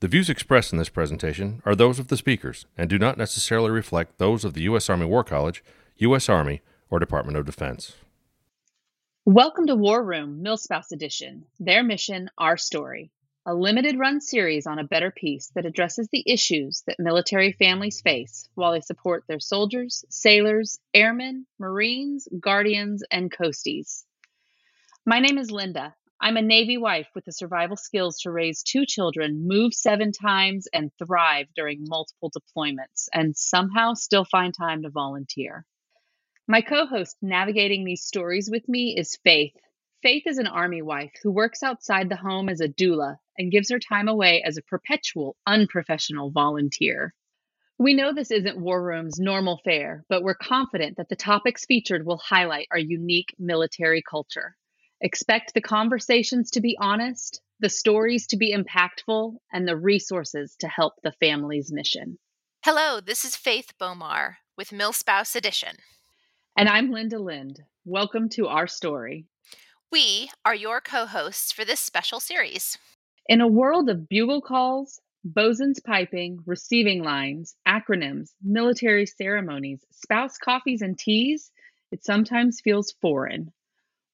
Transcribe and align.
The 0.00 0.06
views 0.06 0.30
expressed 0.30 0.72
in 0.72 0.78
this 0.78 0.90
presentation 0.90 1.60
are 1.64 1.74
those 1.74 1.98
of 1.98 2.06
the 2.06 2.16
speakers 2.16 2.66
and 2.76 2.88
do 2.88 3.00
not 3.00 3.18
necessarily 3.18 3.72
reflect 3.72 4.18
those 4.18 4.44
of 4.44 4.54
the 4.54 4.62
U.S. 4.62 4.88
Army 4.88 5.06
War 5.06 5.24
College, 5.24 5.64
U.S. 5.96 6.28
Army, 6.28 6.62
or 6.88 7.00
Department 7.00 7.36
of 7.36 7.44
Defense. 7.44 7.96
Welcome 9.24 9.66
to 9.66 9.74
War 9.74 10.04
Room, 10.04 10.40
Milspouse 10.40 10.92
Edition. 10.92 11.46
Their 11.58 11.82
mission, 11.82 12.30
our 12.38 12.56
story. 12.56 13.10
A 13.44 13.52
limited 13.52 13.98
run 13.98 14.20
series 14.20 14.68
on 14.68 14.78
a 14.78 14.84
better 14.84 15.10
peace 15.10 15.50
that 15.56 15.66
addresses 15.66 16.08
the 16.12 16.22
issues 16.24 16.84
that 16.86 17.00
military 17.00 17.50
families 17.50 18.00
face 18.00 18.48
while 18.54 18.70
they 18.70 18.80
support 18.80 19.24
their 19.26 19.40
soldiers, 19.40 20.04
sailors, 20.08 20.78
airmen, 20.94 21.44
Marines, 21.58 22.28
guardians, 22.38 23.02
and 23.10 23.32
coasties. 23.32 24.04
My 25.04 25.18
name 25.18 25.38
is 25.38 25.50
Lynda, 25.50 25.94
I'm 26.20 26.36
a 26.36 26.42
Navy 26.42 26.76
wife 26.76 27.06
with 27.14 27.26
the 27.26 27.32
survival 27.32 27.76
skills 27.76 28.18
to 28.22 28.32
raise 28.32 28.64
two 28.64 28.84
children, 28.84 29.46
move 29.46 29.72
seven 29.72 30.10
times, 30.10 30.66
and 30.72 30.90
thrive 30.98 31.46
during 31.54 31.84
multiple 31.86 32.32
deployments, 32.32 33.08
and 33.14 33.36
somehow 33.36 33.94
still 33.94 34.24
find 34.24 34.52
time 34.52 34.82
to 34.82 34.90
volunteer. 34.90 35.64
My 36.48 36.60
co 36.60 36.86
host 36.86 37.16
navigating 37.22 37.84
these 37.84 38.02
stories 38.02 38.50
with 38.50 38.68
me 38.68 38.96
is 38.98 39.16
Faith. 39.22 39.54
Faith 40.02 40.24
is 40.26 40.38
an 40.38 40.48
Army 40.48 40.82
wife 40.82 41.12
who 41.22 41.30
works 41.30 41.62
outside 41.62 42.08
the 42.08 42.16
home 42.16 42.48
as 42.48 42.60
a 42.60 42.68
doula 42.68 43.18
and 43.38 43.52
gives 43.52 43.70
her 43.70 43.78
time 43.78 44.08
away 44.08 44.42
as 44.42 44.56
a 44.56 44.62
perpetual 44.62 45.36
unprofessional 45.46 46.32
volunteer. 46.32 47.14
We 47.78 47.94
know 47.94 48.12
this 48.12 48.32
isn't 48.32 48.58
War 48.60 48.82
Room's 48.82 49.20
normal 49.20 49.60
fare, 49.64 50.04
but 50.08 50.24
we're 50.24 50.34
confident 50.34 50.96
that 50.96 51.08
the 51.08 51.14
topics 51.14 51.64
featured 51.64 52.04
will 52.04 52.18
highlight 52.18 52.66
our 52.72 52.78
unique 52.78 53.32
military 53.38 54.02
culture. 54.02 54.56
Expect 55.00 55.54
the 55.54 55.60
conversations 55.60 56.50
to 56.50 56.60
be 56.60 56.76
honest, 56.80 57.40
the 57.60 57.68
stories 57.68 58.26
to 58.26 58.36
be 58.36 58.52
impactful, 58.52 59.36
and 59.52 59.66
the 59.66 59.76
resources 59.76 60.56
to 60.58 60.66
help 60.66 60.94
the 61.04 61.12
family's 61.12 61.70
mission. 61.70 62.18
Hello, 62.64 63.00
this 63.00 63.24
is 63.24 63.36
Faith 63.36 63.74
Bomar 63.80 64.38
with 64.56 64.70
Milspouse 64.70 65.36
Edition. 65.36 65.76
And 66.56 66.68
I'm 66.68 66.90
Lynda 66.90 67.24
Lind. 67.24 67.62
Welcome 67.84 68.28
to 68.30 68.48
our 68.48 68.66
story. 68.66 69.26
We 69.92 70.30
are 70.44 70.54
your 70.54 70.80
co 70.80 71.06
hosts 71.06 71.52
for 71.52 71.64
this 71.64 71.78
special 71.78 72.18
series. 72.18 72.76
In 73.28 73.40
a 73.40 73.46
world 73.46 73.88
of 73.88 74.08
bugle 74.08 74.42
calls, 74.42 75.00
bosun's 75.22 75.78
piping, 75.78 76.40
receiving 76.44 77.04
lines, 77.04 77.54
acronyms, 77.68 78.30
military 78.42 79.06
ceremonies, 79.06 79.84
spouse 79.92 80.38
coffees, 80.38 80.82
and 80.82 80.98
teas, 80.98 81.52
it 81.92 82.04
sometimes 82.04 82.60
feels 82.60 82.90
foreign. 83.00 83.52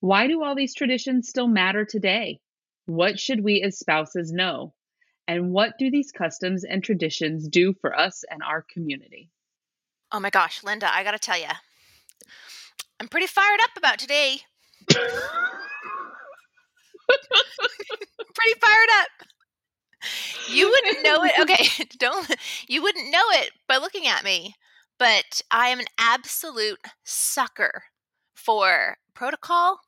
Why 0.04 0.26
do 0.26 0.44
all 0.44 0.54
these 0.54 0.74
traditions 0.74 1.30
still 1.30 1.48
matter 1.48 1.86
today? 1.86 2.38
What 2.84 3.18
should 3.18 3.42
we 3.42 3.62
as 3.62 3.78
spouses 3.78 4.32
know? 4.32 4.74
And 5.26 5.50
what 5.50 5.78
do 5.78 5.90
these 5.90 6.12
customs 6.12 6.62
and 6.62 6.84
traditions 6.84 7.48
do 7.48 7.72
for 7.80 7.98
us 7.98 8.22
and 8.30 8.42
our 8.42 8.66
community? 8.70 9.30
Oh 10.12 10.20
my 10.20 10.28
gosh, 10.28 10.60
Lynda, 10.60 10.90
I 10.92 11.04
got 11.04 11.12
to 11.12 11.18
tell 11.18 11.38
you, 11.38 11.46
I'm 13.00 13.08
pretty 13.08 13.26
fired 13.26 13.60
up 13.62 13.70
about 13.78 13.98
today. 13.98 14.40
pretty 14.90 15.00
fired 18.60 18.90
up. 18.98 19.08
You 20.50 20.68
wouldn't 20.68 21.02
know 21.02 21.24
it. 21.24 21.32
Okay, 21.40 21.66
don't 21.98 22.30
you 22.68 22.82
wouldn't 22.82 23.10
know 23.10 23.24
it 23.30 23.52
by 23.66 23.78
looking 23.78 24.06
at 24.06 24.22
me, 24.22 24.54
but 24.98 25.40
I 25.50 25.68
am 25.68 25.80
an 25.80 25.86
absolute 25.98 26.80
sucker 27.04 27.84
for 28.34 28.98
protocol 29.14 29.80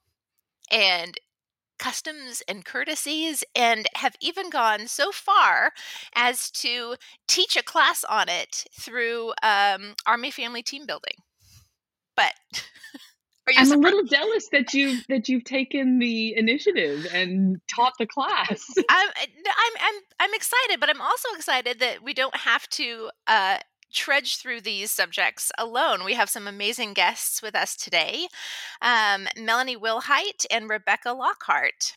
and 0.70 1.18
customs 1.78 2.42
and 2.48 2.64
courtesies 2.64 3.44
and 3.54 3.86
have 3.96 4.16
even 4.20 4.50
gone 4.50 4.86
so 4.86 5.12
far 5.12 5.72
as 6.14 6.50
to 6.50 6.96
teach 7.28 7.56
a 7.56 7.62
class 7.62 8.04
on 8.04 8.28
it 8.28 8.64
through 8.72 9.32
um, 9.42 9.94
army 10.06 10.30
family 10.30 10.62
team 10.62 10.86
building 10.86 11.12
but 12.16 12.32
i'm 13.58 13.66
surprised? 13.66 13.72
a 13.72 13.78
little 13.78 14.04
jealous 14.04 14.48
that 14.50 14.72
you've 14.72 15.04
that 15.08 15.28
you've 15.28 15.44
taken 15.44 15.98
the 15.98 16.34
initiative 16.36 17.06
and 17.12 17.60
taught 17.68 17.92
the 17.98 18.06
class 18.06 18.64
I'm, 18.88 19.08
I'm 19.18 19.72
i'm 19.80 20.00
i'm 20.20 20.34
excited 20.34 20.80
but 20.80 20.88
i'm 20.88 21.00
also 21.00 21.28
excited 21.36 21.78
that 21.80 22.02
we 22.02 22.14
don't 22.14 22.36
have 22.36 22.66
to 22.70 23.10
uh, 23.26 23.58
trudge 23.92 24.36
through 24.36 24.60
these 24.60 24.90
subjects 24.90 25.50
alone. 25.58 26.04
We 26.04 26.14
have 26.14 26.30
some 26.30 26.46
amazing 26.46 26.92
guests 26.92 27.42
with 27.42 27.54
us 27.54 27.76
today 27.76 28.28
um, 28.82 29.28
Melanie 29.36 29.76
Wilhite 29.76 30.46
and 30.50 30.68
Rebecca 30.68 31.12
Lockhart. 31.12 31.96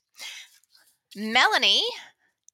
Melanie 1.15 1.83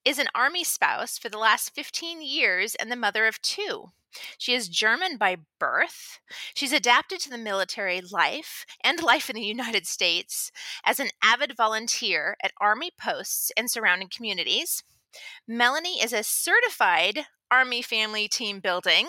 is 0.04 0.20
an 0.20 0.28
Army 0.36 0.64
spouse 0.64 1.18
for 1.18 1.30
the 1.30 1.38
last 1.38 1.74
15 1.74 2.22
years 2.22 2.76
and 2.76 2.92
the 2.92 2.96
mother 2.96 3.26
of 3.26 3.42
two. 3.42 3.92
She 4.38 4.54
is 4.54 4.70
German 4.70 5.18
by 5.18 5.38
birth. 5.60 6.20
She's 6.54 6.72
adapted 6.72 7.20
to 7.22 7.30
the 7.30 7.38
military 7.38 8.02
life 8.02 8.66
and 8.84 9.02
life 9.02 9.30
in 9.30 9.36
the 9.36 9.42
United 9.42 9.86
States 9.86 10.52
as 10.86 11.00
an 11.00 11.10
avid 11.22 11.58
volunteer 11.58 12.38
at 12.42 12.54
Army 12.62 12.92
posts 12.98 13.52
and 13.58 13.70
surrounding 13.70 14.10
communities. 14.10 14.84
Melanie 15.48 16.02
is 16.02 16.14
a 16.14 16.24
certified 16.24 17.26
Army 17.52 17.82
family 17.82 18.28
team 18.28 18.60
building 18.60 19.08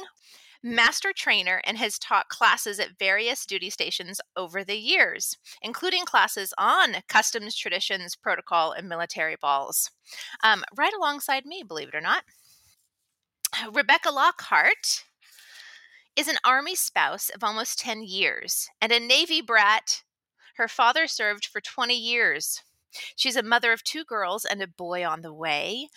master 0.62 1.12
trainer 1.14 1.60
and 1.64 1.78
has 1.78 1.98
taught 1.98 2.28
classes 2.28 2.80
at 2.80 2.98
various 2.98 3.46
duty 3.46 3.70
stations 3.70 4.20
over 4.36 4.64
the 4.64 4.76
years, 4.76 5.36
including 5.62 6.04
classes 6.04 6.52
on 6.58 6.96
customs, 7.08 7.56
traditions, 7.56 8.16
protocol, 8.16 8.72
and 8.72 8.88
military 8.88 9.36
balls. 9.40 9.90
Um, 10.42 10.64
right 10.76 10.92
alongside 10.92 11.46
me, 11.46 11.62
believe 11.66 11.88
it 11.88 11.94
or 11.94 12.00
not. 12.00 12.24
Rebecca 13.72 14.10
Lockhart 14.10 15.04
is 16.16 16.28
an 16.28 16.36
Army 16.44 16.74
spouse 16.74 17.28
of 17.28 17.44
almost 17.44 17.78
10 17.78 18.02
years 18.02 18.68
and 18.80 18.90
a 18.90 18.98
Navy 18.98 19.40
brat. 19.40 20.02
Her 20.56 20.68
father 20.68 21.06
served 21.06 21.46
for 21.46 21.60
20 21.60 21.94
years. 21.94 22.62
She's 23.14 23.36
a 23.36 23.42
mother 23.42 23.72
of 23.72 23.84
two 23.84 24.04
girls 24.04 24.44
and 24.44 24.62
a 24.62 24.68
boy 24.68 25.06
on 25.06 25.22
the 25.22 25.32
way. 25.32 25.88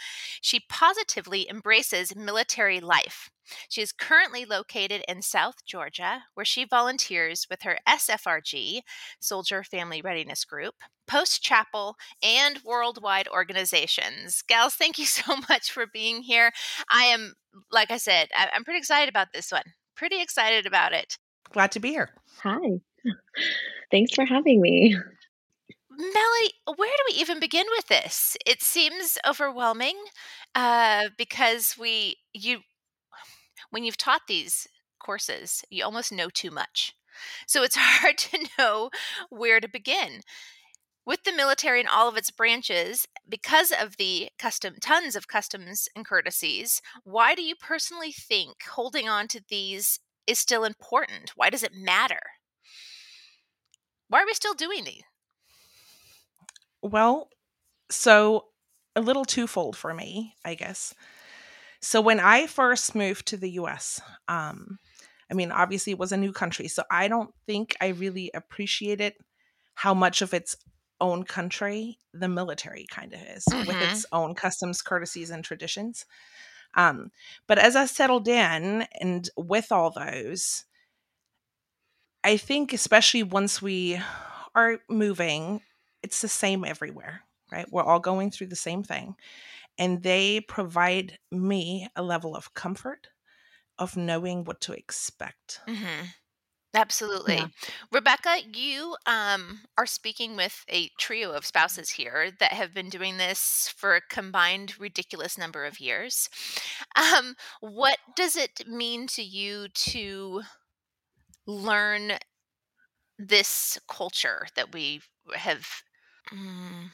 She 0.42 0.62
positively 0.70 1.50
embraces 1.50 2.16
military 2.16 2.80
life. 2.80 3.30
She 3.68 3.82
is 3.82 3.92
currently 3.92 4.46
located 4.46 5.04
in 5.08 5.22
South 5.22 5.66
Georgia, 5.66 6.24
where 6.34 6.46
she 6.46 6.66
volunteers 6.66 7.48
with 7.50 7.64
her 7.64 7.80
SFRG, 7.88 8.82
Soldier 9.20 9.64
Family 9.64 10.02
Readiness 10.02 10.46
Group, 10.46 10.76
Post 11.08 11.42
Chapel, 11.42 11.96
and 12.22 12.60
worldwide 12.64 13.28
organizations. 13.28 14.44
Gals, 14.48 14.76
thank 14.76 15.00
you 15.00 15.06
so 15.08 15.38
much 15.50 15.72
for 15.72 15.86
being 15.88 16.22
here. 16.22 16.52
I 16.92 17.06
am, 17.06 17.34
like 17.72 17.92
I 17.92 17.98
said, 17.98 18.30
I'm 18.36 18.64
pretty 18.64 18.80
excited 18.80 19.10
about 19.10 19.30
this 19.34 19.52
one. 19.52 19.64
Pretty 19.96 20.22
excited 20.22 20.66
about 20.66 20.94
it. 20.94 21.18
Glad 21.52 21.72
to 21.72 21.80
be 21.80 21.90
here. 21.90 22.12
Hi. 22.44 22.80
Thanks 23.92 24.14
for 24.14 24.26
having 24.26 24.62
me. 24.62 24.96
Melly, 26.00 26.54
where 26.78 26.90
do 26.90 27.04
we 27.14 27.20
even 27.20 27.40
begin 27.40 27.66
with 27.72 27.88
this? 27.88 28.36
It 28.46 28.62
seems 28.64 29.18
overwhelming 29.28 29.98
uh, 30.56 31.10
because 31.18 31.78
we 31.78 32.16
you 32.34 32.62
when 33.72 33.84
you've 33.84 33.98
taught 33.98 34.24
these 34.28 34.68
courses, 35.00 35.64
you 35.70 35.84
almost 35.84 36.12
know 36.12 36.30
too 36.30 36.52
much. 36.52 36.94
So 37.48 37.64
it's 37.64 37.76
hard 37.80 38.18
to 38.20 38.48
know 38.58 38.90
where 39.30 39.60
to 39.60 39.68
begin. 39.68 40.22
With 41.06 41.24
the 41.26 41.34
military 41.34 41.80
and 41.82 41.90
all 41.90 42.08
of 42.10 42.18
its 42.18 42.32
branches, 42.32 43.08
because 43.30 43.72
of 43.72 43.98
the 43.98 44.30
custom 44.40 44.76
tons 44.82 45.16
of 45.16 45.28
customs 45.28 45.90
and 45.96 46.06
courtesies, 46.08 46.82
why 47.04 47.36
do 47.36 47.44
you 47.44 47.56
personally 47.56 48.12
think 48.14 48.64
holding 48.64 49.10
on 49.10 49.28
to 49.30 49.42
these 49.50 50.00
is 50.28 50.40
still 50.40 50.66
important? 50.66 51.32
Why 51.36 51.50
does 51.50 51.64
it 51.64 51.74
matter? 51.76 52.22
Why 54.10 54.24
are 54.24 54.26
we 54.26 54.34
still 54.34 54.56
doing 54.56 54.84
these? 54.84 55.04
Well, 56.82 57.30
so 57.90 58.46
a 58.96 59.02
little 59.02 59.26
twofold 59.26 59.76
for 59.76 59.94
me, 59.94 60.36
I 60.46 60.56
guess. 60.56 60.94
So 61.82 62.02
when 62.02 62.20
I 62.20 62.48
first 62.48 62.96
moved 62.96 63.28
to 63.28 63.38
the 63.38 63.52
US, 63.52 64.02
um, 64.28 64.78
I 65.32 65.34
mean, 65.34 65.52
obviously 65.52 65.92
it 65.92 66.00
was 66.00 66.12
a 66.12 66.18
new 66.18 66.34
country, 66.34 66.68
so 66.68 66.84
I 66.92 67.08
don't 67.08 67.34
think 67.46 67.76
I 67.80 67.90
really 67.90 68.32
appreciated 68.34 69.14
how 69.76 69.94
much 69.94 70.22
of 70.22 70.34
its 70.34 70.56
own 71.00 71.24
country 71.24 72.00
the 72.14 72.28
military 72.28 72.86
kind 72.90 73.14
of 73.14 73.22
is, 73.22 73.46
mm-hmm. 73.50 73.68
with 73.68 73.82
its 73.92 74.06
own 74.12 74.36
customs, 74.36 74.82
courtesies, 74.82 75.30
and 75.30 75.44
traditions. 75.44 76.06
Um, 76.76 77.12
but 77.48 77.58
as 77.58 77.76
I 77.76 77.86
settled 77.86 78.28
in 78.28 78.86
and 79.00 79.30
with 79.38 79.72
all 79.72 79.92
those, 79.92 80.66
I 82.24 82.38
think, 82.38 82.74
especially 82.74 83.24
once 83.24 83.62
we 83.62 84.00
are 84.54 84.80
moving, 84.90 85.62
it's 86.04 86.22
the 86.22 86.28
same 86.28 86.66
everywhere, 86.66 87.22
right? 87.52 87.66
We're 87.72 87.84
all 87.84 88.00
going 88.00 88.32
through 88.32 88.48
the 88.48 88.56
same 88.56 88.84
thing. 88.84 89.16
And 89.78 90.04
they 90.04 90.42
provide 90.42 91.20
me 91.32 91.88
a 91.96 92.04
level 92.04 92.36
of 92.36 92.54
comfort 92.54 93.08
of 93.78 93.96
knowing 93.96 94.44
what 94.44 94.60
to 94.62 94.74
expect. 94.74 95.62
Mm-hmm. 95.68 96.08
Absolutely. 96.76 97.36
Yeah. 97.36 97.48
Rebecca, 97.92 98.38
you 98.54 98.96
um, 99.08 99.62
are 99.78 99.88
speaking 99.88 100.36
with 100.36 100.64
a 100.70 100.90
trio 101.00 101.32
of 101.32 101.46
spouses 101.46 101.90
here 101.90 102.30
that 102.40 102.52
have 102.52 102.76
been 102.76 102.90
doing 102.90 103.18
this 103.18 103.74
for 103.76 103.96
a 103.96 104.02
combined 104.02 104.80
ridiculous 104.80 105.36
number 105.36 105.66
of 105.66 105.80
years. 105.80 106.30
Um, 106.96 107.36
what 107.60 107.98
does 108.16 108.36
it 108.36 108.68
mean 108.68 109.08
to 109.08 109.24
you 109.24 109.70
to 109.70 110.42
learn 111.48 112.14
this 113.18 113.80
culture 113.88 114.46
that 114.56 114.72
we 114.72 115.02
have? 115.34 115.66
Mm, 116.34 116.92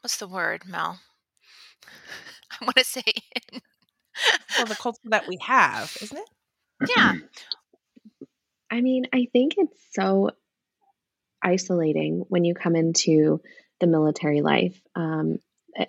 what's 0.00 0.18
the 0.18 0.28
word, 0.28 0.62
Mel? 0.66 1.00
I 2.60 2.64
want 2.64 2.76
to 2.76 2.84
say, 2.84 3.02
Well, 4.58 4.66
the 4.66 4.74
culture 4.74 4.98
that 5.04 5.28
we 5.28 5.38
have, 5.42 5.96
isn't 6.02 6.16
it? 6.18 6.90
yeah. 6.96 7.14
I 8.70 8.80
mean, 8.82 9.06
I 9.12 9.28
think 9.32 9.54
it's 9.56 9.80
so 9.92 10.30
isolating 11.42 12.24
when 12.28 12.44
you 12.44 12.54
come 12.54 12.76
into 12.76 13.40
the 13.80 13.86
military 13.86 14.42
life. 14.42 14.78
Um, 14.94 15.38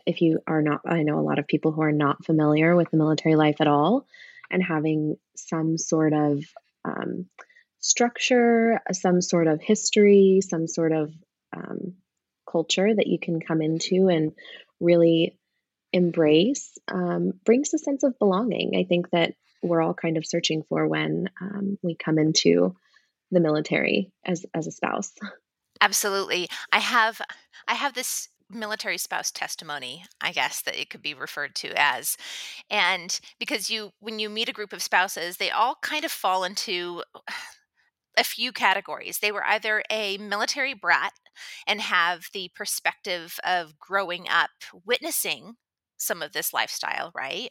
if 0.06 0.22
you 0.22 0.40
are 0.48 0.62
not, 0.62 0.82
I 0.86 1.04
know 1.04 1.20
a 1.20 1.22
lot 1.22 1.40
of 1.40 1.48
people 1.48 1.72
who 1.72 1.82
are 1.82 1.92
not 1.92 2.24
familiar 2.26 2.76
with 2.76 2.92
the 2.92 2.98
military 2.98 3.36
life 3.36 3.58
at 3.60 3.68
all, 3.68 4.06
and 4.52 4.64
having 4.64 5.18
some 5.36 5.78
sort 5.78 6.14
of 6.14 6.44
um, 6.86 7.26
structure, 7.80 8.80
some 8.92 9.22
sort 9.22 9.48
of 9.48 9.62
history, 9.62 10.42
some 10.48 10.68
sort 10.68 10.92
of 10.92 11.14
um, 11.56 11.96
culture 12.50 12.94
that 12.94 13.08
you 13.08 13.20
can 13.20 13.40
come 13.40 13.62
into 13.62 14.08
and 14.08 14.34
really 14.80 15.38
embrace 15.92 16.78
um, 16.88 17.34
brings 17.46 17.74
a 17.74 17.78
sense 17.78 18.04
of 18.04 18.18
belonging. 18.20 18.76
I 18.76 18.84
think 18.84 19.10
that 19.12 19.34
we're 19.62 19.82
all 19.82 19.94
kind 19.94 20.18
of 20.18 20.26
searching 20.26 20.64
for 20.70 20.88
when 20.88 21.30
um, 21.42 21.78
we 21.82 21.96
come 21.96 22.18
into 22.18 22.76
the 23.32 23.40
military 23.40 24.12
as 24.26 24.46
as 24.54 24.68
a 24.68 24.72
spouse. 24.72 25.12
Absolutely. 25.82 26.48
I 26.72 26.80
have 26.80 27.22
I 27.68 27.76
have 27.76 27.94
this 27.94 28.30
military 28.52 28.98
spouse 28.98 29.32
testimony, 29.32 30.04
I 30.22 30.32
guess 30.32 30.62
that 30.62 30.80
it 30.80 30.90
could 30.90 31.02
be 31.02 31.14
referred 31.14 31.56
to 31.56 31.72
as. 31.76 32.18
And 32.70 33.20
because 33.40 33.70
you 33.70 33.92
when 34.00 34.20
you 34.20 34.30
meet 34.30 34.50
a 34.50 34.54
group 34.54 34.74
of 34.74 34.82
spouses, 34.82 35.38
they 35.38 35.52
all 35.52 35.76
kind 35.82 36.04
of 36.04 36.12
fall 36.12 36.44
into 36.44 37.04
a 38.20 38.26
few 38.26 38.52
categories. 38.52 39.20
They 39.20 39.32
were 39.32 39.46
either 39.46 39.84
a 39.92 40.18
military 40.20 40.74
brat 40.76 41.14
and 41.68 41.82
have 41.82 42.26
the 42.34 42.52
perspective 42.56 43.40
of 43.46 43.80
growing 43.80 44.28
up 44.30 44.52
witnessing 44.86 45.56
some 45.98 46.22
of 46.22 46.32
this 46.34 46.54
lifestyle 46.54 47.12
right? 47.16 47.50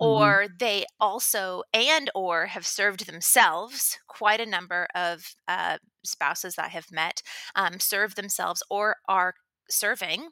Hmm 0.00 0.40
or 0.40 0.46
they 0.58 0.84
also 1.00 1.62
and 1.72 2.10
or 2.14 2.46
have 2.46 2.66
served 2.66 3.06
themselves 3.06 3.98
quite 4.08 4.40
a 4.40 4.46
number 4.46 4.86
of 4.94 5.34
uh, 5.48 5.78
spouses 6.04 6.54
that 6.56 6.66
i 6.66 6.68
have 6.68 6.90
met 6.92 7.22
um, 7.56 7.80
served 7.80 8.16
themselves 8.16 8.62
or 8.70 8.96
are 9.08 9.34
serving. 9.70 10.30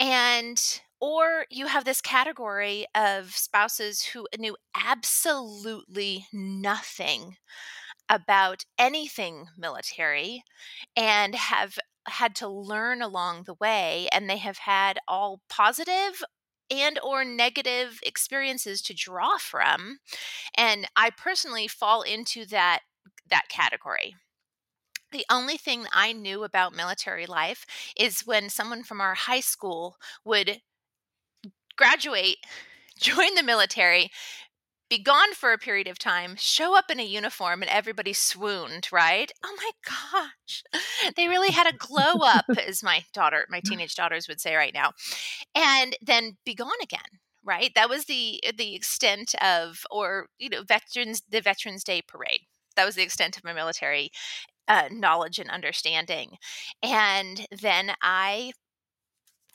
And 0.00 0.60
or 1.00 1.46
you 1.50 1.66
have 1.66 1.84
this 1.84 2.00
category 2.00 2.86
of 2.94 3.32
spouses 3.32 4.02
who 4.02 4.26
knew 4.38 4.56
absolutely 4.74 6.26
nothing 6.32 7.36
about 8.12 8.64
anything 8.78 9.46
military 9.58 10.44
and 10.96 11.34
have 11.34 11.78
had 12.08 12.36
to 12.36 12.48
learn 12.48 13.02
along 13.02 13.44
the 13.44 13.54
way 13.54 14.08
and 14.12 14.30
they 14.30 14.38
have 14.38 14.58
had 14.58 14.98
all 15.08 15.40
positive 15.48 16.22
and 16.70 17.00
or 17.02 17.24
negative 17.24 18.00
experiences 18.04 18.82
to 18.82 18.94
draw 18.94 19.38
from 19.38 19.98
and 20.56 20.86
i 20.96 21.10
personally 21.10 21.68
fall 21.68 22.02
into 22.02 22.44
that 22.46 22.80
that 23.30 23.48
category. 23.48 24.14
The 25.12 25.24
only 25.30 25.56
thing 25.56 25.86
I 25.92 26.12
knew 26.12 26.44
about 26.44 26.74
military 26.74 27.26
life 27.26 27.66
is 27.96 28.26
when 28.26 28.50
someone 28.50 28.82
from 28.84 29.00
our 29.00 29.14
high 29.14 29.40
school 29.40 29.96
would 30.24 30.62
graduate, 31.76 32.38
join 33.00 33.34
the 33.34 33.42
military, 33.42 34.10
be 34.92 34.98
gone 34.98 35.32
for 35.32 35.54
a 35.54 35.58
period 35.58 35.88
of 35.88 35.98
time, 35.98 36.36
show 36.36 36.76
up 36.76 36.90
in 36.90 37.00
a 37.00 37.02
uniform, 37.02 37.62
and 37.62 37.70
everybody 37.70 38.12
swooned, 38.12 38.90
right? 38.92 39.32
Oh 39.42 39.56
my 39.56 39.70
gosh. 39.86 40.62
They 41.16 41.28
really 41.28 41.50
had 41.50 41.66
a 41.66 41.76
glow 41.76 42.18
up, 42.22 42.44
as 42.66 42.82
my 42.82 43.02
daughter, 43.14 43.46
my 43.48 43.60
teenage 43.64 43.94
daughters 43.94 44.28
would 44.28 44.38
say 44.38 44.54
right 44.54 44.74
now, 44.74 44.92
and 45.54 45.96
then 46.02 46.36
be 46.44 46.54
gone 46.54 46.82
again. 46.82 47.20
Right, 47.42 47.72
that 47.74 47.88
was 47.88 48.04
the 48.04 48.42
the 48.54 48.74
extent 48.74 49.34
of, 49.42 49.84
or 49.90 50.26
you 50.38 50.50
know, 50.50 50.62
veterans 50.62 51.22
the 51.26 51.40
Veterans 51.40 51.84
Day 51.84 52.02
parade. 52.06 52.42
That 52.76 52.84
was 52.84 52.94
the 52.94 53.02
extent 53.02 53.38
of 53.38 53.44
my 53.44 53.54
military 53.54 54.10
uh, 54.68 54.88
knowledge 54.92 55.38
and 55.38 55.50
understanding. 55.50 56.36
And 56.82 57.46
then 57.50 57.92
I 58.02 58.52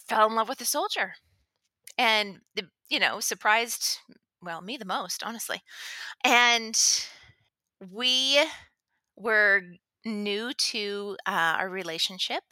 fell 0.09 0.27
in 0.27 0.35
love 0.35 0.49
with 0.49 0.61
a 0.61 0.65
soldier, 0.65 1.13
and 1.95 2.39
the, 2.55 2.69
you 2.89 2.99
know, 2.99 3.19
surprised 3.19 3.99
well 4.47 4.61
me 4.61 4.77
the 4.77 4.85
most, 4.85 5.23
honestly. 5.23 5.61
And 6.23 6.75
we 7.93 8.39
were 9.15 9.61
new 10.05 10.53
to 10.53 11.17
uh, 11.27 11.57
our 11.59 11.69
relationship 11.69 12.43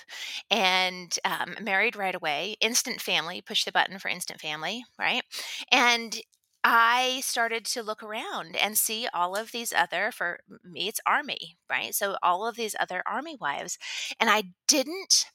and 0.51 1.17
um, 1.25 1.55
married 1.61 1.95
right 1.95 2.15
away 2.15 2.55
instant 2.61 3.01
family 3.01 3.41
push 3.41 3.63
the 3.63 3.71
button 3.71 3.99
for 3.99 4.09
instant 4.09 4.41
family 4.41 4.83
right 4.99 5.23
and 5.71 6.21
i 6.65 7.21
started 7.23 7.65
to 7.65 7.83
look 7.83 8.03
around 8.03 8.55
and 8.57 8.77
see 8.77 9.07
all 9.13 9.35
of 9.37 9.51
these 9.53 9.73
other 9.73 10.11
for 10.11 10.39
me 10.63 10.89
it's 10.89 10.99
army 11.07 11.57
right 11.69 11.95
so 11.95 12.17
all 12.21 12.45
of 12.47 12.57
these 12.57 12.75
other 12.79 13.01
army 13.07 13.37
wives 13.39 13.77
and 14.19 14.29
i 14.29 14.43
didn't 14.67 15.25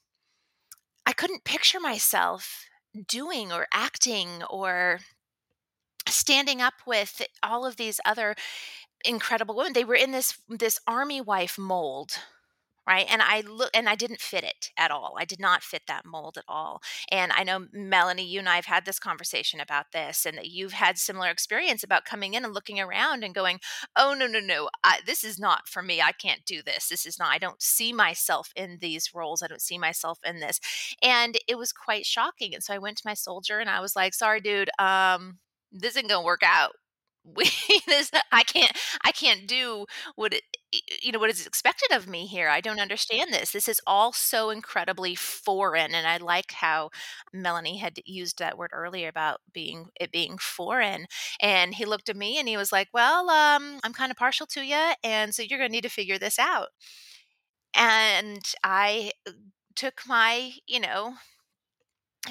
i 1.05 1.13
couldn't 1.13 1.43
picture 1.43 1.79
myself 1.79 2.65
doing 3.07 3.51
or 3.51 3.67
acting 3.73 4.43
or 4.49 4.99
standing 6.07 6.61
up 6.61 6.73
with 6.85 7.21
all 7.43 7.65
of 7.65 7.77
these 7.77 7.99
other 8.05 8.35
incredible 9.05 9.55
women 9.55 9.73
they 9.73 9.83
were 9.85 9.95
in 9.95 10.11
this 10.11 10.37
this 10.49 10.79
army 10.87 11.21
wife 11.21 11.57
mold 11.57 12.17
right? 12.87 13.05
And 13.09 13.21
i 13.21 13.41
look 13.41 13.69
and 13.73 13.87
i 13.87 13.95
didn't 13.95 14.21
fit 14.21 14.43
it 14.43 14.71
at 14.77 14.91
all. 14.91 15.15
I 15.17 15.25
did 15.25 15.39
not 15.39 15.63
fit 15.63 15.83
that 15.87 16.05
mold 16.05 16.37
at 16.37 16.43
all. 16.47 16.81
And 17.11 17.31
i 17.31 17.43
know 17.43 17.67
melanie 17.71 18.25
you 18.25 18.39
and 18.39 18.49
i 18.49 18.55
have 18.55 18.65
had 18.65 18.85
this 18.85 18.99
conversation 18.99 19.59
about 19.59 19.91
this 19.93 20.25
and 20.25 20.37
that 20.37 20.49
you've 20.49 20.73
had 20.73 20.97
similar 20.97 21.29
experience 21.29 21.83
about 21.83 22.05
coming 22.05 22.33
in 22.33 22.43
and 22.43 22.53
looking 22.53 22.79
around 22.79 23.23
and 23.23 23.35
going 23.35 23.59
oh 23.95 24.13
no 24.17 24.27
no 24.27 24.39
no 24.39 24.69
I, 24.83 24.99
this 25.05 25.23
is 25.23 25.39
not 25.39 25.67
for 25.67 25.81
me. 25.83 26.01
I 26.01 26.11
can't 26.11 26.45
do 26.45 26.61
this. 26.63 26.87
This 26.89 27.05
is 27.05 27.19
not 27.19 27.31
i 27.31 27.37
don't 27.37 27.61
see 27.61 27.93
myself 27.93 28.51
in 28.55 28.77
these 28.81 29.13
roles. 29.13 29.41
I 29.43 29.47
don't 29.47 29.61
see 29.61 29.77
myself 29.77 30.19
in 30.25 30.39
this. 30.39 30.59
And 31.01 31.37
it 31.47 31.57
was 31.57 31.71
quite 31.71 32.05
shocking. 32.05 32.53
And 32.53 32.63
so 32.63 32.73
i 32.73 32.77
went 32.79 32.97
to 32.97 33.07
my 33.07 33.13
soldier 33.13 33.59
and 33.59 33.69
i 33.69 33.79
was 33.79 33.95
like 33.95 34.13
sorry 34.13 34.41
dude 34.41 34.69
um 34.79 35.39
this 35.71 35.95
isn't 35.95 36.09
gonna 36.09 36.25
work 36.25 36.41
out. 36.43 36.71
We 37.23 37.45
this 37.87 38.09
i 38.31 38.41
can't 38.43 38.71
i 39.05 39.11
can't 39.11 39.47
do 39.47 39.85
what 40.15 40.33
it 40.33 40.41
you 41.03 41.11
know 41.11 41.19
what 41.19 41.29
is 41.29 41.45
expected 41.45 41.91
of 41.91 42.07
me 42.07 42.25
here. 42.25 42.49
I 42.49 42.61
don't 42.61 42.79
understand 42.79 43.31
this. 43.31 43.51
This 43.51 43.67
is 43.69 43.79
all 43.85 44.11
so 44.11 44.49
incredibly 44.49 45.13
foreign 45.15 45.93
and 45.93 46.07
i 46.07 46.17
like 46.17 46.51
how 46.53 46.89
melanie 47.33 47.77
had 47.77 47.99
used 48.05 48.39
that 48.39 48.57
word 48.57 48.71
earlier 48.73 49.07
about 49.07 49.39
being 49.53 49.87
it 49.99 50.11
being 50.11 50.37
foreign 50.39 51.05
and 51.39 51.75
he 51.75 51.85
looked 51.85 52.09
at 52.09 52.15
me 52.15 52.39
and 52.39 52.47
he 52.47 52.57
was 52.57 52.71
like 52.71 52.87
well 52.93 53.29
um 53.29 53.79
i'm 53.83 53.93
kind 53.93 54.11
of 54.11 54.17
partial 54.17 54.47
to 54.47 54.61
you 54.61 54.93
and 55.03 55.35
so 55.35 55.43
you're 55.43 55.59
going 55.59 55.69
to 55.69 55.73
need 55.75 55.83
to 55.83 55.89
figure 55.89 56.17
this 56.17 56.39
out. 56.39 56.69
And 57.75 58.43
i 58.63 59.11
uh, 59.27 59.31
took 59.75 60.01
my 60.07 60.53
you 60.67 60.79
know 60.79 61.15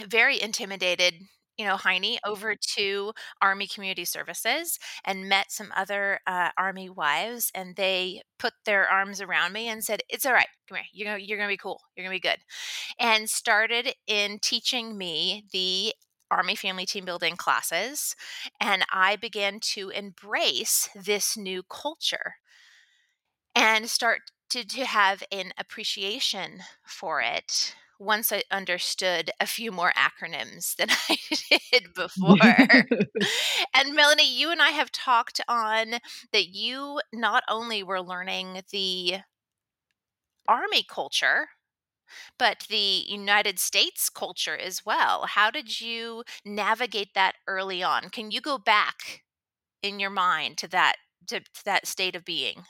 very 0.09 0.40
intimidated 0.40 1.14
you 1.60 1.66
know, 1.66 1.76
Heine 1.76 2.18
over 2.26 2.54
to 2.76 3.12
Army 3.42 3.66
Community 3.66 4.04
Services 4.04 4.78
and 5.04 5.28
met 5.28 5.52
some 5.52 5.72
other 5.76 6.20
uh, 6.26 6.50
Army 6.58 6.88
wives, 6.90 7.50
and 7.54 7.76
they 7.76 8.22
put 8.38 8.54
their 8.64 8.88
arms 8.88 9.20
around 9.20 9.52
me 9.52 9.68
and 9.68 9.84
said, 9.84 10.02
"It's 10.08 10.26
all 10.26 10.32
right. 10.32 10.48
Come 10.68 10.78
here. 10.78 10.86
You're 10.92 11.06
gonna, 11.12 11.24
you're 11.24 11.38
gonna 11.38 11.48
be 11.48 11.56
cool. 11.58 11.82
You're 11.96 12.04
gonna 12.06 12.16
be 12.16 12.20
good," 12.20 12.38
and 12.98 13.28
started 13.30 13.94
in 14.06 14.38
teaching 14.40 14.96
me 14.98 15.44
the 15.52 15.94
Army 16.30 16.56
Family 16.56 16.86
Team 16.86 17.04
Building 17.04 17.36
classes, 17.36 18.16
and 18.60 18.84
I 18.92 19.16
began 19.16 19.60
to 19.74 19.90
embrace 19.90 20.88
this 20.94 21.36
new 21.36 21.62
culture 21.64 22.36
and 23.54 23.88
start 23.90 24.20
to, 24.50 24.64
to 24.64 24.84
have 24.84 25.22
an 25.32 25.52
appreciation 25.58 26.60
for 26.84 27.20
it 27.20 27.74
once 28.00 28.33
I 28.33 28.42
understood 28.50 29.30
a 29.38 29.47
few 29.47 29.71
more 29.71 29.92
acronyms 29.92 30.75
than 30.75 30.88
I 31.09 31.19
did 31.71 31.95
before. 31.95 32.37
and 33.75 33.95
Melanie, 33.95 34.35
you 34.35 34.50
and 34.50 34.61
I 34.61 34.71
have 34.71 34.90
talked 34.90 35.40
on 35.47 35.97
that 36.33 36.49
you 36.49 37.00
not 37.12 37.45
only 37.49 37.83
were 37.83 38.00
learning 38.00 38.62
the 38.73 39.19
Army 40.49 40.83
culture, 40.83 41.49
but 42.38 42.64
the 42.69 43.04
United 43.07 43.59
States 43.59 44.09
culture 44.09 44.57
as 44.57 44.85
well. 44.85 45.26
How 45.26 45.50
did 45.50 45.80
you 45.80 46.25
navigate 46.45 47.14
that 47.14 47.35
early 47.47 47.83
on? 47.83 48.09
Can 48.09 48.30
you 48.30 48.40
go 48.40 48.59
back 48.59 49.23
in 49.83 50.00
your 50.00 50.11
mind 50.11 50.57
to 50.59 50.69
that 50.69 50.97
to, 51.28 51.40
to 51.40 51.64
that 51.66 51.87
state 51.87 52.16
of 52.16 52.25
being? 52.25 52.64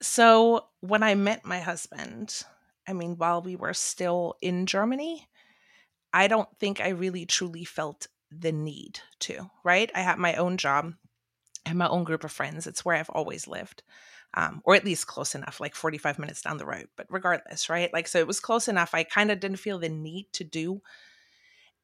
So, 0.00 0.66
when 0.80 1.02
I 1.02 1.16
met 1.16 1.44
my 1.44 1.58
husband, 1.58 2.44
I 2.88 2.92
mean, 2.94 3.16
while 3.16 3.42
we 3.42 3.54
were 3.54 3.74
still 3.74 4.36
in 4.40 4.66
Germany, 4.66 5.28
I 6.12 6.26
don't 6.26 6.48
think 6.58 6.80
I 6.80 6.88
really 6.88 7.26
truly 7.26 7.64
felt 7.64 8.08
the 8.30 8.52
need 8.52 9.00
to, 9.20 9.50
right? 9.62 9.90
I 9.94 10.00
had 10.00 10.18
my 10.18 10.34
own 10.34 10.56
job, 10.56 10.94
had 11.66 11.76
my 11.76 11.88
own 11.88 12.04
group 12.04 12.24
of 12.24 12.32
friends. 12.32 12.66
It's 12.66 12.84
where 12.84 12.96
I've 12.96 13.10
always 13.10 13.46
lived 13.46 13.82
um, 14.34 14.60
or 14.64 14.74
at 14.74 14.84
least 14.84 15.06
close 15.06 15.34
enough, 15.34 15.60
like 15.60 15.74
45 15.74 16.18
minutes 16.18 16.42
down 16.42 16.58
the 16.58 16.66
road. 16.66 16.88
But 16.96 17.06
regardless, 17.10 17.68
right? 17.68 17.92
Like, 17.92 18.08
so 18.08 18.18
it 18.18 18.26
was 18.26 18.40
close 18.40 18.68
enough. 18.68 18.94
I 18.94 19.02
kind 19.04 19.30
of 19.30 19.40
didn't 19.40 19.58
feel 19.58 19.78
the 19.78 19.88
need 19.88 20.26
to 20.34 20.44
do 20.44 20.82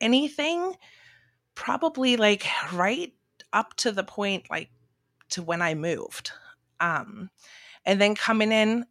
anything, 0.01 0.75
probably 1.55 2.17
like 2.17 2.47
right 2.73 3.13
up 3.53 3.75
to 3.77 3.93
the 3.93 4.05
point, 4.05 4.51
like 4.51 4.71
to 5.31 5.43
when 5.43 5.63
I 5.63 5.75
moved. 5.75 6.33
Um, 6.81 7.31
and 7.87 8.01
then 8.01 8.15
coming 8.15 8.53
in, 8.53 8.85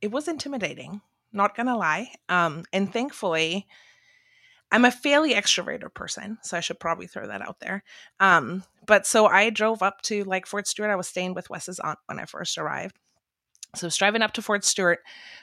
it 0.00 0.10
was 0.10 0.28
intimidating, 0.28 1.00
not 1.32 1.56
gonna 1.56 1.76
lie. 1.76 2.10
Um, 2.28 2.64
and 2.72 2.92
thankfully, 2.92 3.66
I'm 4.72 4.84
a 4.84 4.90
fairly 4.90 5.34
extroverted 5.34 5.94
person, 5.94 6.38
so 6.42 6.56
I 6.56 6.60
should 6.60 6.80
probably 6.80 7.06
throw 7.06 7.26
that 7.28 7.42
out 7.42 7.60
there. 7.60 7.84
Um, 8.18 8.64
but 8.86 9.06
so 9.06 9.26
I 9.26 9.50
drove 9.50 9.82
up 9.82 10.02
to 10.02 10.24
like 10.24 10.46
Fort 10.46 10.66
Stewart. 10.66 10.90
I 10.90 10.96
was 10.96 11.08
staying 11.08 11.34
with 11.34 11.50
Wes's 11.50 11.78
aunt 11.78 11.98
when 12.06 12.18
I 12.18 12.24
first 12.24 12.58
arrived. 12.58 12.96
So 13.74 13.86
I 13.86 13.88
was 13.88 13.96
driving 13.96 14.22
up 14.22 14.32
to 14.32 14.42
Fort 14.42 14.64
Stewart, 14.64 15.00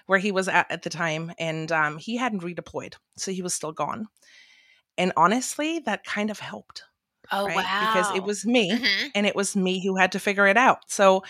where 0.08 0.20
he 0.20 0.32
was 0.32 0.48
at 0.48 0.70
at 0.70 0.82
the 0.82 0.90
time, 0.90 1.32
and 1.40 1.72
um, 1.72 1.98
he 1.98 2.18
hadn't 2.18 2.42
redeployed, 2.42 2.96
so 3.18 3.32
he 3.32 3.42
was 3.42 3.54
still 3.54 3.72
gone. 3.72 4.08
And 4.98 5.14
honestly, 5.16 5.80
that 5.80 6.04
kind 6.04 6.30
of 6.30 6.40
helped. 6.40 6.84
Oh 7.32 7.46
right? 7.46 7.56
wow! 7.56 7.92
Because 7.94 8.16
it 8.16 8.24
was 8.24 8.46
me, 8.46 8.72
mm-hmm. 8.72 9.08
and 9.16 9.26
it 9.26 9.36
was 9.36 9.56
me 9.56 9.84
who 9.84 9.96
had 9.96 10.12
to 10.14 10.20
figure 10.20 10.48
it 10.48 10.58
out. 10.58 10.80
So, 10.88 11.24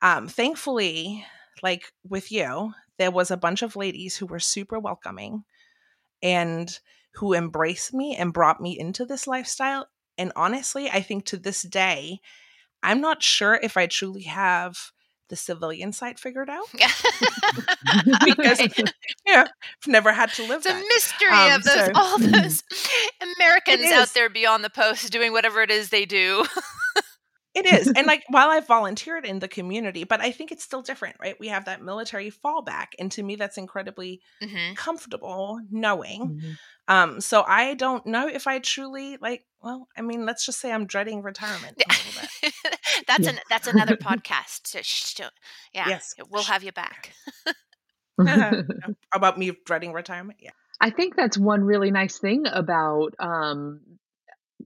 um, 0.00 0.28
thankfully, 0.28 1.24
like 1.62 1.92
with 2.08 2.30
you, 2.30 2.72
there 2.98 3.10
was 3.10 3.30
a 3.30 3.36
bunch 3.36 3.62
of 3.62 3.76
ladies 3.76 4.16
who 4.16 4.26
were 4.26 4.40
super 4.40 4.78
welcoming, 4.78 5.44
and 6.22 6.78
who 7.14 7.32
embraced 7.32 7.94
me 7.94 8.16
and 8.16 8.32
brought 8.32 8.60
me 8.60 8.78
into 8.78 9.04
this 9.04 9.26
lifestyle. 9.26 9.88
And 10.18 10.32
honestly, 10.36 10.88
I 10.88 11.00
think 11.00 11.26
to 11.26 11.36
this 11.36 11.62
day, 11.62 12.20
I'm 12.82 13.00
not 13.00 13.22
sure 13.22 13.58
if 13.62 13.76
I 13.76 13.86
truly 13.86 14.22
have 14.22 14.92
the 15.28 15.36
civilian 15.36 15.92
side 15.92 16.20
figured 16.20 16.48
out 16.48 16.66
because 18.24 18.60
yeah, 19.26 19.46
I've 19.46 19.86
never 19.86 20.12
had 20.12 20.30
to 20.34 20.42
live. 20.42 20.58
It's 20.58 20.66
that. 20.66 20.82
a 20.82 20.88
mystery 20.88 21.28
um, 21.30 21.52
of 21.52 21.64
those 21.64 21.86
so, 21.86 21.92
all 21.94 22.18
those 22.18 22.62
Americans 23.38 23.90
out 23.92 24.14
there 24.14 24.30
beyond 24.30 24.62
the 24.62 24.70
post 24.70 25.10
doing 25.10 25.32
whatever 25.32 25.62
it 25.62 25.70
is 25.70 25.90
they 25.90 26.04
do. 26.04 26.44
It 27.56 27.64
is. 27.64 27.90
And 27.96 28.06
like 28.06 28.22
while 28.28 28.50
I've 28.50 28.66
volunteered 28.66 29.24
in 29.24 29.38
the 29.38 29.48
community, 29.48 30.04
but 30.04 30.20
I 30.20 30.30
think 30.30 30.52
it's 30.52 30.62
still 30.62 30.82
different, 30.82 31.16
right? 31.20 31.36
We 31.40 31.48
have 31.48 31.64
that 31.64 31.82
military 31.82 32.30
fallback. 32.30 32.88
And 32.98 33.10
to 33.12 33.22
me, 33.22 33.36
that's 33.36 33.56
incredibly 33.56 34.20
mm-hmm. 34.42 34.74
comfortable 34.74 35.60
knowing. 35.70 36.28
Mm-hmm. 36.28 36.52
Um, 36.88 37.20
so 37.20 37.42
I 37.42 37.74
don't 37.74 38.04
know 38.06 38.28
if 38.28 38.46
I 38.46 38.58
truly 38.58 39.16
like, 39.16 39.44
well, 39.62 39.88
I 39.96 40.02
mean, 40.02 40.26
let's 40.26 40.44
just 40.44 40.60
say 40.60 40.70
I'm 40.70 40.86
dreading 40.86 41.22
retirement 41.22 41.82
that's 43.06 43.24
yeah. 43.24 43.30
an 43.30 43.40
that's 43.50 43.66
another 43.66 43.96
podcast. 43.96 44.74
yeah. 45.74 45.88
Yes. 45.88 46.14
We'll 46.30 46.42
have 46.44 46.62
you 46.62 46.72
back. 46.72 47.12
about 49.12 49.38
me 49.38 49.52
dreading 49.64 49.92
retirement. 49.92 50.38
Yeah. 50.40 50.50
I 50.80 50.90
think 50.90 51.16
that's 51.16 51.38
one 51.38 51.64
really 51.64 51.90
nice 51.90 52.18
thing 52.18 52.44
about 52.46 53.14
um, 53.18 53.80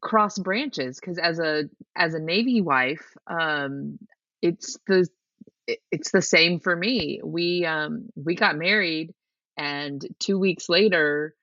cross 0.01 0.39
branches 0.39 0.99
because 1.01 1.19
as 1.19 1.39
a 1.39 1.65
as 1.97 2.15
a 2.15 2.19
navy 2.21 2.61
wife 2.61 3.05
um 3.27 3.99
it's 4.43 4.79
the 4.87 5.07
it's 5.91 6.11
the 6.11 6.23
same 6.23 6.61
for 6.61 6.75
me. 6.75 7.21
We 7.25 7.65
um 7.65 8.09
we 8.17 8.35
got 8.35 8.57
married 8.57 9.13
and 9.57 10.05
2 10.21 10.39
weeks 10.39 10.69
later 10.69 11.35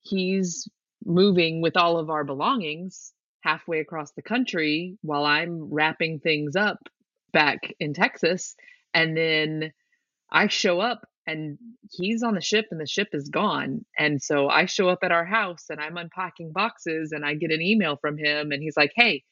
he's 0.00 0.68
moving 1.04 1.62
with 1.62 1.76
all 1.76 1.98
of 1.98 2.10
our 2.10 2.24
belongings 2.24 3.12
halfway 3.42 3.80
across 3.80 4.12
the 4.12 4.22
country 4.22 4.98
while 5.02 5.24
I'm 5.24 5.72
wrapping 5.72 6.20
things 6.20 6.56
up 6.56 6.78
back 7.32 7.74
in 7.80 7.94
Texas 7.94 8.54
and 8.92 9.16
then 9.16 9.72
I 10.30 10.48
show 10.48 10.80
up 10.80 11.06
and 11.30 11.58
he's 11.90 12.22
on 12.22 12.34
the 12.34 12.40
ship 12.40 12.66
and 12.70 12.80
the 12.80 12.86
ship 12.86 13.08
is 13.12 13.28
gone. 13.28 13.84
And 13.98 14.22
so 14.22 14.48
i 14.48 14.66
show 14.66 14.88
up 14.88 15.00
at 15.02 15.12
our 15.12 15.24
house 15.24 15.66
and 15.70 15.80
i'm 15.80 15.96
unpacking 15.96 16.52
boxes 16.52 17.12
and 17.12 17.24
i 17.24 17.34
get 17.34 17.50
an 17.50 17.62
email 17.62 17.96
from 17.96 18.16
him 18.16 18.52
and 18.52 18.62
he's 18.62 18.76
like 18.76 18.92
hey 18.94 19.22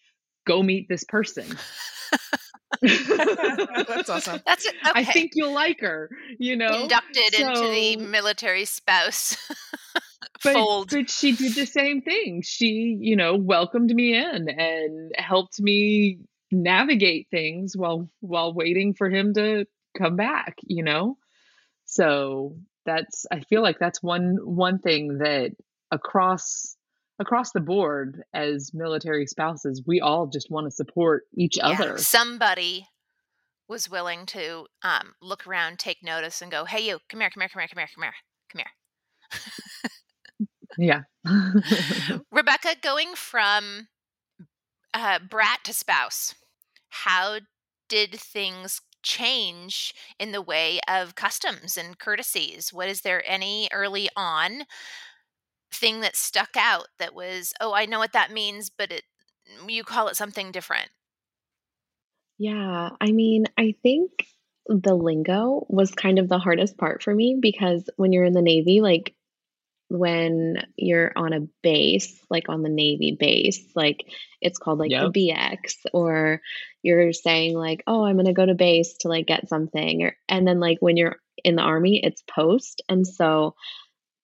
go 0.47 0.63
meet 0.63 0.89
this 0.89 1.05
person. 1.05 1.47
That's 2.83 4.09
awesome. 4.09 4.41
That's 4.47 4.69
okay. 4.69 4.79
i 4.95 5.05
think 5.05 5.33
you'll 5.35 5.53
like 5.55 5.81
her 5.81 6.11
you 6.39 6.57
know? 6.57 6.83
Inducted 6.83 7.35
so, 7.35 7.49
into 7.49 7.69
the 7.69 7.97
military 7.97 8.65
spouse. 8.65 9.37
But, 10.45 10.53
fold. 10.55 10.91
but 10.91 11.11
she 11.11 11.33
did 11.33 11.57
the 11.57 11.67
same 11.67 12.01
thing. 12.01 12.43
She 12.43 12.97
you 13.01 13.17
know 13.17 13.35
welcomed 13.35 13.93
me 13.93 14.15
in 14.15 14.49
and 14.49 15.13
helped 15.17 15.61
me 15.61 16.21
navigate 16.53 17.27
things 17.29 17.77
while 17.77 18.09
while 18.21 18.55
waiting 18.55 18.95
for 18.95 19.11
him 19.11 19.35
to 19.35 19.67
come 19.97 20.15
back 20.15 20.55
you 20.63 20.85
know 20.85 21.17
so 21.89 22.55
that's 22.85 23.25
I 23.33 23.41
feel 23.41 23.63
like 23.63 23.79
that's 23.79 24.03
one 24.03 24.37
one 24.43 24.79
thing 24.79 25.19
that 25.19 25.53
across 25.91 26.77
across 27.19 27.53
the 27.53 27.61
board 27.61 28.23
as 28.35 28.73
military 28.75 29.27
spouses, 29.27 29.83
we 29.87 30.01
all 30.01 30.27
just 30.27 30.51
want 30.51 30.67
to 30.67 30.71
support 30.71 31.25
each 31.35 31.57
yeah, 31.57 31.69
other. 31.69 31.99
Somebody 31.99 32.87
was 33.69 33.91
willing 33.91 34.27
to 34.27 34.67
um, 34.83 35.15
look 35.23 35.47
around, 35.47 35.79
take 35.79 36.03
notice, 36.03 36.43
and 36.43 36.51
go, 36.51 36.67
"Hey, 36.67 36.87
you, 36.87 36.99
come 37.09 37.21
here, 37.21 37.31
come 37.31 37.41
here, 37.41 37.49
come 37.49 37.61
here, 37.61 37.69
come 37.69 37.79
here, 37.79 38.13
come 38.53 38.61
here, 38.61 38.69
come 40.79 40.79
here." 40.79 41.05
yeah. 41.25 42.21
Rebecca, 42.31 42.77
going 42.83 43.15
from 43.15 43.89
uh, 44.93 45.21
brat 45.27 45.61
to 45.65 45.73
spouse, 45.73 46.35
how 46.91 47.39
did 47.89 48.13
things 48.15 48.83
change 49.03 49.95
in 50.19 50.33
the 50.33 50.43
way 50.43 50.81
of 50.89 51.15
customs 51.15 51.77
and 51.77 51.99
courtesies? 51.99 52.73
What 52.73 52.89
is 52.89 53.03
there 53.03 53.23
any 53.27 53.69
early 53.73 54.09
on 54.17 54.65
thing 55.73 56.01
that 56.01 56.17
stuck 56.17 56.51
out 56.57 56.89
that 56.99 57.15
was, 57.15 57.53
oh, 57.61 57.73
I 57.75 57.87
know 57.87 57.99
what 57.99 58.13
that 58.13 58.33
means, 58.33 58.71
but 58.71 58.91
it 58.93 59.05
mm, 59.61 59.71
you 59.71 59.85
call 59.85 60.09
it 60.09 60.17
something 60.17 60.51
different? 60.53 60.91
Yeah, 62.39 62.91
I 63.01 63.13
mean, 63.13 63.47
I 63.57 63.75
think 63.83 64.27
the 64.67 64.95
lingo 64.95 65.67
was 65.69 65.91
kind 65.93 66.19
of 66.19 66.29
the 66.29 66.39
hardest 66.39 66.77
part 66.77 67.03
for 67.03 67.15
me 67.15 67.39
because 67.41 67.89
when 67.97 68.13
you're 68.13 68.25
in 68.25 68.35
the 68.35 68.43
Navy, 68.43 68.81
like 68.81 69.15
when 69.89 70.63
you're 70.77 71.13
on 71.17 71.33
a 71.33 71.47
base, 71.63 72.21
like 72.31 72.49
on 72.49 72.63
the 72.63 72.69
Navy 72.69 73.17
base, 73.19 73.65
like 73.75 74.05
it's 74.41 74.59
called 74.59 74.79
like 74.79 74.91
yep. 74.91 75.13
the 75.13 75.31
BX, 75.31 75.75
or 75.93 76.41
you're 76.83 77.13
saying 77.13 77.57
like, 77.57 77.83
oh, 77.87 78.05
I'm 78.05 78.17
gonna 78.17 78.33
go 78.33 78.47
to 78.47 78.55
base 78.55 78.99
to 79.01 79.09
like 79.09 79.27
get 79.27 79.49
something, 79.49 80.03
or 80.03 80.17
and 80.29 80.47
then 80.47 80.61
like 80.61 80.79
when 80.81 80.97
you're 80.97 81.17
in 81.45 81.57
the 81.57 81.63
army, 81.63 82.01
it's 82.03 82.23
post, 82.29 82.83
and 82.89 83.07
so 83.07 83.55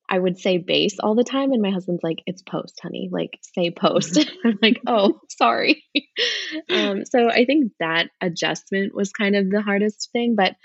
I 0.08 0.18
would 0.18 0.38
say 0.38 0.58
base 0.58 0.98
all 0.98 1.14
the 1.14 1.24
time, 1.24 1.52
and 1.52 1.62
my 1.62 1.70
husband's 1.70 2.02
like, 2.02 2.18
it's 2.26 2.42
post, 2.42 2.78
honey, 2.82 3.08
like 3.10 3.38
say 3.56 3.70
post. 3.70 4.18
I'm 4.44 4.58
like, 4.60 4.80
oh, 4.86 5.20
sorry. 5.30 5.82
um, 6.70 7.04
so 7.06 7.30
I 7.30 7.46
think 7.46 7.72
that 7.80 8.10
adjustment 8.20 8.94
was 8.94 9.12
kind 9.12 9.34
of 9.34 9.50
the 9.50 9.62
hardest 9.62 10.10
thing, 10.12 10.34
but 10.36 10.56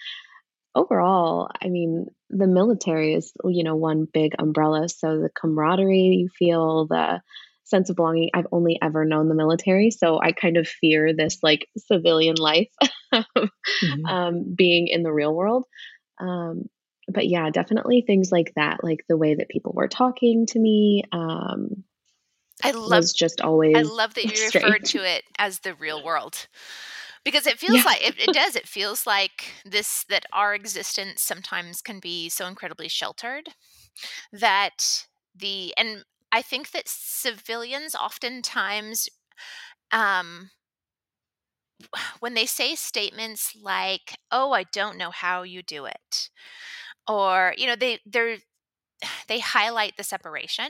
overall, 0.76 1.50
I 1.64 1.70
mean, 1.70 2.08
the 2.30 2.48
military 2.48 3.14
is, 3.14 3.32
you 3.44 3.64
know, 3.64 3.76
one 3.76 4.08
big 4.12 4.34
umbrella. 4.40 4.90
So 4.90 5.20
the 5.20 5.30
camaraderie 5.30 6.20
you 6.22 6.30
feel, 6.38 6.88
the 6.88 7.22
sense 7.64 7.90
of 7.90 7.96
belonging, 7.96 8.30
I've 8.34 8.48
only 8.52 8.78
ever 8.82 9.06
known 9.06 9.30
the 9.30 9.36
military. 9.36 9.92
So 9.92 10.20
I 10.22 10.32
kind 10.32 10.58
of 10.58 10.68
fear 10.68 11.14
this 11.16 11.40
like 11.42 11.68
civilian 11.78 12.36
life 12.36 12.70
mm-hmm. 13.14 14.06
um, 14.06 14.54
being 14.56 14.88
in 14.88 15.04
the 15.04 15.14
real 15.14 15.36
world. 15.36 15.66
Um, 16.20 16.66
but 17.08 17.28
yeah, 17.28 17.50
definitely 17.50 18.04
things 18.06 18.32
like 18.32 18.54
that, 18.56 18.84
like 18.84 19.04
the 19.08 19.18
way 19.18 19.36
that 19.36 19.50
people 19.50 19.74
were 19.76 19.88
talking 19.88 20.46
to 20.48 20.60
me. 20.60 21.04
Um, 21.12 21.84
I 22.64 22.72
love 22.72 23.06
just 23.16 23.42
always. 23.42 23.76
I 23.76 23.82
love 23.82 24.14
that 24.16 24.26
you 24.26 24.50
referred 24.54 24.86
to 24.86 25.04
it 25.04 25.24
as 25.38 25.60
the 25.60 25.74
real 25.76 26.04
world 26.04 26.48
because 27.24 27.48
it 27.48 27.60
feels 27.60 27.78
yeah. 27.78 27.84
like 27.86 28.08
it, 28.08 28.16
it 28.20 28.34
does 28.34 28.56
it 28.56 28.68
feels 28.68 29.06
like 29.06 29.52
this 29.66 30.06
that 30.10 30.26
our 30.34 30.54
existence 30.54 31.22
sometimes 31.22 31.82
can 31.82 32.00
be 32.00 32.30
so 32.30 32.48
incredibly 32.48 32.88
sheltered 32.88 33.50
that 34.32 35.06
the 35.36 35.74
and 35.78 36.04
I 36.32 36.42
think 36.42 36.72
that 36.72 36.88
civilians 36.88 37.96
oftentimes 37.96 39.10
um 39.92 40.52
when 42.20 42.34
they 42.34 42.46
say 42.46 42.76
statements 42.76 43.56
like 43.62 44.18
oh 44.32 44.52
i 44.52 44.64
don't 44.64 44.98
know 44.98 45.12
how 45.12 45.44
you 45.44 45.64
do 45.64 45.86
it 45.86 46.30
or 47.08 47.54
you 47.58 47.66
know 47.66 47.76
they 47.76 48.00
they're 48.06 48.38
they 49.28 49.40
highlight 49.40 49.96
the 49.96 50.04
separation 50.04 50.70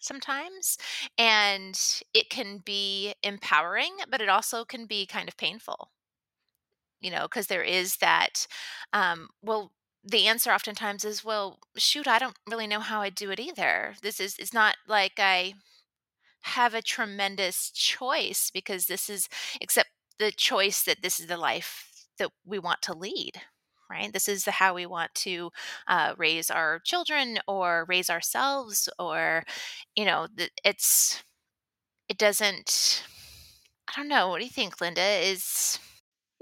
sometimes 0.00 0.78
and 1.18 1.78
it 2.14 2.30
can 2.30 2.58
be 2.58 3.14
empowering 3.22 3.92
but 4.10 4.20
it 4.22 4.28
also 4.28 4.64
can 4.64 4.86
be 4.86 5.06
kind 5.06 5.28
of 5.28 5.36
painful. 5.36 5.90
You 7.00 7.10
know 7.10 7.22
because 7.22 7.46
there 7.46 7.62
is 7.62 7.96
that 7.96 8.46
um 8.92 9.28
well 9.42 9.72
the 10.04 10.26
answer 10.26 10.50
oftentimes 10.50 11.04
is 11.04 11.24
well 11.24 11.58
shoot 11.76 12.06
i 12.08 12.18
don't 12.18 12.36
really 12.48 12.66
know 12.66 12.80
how 12.80 13.00
i 13.00 13.08
do 13.10 13.30
it 13.30 13.40
either. 13.40 13.94
This 14.02 14.20
is 14.20 14.36
it's 14.38 14.52
not 14.54 14.76
like 14.86 15.12
i 15.18 15.54
have 16.42 16.74
a 16.74 16.82
tremendous 16.82 17.70
choice 17.72 18.50
because 18.52 18.86
this 18.86 19.10
is 19.10 19.28
except 19.60 19.90
the 20.18 20.32
choice 20.32 20.82
that 20.84 21.02
this 21.02 21.20
is 21.20 21.26
the 21.28 21.36
life 21.38 22.06
that 22.18 22.30
we 22.46 22.58
want 22.58 22.82
to 22.82 22.94
lead 22.94 23.42
right? 23.90 24.12
This 24.12 24.28
is 24.28 24.44
how 24.44 24.74
we 24.74 24.86
want 24.86 25.14
to 25.16 25.50
uh, 25.88 26.14
raise 26.16 26.50
our 26.50 26.80
children 26.84 27.38
or 27.46 27.84
raise 27.88 28.08
ourselves 28.08 28.88
or 28.98 29.44
you 29.96 30.04
know 30.04 30.28
it's 30.64 31.22
it 32.08 32.18
doesn't 32.18 33.04
i 33.88 33.92
don't 33.96 34.08
know 34.08 34.28
what 34.28 34.38
do 34.38 34.44
you 34.44 34.50
think 34.50 34.76
Lynda? 34.78 35.22
Is 35.22 35.78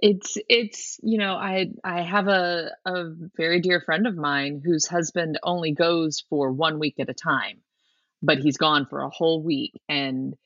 it's 0.01 0.37
it's 0.49 0.99
you 1.03 1.19
know 1.19 1.35
i 1.35 1.67
i 1.85 2.03
have 2.03 2.29
a 2.29 2.71
a 2.85 3.05
very 3.37 3.61
dear 3.61 3.81
friend 3.81 4.07
of 4.07 4.17
mine 4.17 4.63
whose 4.65 4.87
husband 4.87 5.39
only 5.43 5.73
goes 5.73 6.23
for 6.31 6.53
one 6.53 6.79
week 6.79 6.95
at 7.01 7.09
a 7.09 7.15
time 7.15 7.59
but 8.23 8.39
he's 8.39 8.57
gone 8.57 8.87
for 8.87 9.03
a 9.03 9.11
whole 9.11 9.43
week 9.43 9.81
and 9.89 10.37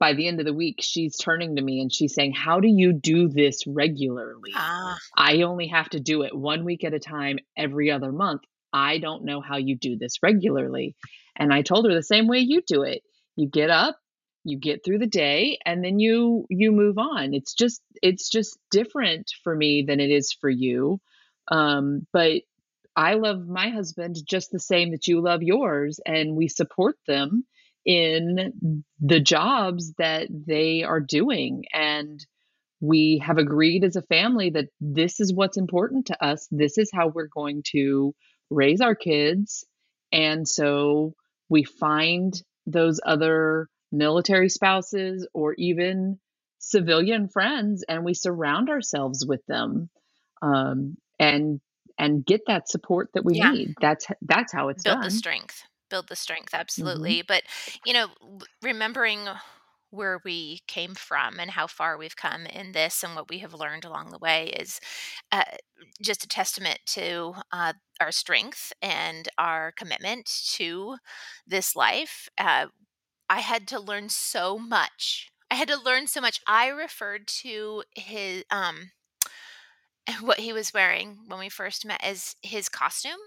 by 0.00 0.14
the 0.14 0.26
end 0.26 0.40
of 0.40 0.46
the 0.46 0.54
week 0.54 0.76
she's 0.80 1.16
turning 1.16 1.54
to 1.54 1.62
me 1.62 1.80
and 1.80 1.92
she's 1.92 2.14
saying 2.14 2.32
how 2.32 2.58
do 2.58 2.66
you 2.66 2.92
do 2.92 3.28
this 3.28 3.64
regularly? 3.66 4.52
Ah. 4.56 4.98
i 5.16 5.42
only 5.42 5.68
have 5.68 5.88
to 5.90 6.00
do 6.00 6.22
it 6.22 6.34
one 6.34 6.64
week 6.64 6.82
at 6.82 6.94
a 6.94 6.98
time 6.98 7.38
every 7.56 7.92
other 7.92 8.10
month. 8.10 8.42
I 8.72 8.98
don't 8.98 9.24
know 9.24 9.40
how 9.40 9.58
you 9.58 9.76
do 9.76 9.96
this 9.96 10.22
regularly. 10.22 10.96
And 11.36 11.52
i 11.52 11.62
told 11.62 11.86
her 11.86 11.94
the 11.94 12.02
same 12.02 12.26
way 12.26 12.38
you 12.38 12.62
do 12.66 12.82
it. 12.82 13.02
You 13.36 13.48
get 13.48 13.70
up 13.70 13.96
you 14.42 14.58
get 14.58 14.82
through 14.82 14.98
the 14.98 15.06
day 15.06 15.58
and 15.66 15.84
then 15.84 16.00
you 16.00 16.46
you 16.48 16.72
move 16.72 16.98
on. 16.98 17.34
It's 17.34 17.54
just 17.54 17.82
it's 18.02 18.30
just 18.30 18.58
different 18.70 19.30
for 19.44 19.54
me 19.54 19.84
than 19.86 20.00
it 20.00 20.10
is 20.10 20.32
for 20.32 20.50
you. 20.50 21.00
Um 21.48 22.06
but 22.12 22.42
i 22.96 23.14
love 23.14 23.46
my 23.46 23.68
husband 23.68 24.16
just 24.26 24.50
the 24.50 24.58
same 24.58 24.90
that 24.90 25.06
you 25.06 25.20
love 25.20 25.44
yours 25.44 26.00
and 26.04 26.34
we 26.34 26.48
support 26.48 26.96
them 27.06 27.44
in 27.90 28.84
the 29.00 29.18
jobs 29.18 29.94
that 29.98 30.28
they 30.30 30.84
are 30.84 31.00
doing. 31.00 31.64
And 31.72 32.24
we 32.80 33.20
have 33.26 33.36
agreed 33.36 33.82
as 33.82 33.96
a 33.96 34.02
family 34.02 34.50
that 34.50 34.68
this 34.80 35.18
is 35.18 35.34
what's 35.34 35.56
important 35.56 36.06
to 36.06 36.24
us. 36.24 36.46
This 36.52 36.78
is 36.78 36.92
how 36.94 37.08
we're 37.08 37.26
going 37.26 37.64
to 37.72 38.14
raise 38.48 38.80
our 38.80 38.94
kids. 38.94 39.64
And 40.12 40.46
so 40.46 41.14
we 41.48 41.64
find 41.64 42.32
those 42.64 43.00
other 43.04 43.68
military 43.90 44.50
spouses 44.50 45.26
or 45.34 45.54
even 45.58 46.20
civilian 46.60 47.28
friends 47.28 47.84
and 47.88 48.04
we 48.04 48.14
surround 48.14 48.70
ourselves 48.70 49.26
with 49.26 49.44
them 49.46 49.90
um, 50.42 50.96
and 51.18 51.60
and 51.98 52.24
get 52.24 52.42
that 52.46 52.68
support 52.68 53.08
that 53.14 53.24
we 53.24 53.38
yeah. 53.38 53.50
need. 53.50 53.74
That's 53.80 54.06
that's 54.22 54.52
how 54.52 54.68
it's 54.68 54.84
build 54.84 54.98
done. 54.98 55.04
the 55.04 55.10
strength 55.10 55.64
build 55.90 56.08
the 56.08 56.16
strength 56.16 56.52
mm-hmm. 56.52 56.60
absolutely 56.60 57.18
mm-hmm. 57.18 57.26
but 57.28 57.42
you 57.84 57.92
know 57.92 58.08
remembering 58.62 59.28
where 59.90 60.20
we 60.24 60.60
came 60.66 60.94
from 60.94 61.38
and 61.38 61.50
how 61.50 61.66
far 61.66 61.98
we've 61.98 62.16
come 62.16 62.46
in 62.46 62.72
this 62.72 63.02
and 63.02 63.14
what 63.14 63.28
we 63.28 63.38
have 63.38 63.52
learned 63.52 63.84
along 63.84 64.10
the 64.10 64.18
way 64.18 64.46
is 64.58 64.80
uh, 65.32 65.42
just 66.00 66.24
a 66.24 66.28
testament 66.28 66.78
to 66.86 67.34
uh, 67.52 67.72
our 68.00 68.12
strength 68.12 68.72
and 68.80 69.28
our 69.36 69.72
commitment 69.72 70.30
to 70.52 70.96
this 71.46 71.74
life. 71.74 72.28
Uh, 72.38 72.66
I 73.28 73.40
had 73.40 73.66
to 73.68 73.80
learn 73.80 74.08
so 74.08 74.58
much. 74.58 75.30
I 75.50 75.56
had 75.56 75.68
to 75.68 75.80
learn 75.80 76.06
so 76.06 76.20
much. 76.20 76.40
I 76.46 76.68
referred 76.68 77.26
to 77.42 77.82
his 77.94 78.44
um 78.50 78.92
what 80.20 80.40
he 80.40 80.52
was 80.52 80.72
wearing 80.72 81.18
when 81.26 81.38
we 81.38 81.48
first 81.48 81.84
met 81.84 82.02
as 82.02 82.36
his 82.42 82.68
costume. 82.68 83.18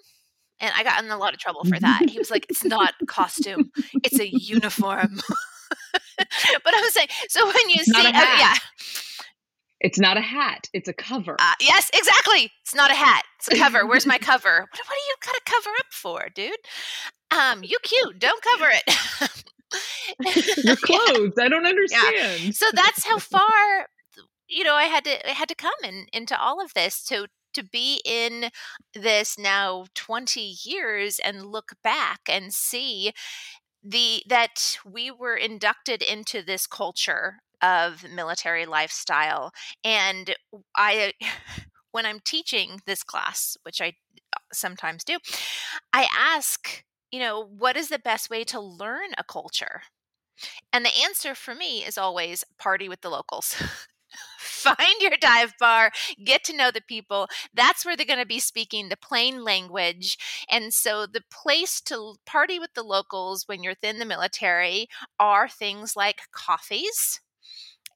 And 0.64 0.72
I 0.78 0.84
got 0.84 1.04
in 1.04 1.12
a 1.12 1.18
lot 1.18 1.34
of 1.34 1.40
trouble 1.42 1.66
for 1.66 1.78
that. 1.78 2.10
He 2.10 2.18
was 2.18 2.32
like, 2.32 2.46
"It's 2.50 2.64
not 2.64 2.94
a 3.02 3.06
costume; 3.08 3.72
it's 4.02 4.18
a 4.18 4.30
uniform." 4.30 5.20
but 6.18 6.74
I'm 6.74 6.90
saying, 6.92 7.10
so 7.28 7.46
when 7.46 7.70
you 7.70 7.76
it's 7.80 7.92
see, 7.92 8.08
uh, 8.08 8.12
yeah, 8.12 8.56
it's 9.82 10.00
not 10.00 10.16
a 10.16 10.22
hat; 10.22 10.70
it's 10.74 10.88
a 10.88 10.94
cover. 10.94 11.36
Uh, 11.38 11.54
yes, 11.60 11.92
exactly. 11.94 12.50
It's 12.62 12.74
not 12.74 12.92
a 12.92 12.96
hat; 12.96 13.24
it's 13.40 13.50
a 13.50 13.58
cover. 13.58 13.86
Where's 13.86 14.06
my 14.06 14.18
cover? 14.18 14.62
What, 14.62 14.70
what 14.70 14.72
do 14.72 15.04
you 15.06 15.16
got 15.22 15.34
to 15.34 15.42
cover 15.46 15.70
up 15.80 15.92
for, 15.92 16.30
dude? 16.34 16.56
Um, 17.38 17.64
you 17.64 17.78
cute. 17.84 18.20
Don't 18.20 18.42
cover 18.42 18.70
it. 18.72 19.44
Your 20.64 20.78
clothes. 20.78 21.34
Yeah. 21.38 21.44
I 21.44 21.50
don't 21.50 21.66
understand. 21.66 22.16
Yeah. 22.16 22.52
So 22.52 22.68
that's 22.74 23.06
how 23.06 23.20
far 23.20 23.88
you 24.48 24.64
know 24.64 24.76
I 24.76 24.86
had 24.86 25.04
to 25.04 25.30
I 25.30 25.34
had 25.34 25.50
to 25.50 25.56
come 25.56 25.74
in, 25.84 26.06
into 26.14 26.40
all 26.40 26.64
of 26.64 26.74
this 26.74 27.04
to 27.06 27.28
to 27.54 27.64
be 27.64 28.02
in 28.06 28.50
this 28.94 29.38
now 29.38 29.86
20 29.96 30.56
years 30.64 31.20
and 31.20 31.46
look 31.46 31.74
back 31.84 32.22
and 32.30 32.54
see 32.54 33.14
the 33.84 34.24
that 34.30 34.78
we 34.86 35.12
were 35.12 35.36
inducted 35.36 36.02
into 36.02 36.42
this 36.42 36.68
culture 36.68 37.40
of 37.62 38.04
military 38.10 38.66
lifestyle 38.66 39.52
and 39.84 40.36
I 40.76 41.14
when 41.92 42.06
I'm 42.06 42.20
teaching 42.22 42.82
this 42.86 43.04
class 43.04 43.58
which 43.64 43.82
I 43.82 43.94
sometimes 44.54 45.04
do 45.04 45.18
I 45.94 46.08
ask 46.18 46.84
you 47.12 47.20
know, 47.20 47.46
what 47.46 47.78
is 47.78 47.90
the 47.90 48.00
best 48.00 48.30
way 48.32 48.44
to 48.46 48.60
learn 48.60 49.12
a 49.18 49.24
culture? 49.24 49.84
And 50.74 50.86
the 50.86 50.96
answer 51.04 51.36
for 51.36 51.56
me 51.56 51.86
is 51.86 51.98
always 51.98 52.44
party 52.60 52.90
with 52.90 53.02
the 53.02 53.10
locals. 53.10 53.56
Find 54.64 55.02
your 55.02 55.18
dive 55.20 55.54
bar, 55.60 55.92
get 56.24 56.44
to 56.46 56.56
know 56.56 56.72
the 56.72 56.82
people. 56.82 57.28
That's 57.54 57.86
where 57.86 57.96
they're 57.96 58.06
going 58.06 58.20
to 58.20 58.26
be 58.26 58.40
speaking 58.40 58.90
the 58.90 58.98
plain 58.98 59.44
language. 59.44 60.18
And 60.50 60.74
so, 60.74 61.06
the 61.06 61.24
place 61.32 61.82
to 61.82 62.16
party 62.26 62.60
with 62.60 62.74
the 62.74 62.84
locals 62.84 63.48
when 63.48 63.64
you're 63.64 63.74
within 63.74 64.00
the 64.00 64.06
military 64.06 64.88
are 65.20 65.50
things 65.50 65.96
like 65.96 66.22
coffees 66.32 67.20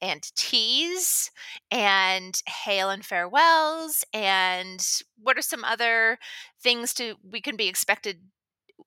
and 0.00 0.22
teas 0.36 1.30
and 1.70 2.40
hail 2.46 2.90
and 2.90 3.04
farewells 3.04 4.04
and 4.14 4.86
what 5.20 5.36
are 5.36 5.42
some 5.42 5.64
other 5.64 6.18
things 6.62 6.94
to 6.94 7.16
we 7.28 7.40
can 7.40 7.56
be 7.56 7.68
expected 7.68 8.18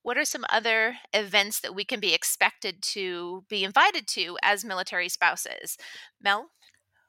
what 0.03 0.17
are 0.17 0.25
some 0.25 0.45
other 0.49 0.95
events 1.13 1.59
that 1.59 1.75
we 1.75 1.83
can 1.85 1.99
be 1.99 2.13
expected 2.13 2.81
to 2.81 3.43
be 3.49 3.63
invited 3.63 4.07
to 4.07 4.37
as 4.41 4.65
military 4.65 5.09
spouses? 5.09 5.77
Mel? 6.21 6.49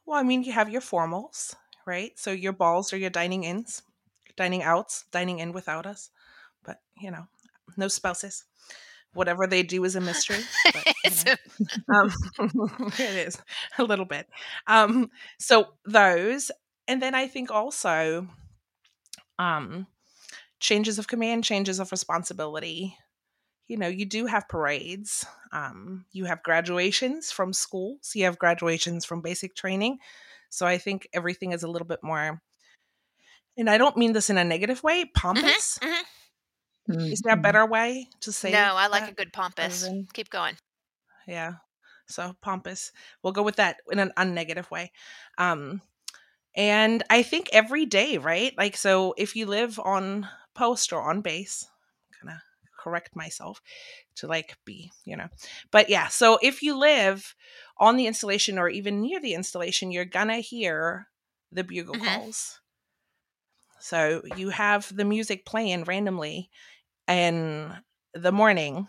Well, 0.06 0.18
I 0.18 0.22
mean, 0.22 0.42
you 0.42 0.52
have 0.52 0.68
your 0.70 0.80
formals, 0.80 1.54
right? 1.86 2.18
So 2.18 2.30
your 2.32 2.52
balls 2.52 2.92
are 2.92 2.96
your 2.96 3.10
dining 3.10 3.44
ins, 3.44 3.82
dining 4.36 4.62
outs, 4.62 5.04
dining 5.12 5.38
in 5.38 5.52
without 5.52 5.86
us. 5.86 6.10
But, 6.64 6.80
you 7.00 7.10
know, 7.10 7.26
no 7.76 7.88
spouses. 7.88 8.44
Whatever 9.14 9.46
they 9.46 9.62
do 9.62 9.84
is 9.84 9.96
a 9.96 10.00
mystery. 10.00 10.50
But, 10.72 10.86
um, 11.94 12.12
it 12.98 13.26
is 13.26 13.38
a 13.78 13.84
little 13.84 14.04
bit. 14.06 14.28
Um, 14.66 15.10
so 15.38 15.74
those, 15.84 16.50
and 16.88 17.02
then 17.02 17.14
I 17.14 17.26
think 17.28 17.50
also, 17.50 18.28
um, 19.38 19.86
changes 20.60 20.98
of 20.98 21.08
command, 21.08 21.44
changes 21.44 21.78
of 21.80 21.90
responsibility. 21.92 22.96
You 23.72 23.78
know, 23.78 23.88
you 23.88 24.04
do 24.04 24.26
have 24.26 24.50
parades. 24.50 25.24
Um, 25.50 26.04
you 26.12 26.26
have 26.26 26.42
graduations 26.42 27.32
from 27.32 27.54
schools. 27.54 28.12
You 28.14 28.26
have 28.26 28.38
graduations 28.38 29.06
from 29.06 29.22
basic 29.22 29.54
training. 29.56 29.96
So 30.50 30.66
I 30.66 30.76
think 30.76 31.08
everything 31.14 31.52
is 31.52 31.62
a 31.62 31.68
little 31.68 31.88
bit 31.88 32.00
more, 32.02 32.42
and 33.56 33.70
I 33.70 33.78
don't 33.78 33.96
mean 33.96 34.12
this 34.12 34.28
in 34.28 34.36
a 34.36 34.44
negative 34.44 34.82
way, 34.82 35.04
mm-hmm, 35.04 35.12
pompous. 35.14 35.78
Mm-hmm, 35.82 36.92
mm-hmm. 36.92 37.12
Is 37.14 37.22
there 37.22 37.32
a 37.32 37.40
better 37.40 37.64
way 37.64 38.08
to 38.20 38.30
say? 38.30 38.52
No, 38.52 38.74
I 38.76 38.88
like 38.88 39.10
a 39.10 39.14
good 39.14 39.32
pompous. 39.32 39.84
Than, 39.84 40.06
Keep 40.12 40.28
going. 40.28 40.56
Yeah. 41.26 41.54
So 42.08 42.36
pompous. 42.42 42.92
We'll 43.22 43.32
go 43.32 43.42
with 43.42 43.56
that 43.56 43.78
in 43.90 44.00
an 44.00 44.12
unnegative 44.18 44.70
way. 44.70 44.92
Um, 45.38 45.80
and 46.54 47.02
I 47.08 47.22
think 47.22 47.48
every 47.54 47.86
day, 47.86 48.18
right? 48.18 48.52
Like, 48.58 48.76
so 48.76 49.14
if 49.16 49.34
you 49.34 49.46
live 49.46 49.80
on 49.82 50.28
post 50.54 50.92
or 50.92 51.00
on 51.00 51.22
base 51.22 51.64
kind 52.20 52.36
of 52.36 52.51
correct 52.82 53.14
myself 53.14 53.60
to 54.16 54.26
like 54.26 54.56
be 54.64 54.90
you 55.04 55.16
know 55.16 55.28
but 55.70 55.88
yeah 55.88 56.08
so 56.08 56.38
if 56.42 56.62
you 56.62 56.76
live 56.76 57.34
on 57.78 57.96
the 57.96 58.06
installation 58.06 58.58
or 58.58 58.68
even 58.68 59.00
near 59.00 59.20
the 59.20 59.34
installation 59.34 59.92
you're 59.92 60.04
gonna 60.04 60.38
hear 60.38 61.06
the 61.52 61.64
bugle 61.64 61.94
mm-hmm. 61.94 62.04
calls 62.04 62.60
so 63.80 64.22
you 64.36 64.50
have 64.50 64.94
the 64.94 65.04
music 65.04 65.44
playing 65.44 65.84
randomly 65.84 66.50
in 67.08 67.72
the 68.14 68.32
morning 68.32 68.86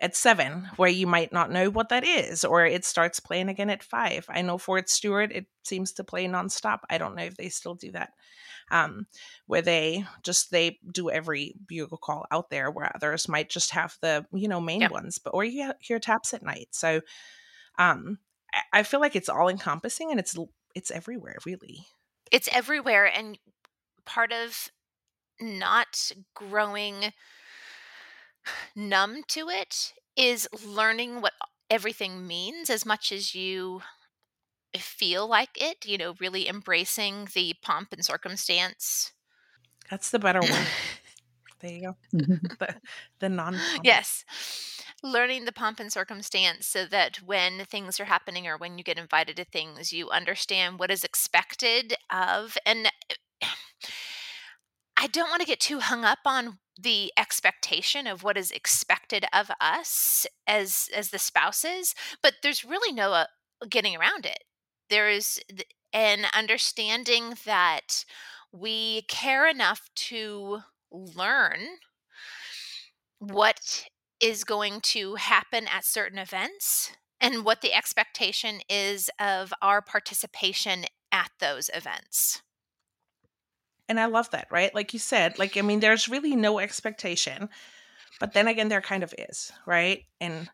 at 0.00 0.16
seven, 0.16 0.68
where 0.76 0.90
you 0.90 1.06
might 1.06 1.32
not 1.32 1.50
know 1.50 1.70
what 1.70 1.88
that 1.88 2.04
is, 2.04 2.44
or 2.44 2.66
it 2.66 2.84
starts 2.84 3.20
playing 3.20 3.48
again 3.48 3.70
at 3.70 3.82
five. 3.82 4.26
I 4.28 4.42
know 4.42 4.58
Fort 4.58 4.88
Stewart, 4.88 5.32
it 5.32 5.46
seems 5.62 5.92
to 5.92 6.04
play 6.04 6.26
nonstop. 6.26 6.80
I 6.90 6.98
don't 6.98 7.14
know 7.14 7.22
if 7.24 7.36
they 7.36 7.48
still 7.48 7.74
do 7.74 7.92
that. 7.92 8.10
Um, 8.70 9.06
where 9.46 9.62
they 9.62 10.04
just 10.22 10.50
they 10.50 10.78
do 10.90 11.10
every 11.10 11.54
bugle 11.68 11.98
call 11.98 12.26
out 12.30 12.50
there, 12.50 12.70
where 12.70 12.90
others 12.94 13.28
might 13.28 13.50
just 13.50 13.70
have 13.70 13.96
the 14.00 14.26
you 14.32 14.48
know 14.48 14.60
main 14.60 14.88
ones, 14.90 15.18
but 15.18 15.30
or 15.30 15.44
you 15.44 15.72
hear 15.80 15.98
taps 15.98 16.34
at 16.34 16.42
night. 16.42 16.68
So, 16.72 17.00
um, 17.78 18.18
I 18.72 18.82
feel 18.82 19.00
like 19.00 19.16
it's 19.16 19.28
all 19.28 19.48
encompassing 19.48 20.10
and 20.10 20.18
it's 20.18 20.36
it's 20.74 20.90
everywhere, 20.90 21.36
really. 21.44 21.86
It's 22.32 22.48
everywhere, 22.52 23.04
and 23.04 23.38
part 24.04 24.32
of 24.32 24.70
not 25.40 26.10
growing 26.34 27.12
numb 28.74 29.22
to 29.28 29.48
it 29.48 29.92
is 30.16 30.48
learning 30.64 31.20
what 31.20 31.32
everything 31.70 32.26
means 32.26 32.70
as 32.70 32.86
much 32.86 33.10
as 33.10 33.34
you 33.34 33.82
feel 34.76 35.26
like 35.26 35.50
it, 35.56 35.86
you 35.86 35.98
know, 35.98 36.14
really 36.20 36.48
embracing 36.48 37.28
the 37.34 37.54
pomp 37.62 37.92
and 37.92 38.04
circumstance. 38.04 39.12
That's 39.90 40.10
the 40.10 40.18
better 40.18 40.40
one. 40.40 40.50
there 41.60 41.70
you 41.70 41.80
go. 41.82 41.96
the, 42.12 42.74
the 43.20 43.28
non 43.28 43.58
Yes. 43.82 44.24
Learning 45.02 45.44
the 45.44 45.52
pomp 45.52 45.80
and 45.80 45.92
circumstance 45.92 46.66
so 46.66 46.86
that 46.86 47.18
when 47.18 47.64
things 47.66 48.00
are 48.00 48.06
happening 48.06 48.46
or 48.46 48.56
when 48.56 48.78
you 48.78 48.84
get 48.84 48.98
invited 48.98 49.36
to 49.36 49.44
things, 49.44 49.92
you 49.92 50.08
understand 50.10 50.78
what 50.78 50.90
is 50.90 51.04
expected 51.04 51.94
of. 52.10 52.56
And 52.64 52.90
I 55.04 55.06
don't 55.06 55.28
want 55.28 55.42
to 55.42 55.46
get 55.46 55.60
too 55.60 55.80
hung 55.80 56.02
up 56.02 56.20
on 56.24 56.60
the 56.80 57.12
expectation 57.18 58.06
of 58.06 58.22
what 58.22 58.38
is 58.38 58.50
expected 58.50 59.26
of 59.34 59.50
us 59.60 60.26
as 60.46 60.88
as 60.96 61.10
the 61.10 61.18
spouses 61.18 61.94
but 62.22 62.36
there's 62.42 62.64
really 62.64 62.90
no 62.90 63.12
uh, 63.12 63.26
getting 63.68 63.94
around 63.94 64.24
it. 64.24 64.44
There 64.88 65.10
is 65.10 65.42
an 65.92 66.24
understanding 66.34 67.34
that 67.44 68.06
we 68.50 69.02
care 69.02 69.46
enough 69.46 69.90
to 69.94 70.60
learn 70.90 71.58
what 73.18 73.84
is 74.20 74.42
going 74.42 74.80
to 74.80 75.16
happen 75.16 75.66
at 75.68 75.84
certain 75.84 76.18
events 76.18 76.92
and 77.20 77.44
what 77.44 77.60
the 77.60 77.74
expectation 77.74 78.60
is 78.70 79.10
of 79.20 79.52
our 79.60 79.82
participation 79.82 80.86
at 81.12 81.30
those 81.40 81.68
events 81.74 82.40
and 83.88 84.00
I 84.00 84.06
love 84.06 84.30
that, 84.30 84.48
right? 84.50 84.74
Like 84.74 84.92
you 84.92 84.98
said, 84.98 85.38
like 85.38 85.56
I 85.56 85.62
mean, 85.62 85.80
there's 85.80 86.08
really 86.08 86.36
no 86.36 86.58
expectation, 86.58 87.48
but 88.20 88.32
then 88.32 88.48
again, 88.48 88.68
there 88.68 88.80
kind 88.80 89.02
of 89.02 89.14
is, 89.18 89.52
right? 89.66 90.04
And 90.20 90.48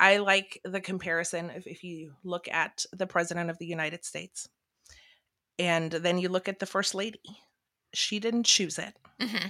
I 0.00 0.18
like 0.18 0.60
the 0.64 0.80
comparison 0.80 1.50
if, 1.50 1.66
if 1.66 1.84
you 1.84 2.12
look 2.24 2.48
at 2.48 2.84
the 2.92 3.06
president 3.06 3.50
of 3.50 3.58
the 3.58 3.66
United 3.66 4.04
States, 4.04 4.48
and 5.58 5.90
then 5.90 6.18
you 6.18 6.28
look 6.28 6.48
at 6.48 6.60
the 6.60 6.66
first 6.66 6.94
lady. 6.94 7.20
She 7.94 8.20
didn't 8.20 8.44
choose 8.44 8.78
it. 8.78 8.94
Mm-hmm. 9.20 9.48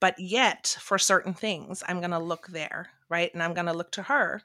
But 0.00 0.18
yet, 0.18 0.76
for 0.80 0.98
certain 0.98 1.34
things, 1.34 1.82
I'm 1.88 1.98
going 1.98 2.12
to 2.12 2.18
look 2.18 2.48
there, 2.48 2.90
right? 3.08 3.32
And 3.34 3.42
I'm 3.42 3.54
going 3.54 3.66
to 3.66 3.72
look 3.72 3.90
to 3.92 4.04
her. 4.04 4.42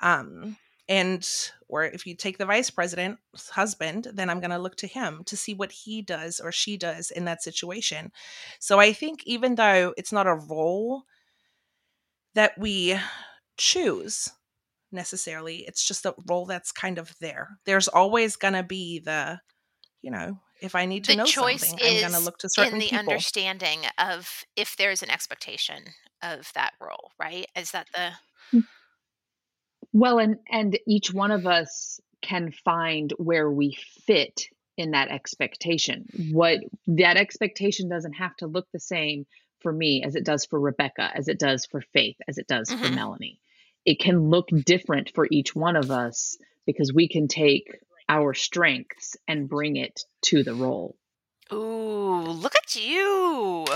Um, 0.00 0.58
and 0.88 1.50
or 1.68 1.84
if 1.84 2.06
you 2.06 2.14
take 2.14 2.38
the 2.38 2.46
vice 2.46 2.70
president's 2.70 3.50
husband 3.50 4.08
then 4.14 4.30
i'm 4.30 4.40
going 4.40 4.50
to 4.50 4.58
look 4.58 4.76
to 4.76 4.86
him 4.86 5.22
to 5.24 5.36
see 5.36 5.54
what 5.54 5.72
he 5.72 6.02
does 6.02 6.40
or 6.40 6.50
she 6.50 6.76
does 6.76 7.10
in 7.10 7.24
that 7.24 7.42
situation 7.42 8.10
so 8.58 8.80
i 8.80 8.92
think 8.92 9.22
even 9.26 9.54
though 9.54 9.94
it's 9.96 10.12
not 10.12 10.26
a 10.26 10.34
role 10.34 11.02
that 12.34 12.56
we 12.58 12.98
choose 13.56 14.30
necessarily 14.90 15.64
it's 15.66 15.86
just 15.86 16.06
a 16.06 16.14
role 16.26 16.46
that's 16.46 16.72
kind 16.72 16.98
of 16.98 17.14
there 17.20 17.58
there's 17.66 17.88
always 17.88 18.36
going 18.36 18.54
to 18.54 18.62
be 18.62 18.98
the 18.98 19.38
you 20.00 20.10
know 20.10 20.38
if 20.62 20.74
i 20.74 20.86
need 20.86 21.04
to 21.04 21.12
the 21.12 21.18
know 21.18 21.24
choice 21.24 21.68
something 21.68 21.86
i'm 21.86 22.00
going 22.00 22.12
to 22.12 22.24
look 22.24 22.38
to 22.38 22.48
certain 22.48 22.74
in 22.74 22.78
the 22.78 22.86
people. 22.86 22.98
understanding 22.98 23.80
of 23.98 24.44
if 24.56 24.76
there's 24.76 25.02
an 25.02 25.10
expectation 25.10 25.84
of 26.22 26.50
that 26.54 26.72
role 26.80 27.12
right 27.20 27.46
is 27.54 27.70
that 27.72 27.86
the 27.94 28.12
hmm. 28.50 28.60
Well, 29.92 30.18
and 30.18 30.36
and 30.50 30.78
each 30.86 31.12
one 31.12 31.30
of 31.30 31.46
us 31.46 32.00
can 32.20 32.52
find 32.52 33.12
where 33.16 33.50
we 33.50 33.76
fit 34.06 34.46
in 34.76 34.92
that 34.92 35.08
expectation. 35.08 36.06
What 36.32 36.60
that 36.86 37.16
expectation 37.16 37.88
doesn't 37.88 38.14
have 38.14 38.36
to 38.36 38.46
look 38.46 38.66
the 38.72 38.80
same 38.80 39.26
for 39.60 39.72
me 39.72 40.02
as 40.04 40.14
it 40.14 40.24
does 40.24 40.44
for 40.44 40.58
Rebecca, 40.58 41.10
as 41.14 41.28
it 41.28 41.38
does 41.38 41.66
for 41.66 41.80
Faith, 41.80 42.16
as 42.28 42.38
it 42.38 42.46
does 42.46 42.68
mm-hmm. 42.70 42.84
for 42.84 42.90
Melanie. 42.92 43.40
It 43.84 43.98
can 43.98 44.30
look 44.30 44.48
different 44.64 45.12
for 45.14 45.26
each 45.30 45.54
one 45.54 45.76
of 45.76 45.90
us 45.90 46.36
because 46.66 46.92
we 46.92 47.08
can 47.08 47.28
take 47.28 47.78
our 48.08 48.34
strengths 48.34 49.16
and 49.26 49.48
bring 49.48 49.76
it 49.76 50.00
to 50.22 50.42
the 50.42 50.54
role. 50.54 50.96
Ooh, 51.52 52.20
look 52.20 52.54
at 52.54 52.76
you. 52.76 53.66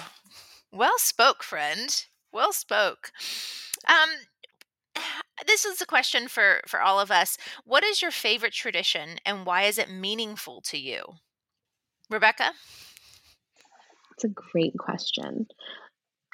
Well 0.70 0.98
spoke, 0.98 1.42
friend. 1.42 2.04
Well 2.32 2.52
spoke. 2.52 3.10
Um, 3.88 4.10
this 5.46 5.64
is 5.64 5.80
a 5.80 5.86
question 5.86 6.28
for 6.28 6.60
for 6.66 6.80
all 6.80 7.00
of 7.00 7.10
us. 7.10 7.36
What 7.64 7.84
is 7.84 8.02
your 8.02 8.10
favorite 8.10 8.52
tradition 8.52 9.18
and 9.24 9.46
why 9.46 9.62
is 9.62 9.78
it 9.78 9.90
meaningful 9.90 10.60
to 10.62 10.78
you? 10.78 11.04
Rebecca? 12.10 12.52
It's 14.12 14.24
a 14.24 14.28
great 14.28 14.76
question. 14.78 15.46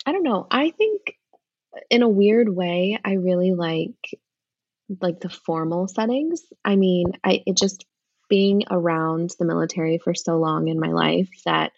I 0.07 0.13
don't 0.13 0.25
know. 0.25 0.47
I 0.51 0.71
think 0.71 1.15
in 1.91 2.03
a 2.03 2.09
weird 2.09 2.49
way, 2.49 2.99
I 3.05 3.15
really 3.15 3.53
like 3.53 4.19
like 5.01 5.21
the 5.21 5.29
formal 5.29 5.87
settings. 5.87 6.43
I 6.65 6.77
mean, 6.77 7.13
I 7.23 7.43
it 7.47 7.57
just 7.57 7.85
being 8.29 8.65
around 8.71 9.31
the 9.39 9.45
military 9.45 9.99
for 9.99 10.15
so 10.15 10.37
long 10.39 10.69
in 10.69 10.79
my 10.79 10.93
life 10.93 11.31
that 11.45 11.73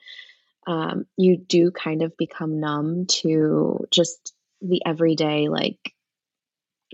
um, 0.67 1.07
you 1.17 1.37
do 1.37 1.71
kind 1.71 2.03
of 2.03 2.17
become 2.17 2.61
numb 2.61 3.07
to 3.07 3.87
just 3.91 4.35
the 4.61 4.83
everyday 4.85 5.49
like 5.49 5.95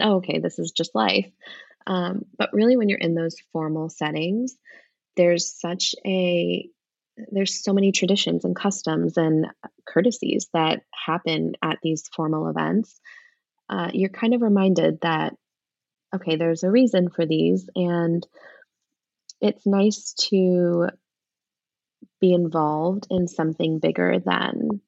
oh, 0.00 0.16
okay, 0.16 0.38
this 0.38 0.58
is 0.58 0.72
just 0.72 0.94
life. 0.94 1.30
Um, 1.86 2.24
but 2.36 2.50
really, 2.52 2.76
when 2.76 2.88
you're 2.88 2.98
in 2.98 3.14
those 3.14 3.36
formal 3.52 3.88
settings, 3.88 4.56
there's 5.16 5.58
such 5.58 5.94
a 6.04 6.68
there's 7.32 7.62
so 7.62 7.72
many 7.72 7.92
traditions 7.92 8.44
and 8.44 8.54
customs 8.54 9.16
and 9.16 9.46
courtesies 9.88 10.48
that 10.52 10.82
happen 10.92 11.54
at 11.62 11.78
these 11.82 12.08
formal 12.14 12.48
events. 12.48 13.00
Uh, 13.70 13.90
you're 13.92 14.10
kind 14.10 14.34
of 14.34 14.42
reminded 14.42 15.00
that 15.02 15.34
okay, 16.14 16.36
there's 16.36 16.62
a 16.62 16.70
reason 16.70 17.10
for 17.10 17.26
these, 17.26 17.68
and 17.74 18.26
it's 19.40 19.66
nice 19.66 20.14
to 20.30 20.88
be 22.20 22.32
involved 22.32 23.06
in 23.10 23.28
something 23.28 23.78
bigger 23.78 24.18
than 24.24 24.80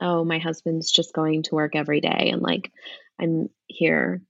oh, 0.00 0.24
my 0.24 0.38
husband's 0.38 0.90
just 0.90 1.12
going 1.12 1.44
to 1.44 1.54
work 1.54 1.76
every 1.76 2.00
day 2.00 2.30
and 2.32 2.42
like 2.42 2.72
I'm 3.20 3.48
here. 3.66 4.22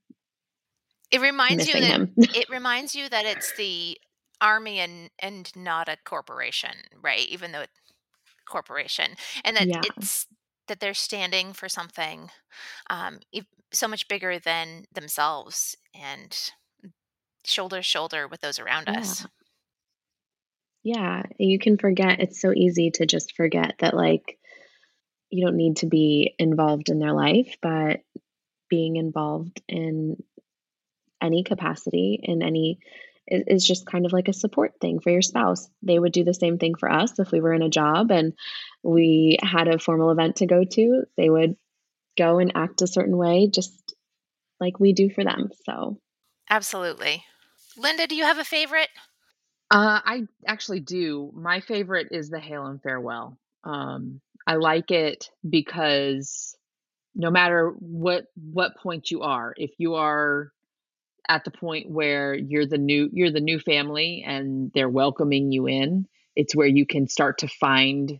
It 1.11 1.21
reminds 1.21 1.67
you 1.67 1.79
that 1.79 2.09
it 2.17 2.49
reminds 2.49 2.95
you 2.95 3.09
that 3.09 3.25
it's 3.25 3.55
the 3.55 3.97
army 4.41 4.79
and 4.79 5.09
and 5.19 5.51
not 5.55 5.87
a 5.87 5.97
corporation, 6.03 6.71
right? 7.01 7.27
Even 7.27 7.51
though 7.51 7.61
it's 7.61 7.79
corporation, 8.45 9.11
and 9.43 9.55
that 9.57 9.67
yeah. 9.67 9.81
it's 9.97 10.27
that 10.67 10.79
they're 10.79 10.93
standing 10.93 11.53
for 11.53 11.67
something 11.67 12.29
um, 12.89 13.19
so 13.71 13.87
much 13.87 14.07
bigger 14.07 14.39
than 14.39 14.85
themselves 14.93 15.75
and 15.93 16.51
shoulder 17.45 17.77
to 17.77 17.83
shoulder 17.83 18.27
with 18.27 18.41
those 18.41 18.59
around 18.59 18.85
yeah. 18.87 18.99
us. 18.99 19.27
Yeah, 20.83 21.23
you 21.37 21.59
can 21.59 21.77
forget. 21.77 22.19
It's 22.19 22.41
so 22.41 22.51
easy 22.53 22.91
to 22.91 23.05
just 23.05 23.35
forget 23.35 23.75
that, 23.79 23.93
like, 23.93 24.37
you 25.29 25.45
don't 25.45 25.55
need 25.55 25.77
to 25.77 25.87
be 25.87 26.35
involved 26.37 26.89
in 26.89 26.99
their 26.99 27.13
life, 27.13 27.55
but 27.61 28.01
being 28.73 28.95
involved 28.95 29.61
in 29.67 30.17
any 31.21 31.43
capacity 31.43 32.19
in 32.23 32.41
any 32.41 32.79
is, 33.27 33.63
just 33.63 33.85
kind 33.85 34.07
of 34.07 34.13
like 34.13 34.29
a 34.29 34.33
support 34.33 34.73
thing 34.81 34.99
for 34.99 35.11
your 35.11 35.21
spouse. 35.21 35.69
They 35.83 35.99
would 35.99 36.11
do 36.11 36.23
the 36.23 36.33
same 36.33 36.57
thing 36.57 36.73
for 36.73 36.91
us 36.91 37.19
if 37.19 37.31
we 37.31 37.39
were 37.39 37.53
in 37.53 37.61
a 37.61 37.69
job 37.69 38.09
and 38.09 38.33
we 38.81 39.37
had 39.43 39.67
a 39.67 39.77
formal 39.77 40.09
event 40.09 40.37
to 40.37 40.47
go 40.47 40.63
to. 40.63 41.03
They 41.17 41.29
would 41.29 41.55
go 42.17 42.39
and 42.39 42.51
act 42.55 42.81
a 42.81 42.87
certain 42.87 43.15
way, 43.15 43.47
just 43.47 43.93
like 44.59 44.79
we 44.79 44.93
do 44.93 45.11
for 45.11 45.23
them. 45.23 45.51
So, 45.67 45.99
absolutely. 46.49 47.23
Lynda, 47.77 48.07
do 48.07 48.15
you 48.15 48.23
have 48.23 48.39
a 48.39 48.43
favorite? 48.43 48.89
Uh, 49.69 50.01
I 50.03 50.23
actually 50.47 50.79
do. 50.79 51.31
My 51.35 51.59
favorite 51.59 52.07
is 52.09 52.31
the 52.31 52.39
Hail 52.39 52.65
and 52.65 52.81
Farewell. 52.81 53.37
Um, 53.63 54.19
I 54.47 54.55
like 54.55 54.89
it 54.89 55.29
because 55.47 56.57
no 57.15 57.31
matter 57.31 57.73
what 57.79 58.25
what 58.35 58.77
point 58.81 59.11
you 59.11 59.21
are 59.21 59.53
if 59.57 59.71
you 59.77 59.95
are 59.95 60.51
at 61.29 61.43
the 61.45 61.51
point 61.51 61.89
where 61.89 62.33
you're 62.35 62.65
the 62.65 62.77
new 62.77 63.09
you're 63.13 63.31
the 63.31 63.39
new 63.41 63.59
family 63.59 64.23
and 64.25 64.71
they're 64.73 64.89
welcoming 64.89 65.51
you 65.51 65.67
in 65.67 66.07
it's 66.35 66.55
where 66.55 66.67
you 66.67 66.85
can 66.85 67.07
start 67.07 67.39
to 67.39 67.47
find 67.47 68.19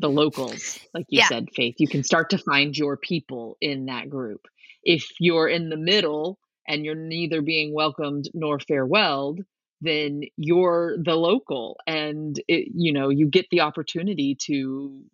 the 0.00 0.08
locals, 0.10 0.78
like 0.94 1.06
you 1.10 1.20
Yeah. 1.20 1.28
said, 1.28 1.48
Faith. 1.56 1.76
You 1.78 1.88
can 1.88 2.04
start 2.04 2.30
to 2.30 2.38
find 2.38 2.76
your 2.76 2.96
people 2.96 3.56
in 3.60 3.86
that 3.86 4.10
group. 4.10 4.46
If 4.84 5.08
you're 5.20 5.48
in 5.48 5.70
the 5.70 5.76
middle 5.76 6.38
and 6.68 6.84
you're 6.84 6.94
neither 6.94 7.42
being 7.42 7.74
welcomed 7.74 8.26
nor 8.34 8.60
farewelled, 8.60 9.40
then 9.80 10.22
you're 10.36 10.96
the 11.02 11.16
local, 11.16 11.78
and 11.86 12.38
it, 12.48 12.68
you 12.74 12.92
know 12.92 13.10
you 13.10 13.28
get 13.28 13.46
the 13.50 13.60
opportunity 13.62 14.36
to 14.46 15.04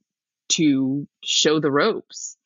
to 0.51 1.07
show 1.25 1.61
the 1.61 1.71
ropes. 1.71 2.37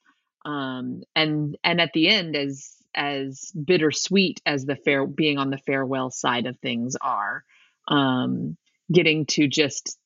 Um, 0.49 1.03
and 1.15 1.59
and 1.63 1.79
at 1.79 1.93
the 1.93 2.09
end, 2.09 2.35
as 2.35 2.75
as 2.95 3.53
bittersweet 3.53 4.41
as 4.47 4.65
the 4.65 4.77
fair 4.77 5.07
being 5.07 5.37
on 5.37 5.51
the 5.51 5.59
farewell 5.59 6.11
side 6.11 6.47
of 6.47 6.57
things 6.59 6.97
are, 7.01 7.45
um, 7.87 8.57
getting 8.91 9.27
to 9.27 9.47
just 9.47 9.99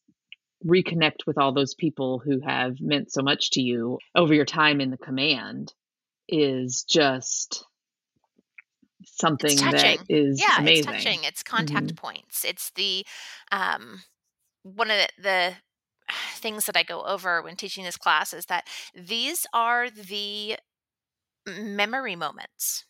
reconnect 0.67 1.27
with 1.27 1.39
all 1.39 1.53
those 1.53 1.75
people 1.75 2.19
who 2.19 2.41
have 2.41 2.81
meant 2.81 3.13
so 3.13 3.23
much 3.23 3.53
to 3.53 3.63
you 3.63 3.99
over 4.17 4.35
your 4.35 4.45
time 4.45 4.81
in 4.81 4.91
the 4.91 4.99
command 4.99 5.73
is 6.29 6.85
just 6.89 7.65
something 9.05 9.57
that 9.57 9.99
is 10.09 10.41
yeah 10.41 10.59
amazing. 10.59 10.79
it's 10.79 11.05
touching. 11.05 11.25
It's 11.25 11.43
contact 11.45 11.95
points. 11.95 12.45
It's 12.45 12.71
the 12.75 13.07
um 13.53 14.03
one 14.65 14.91
of 14.91 14.97
the, 14.97 15.23
the 15.23 15.53
things 16.43 16.67
that 16.67 16.77
i 16.77 16.83
go 16.85 17.03
over 17.05 17.43
when 17.43 17.57
teaching 17.57 17.85
this 17.85 17.97
class 17.97 18.35
is 18.35 18.47
that 18.47 18.67
these 18.95 19.47
are 19.55 19.91
the 19.91 20.57
memory 21.47 22.17
moments 22.17 22.85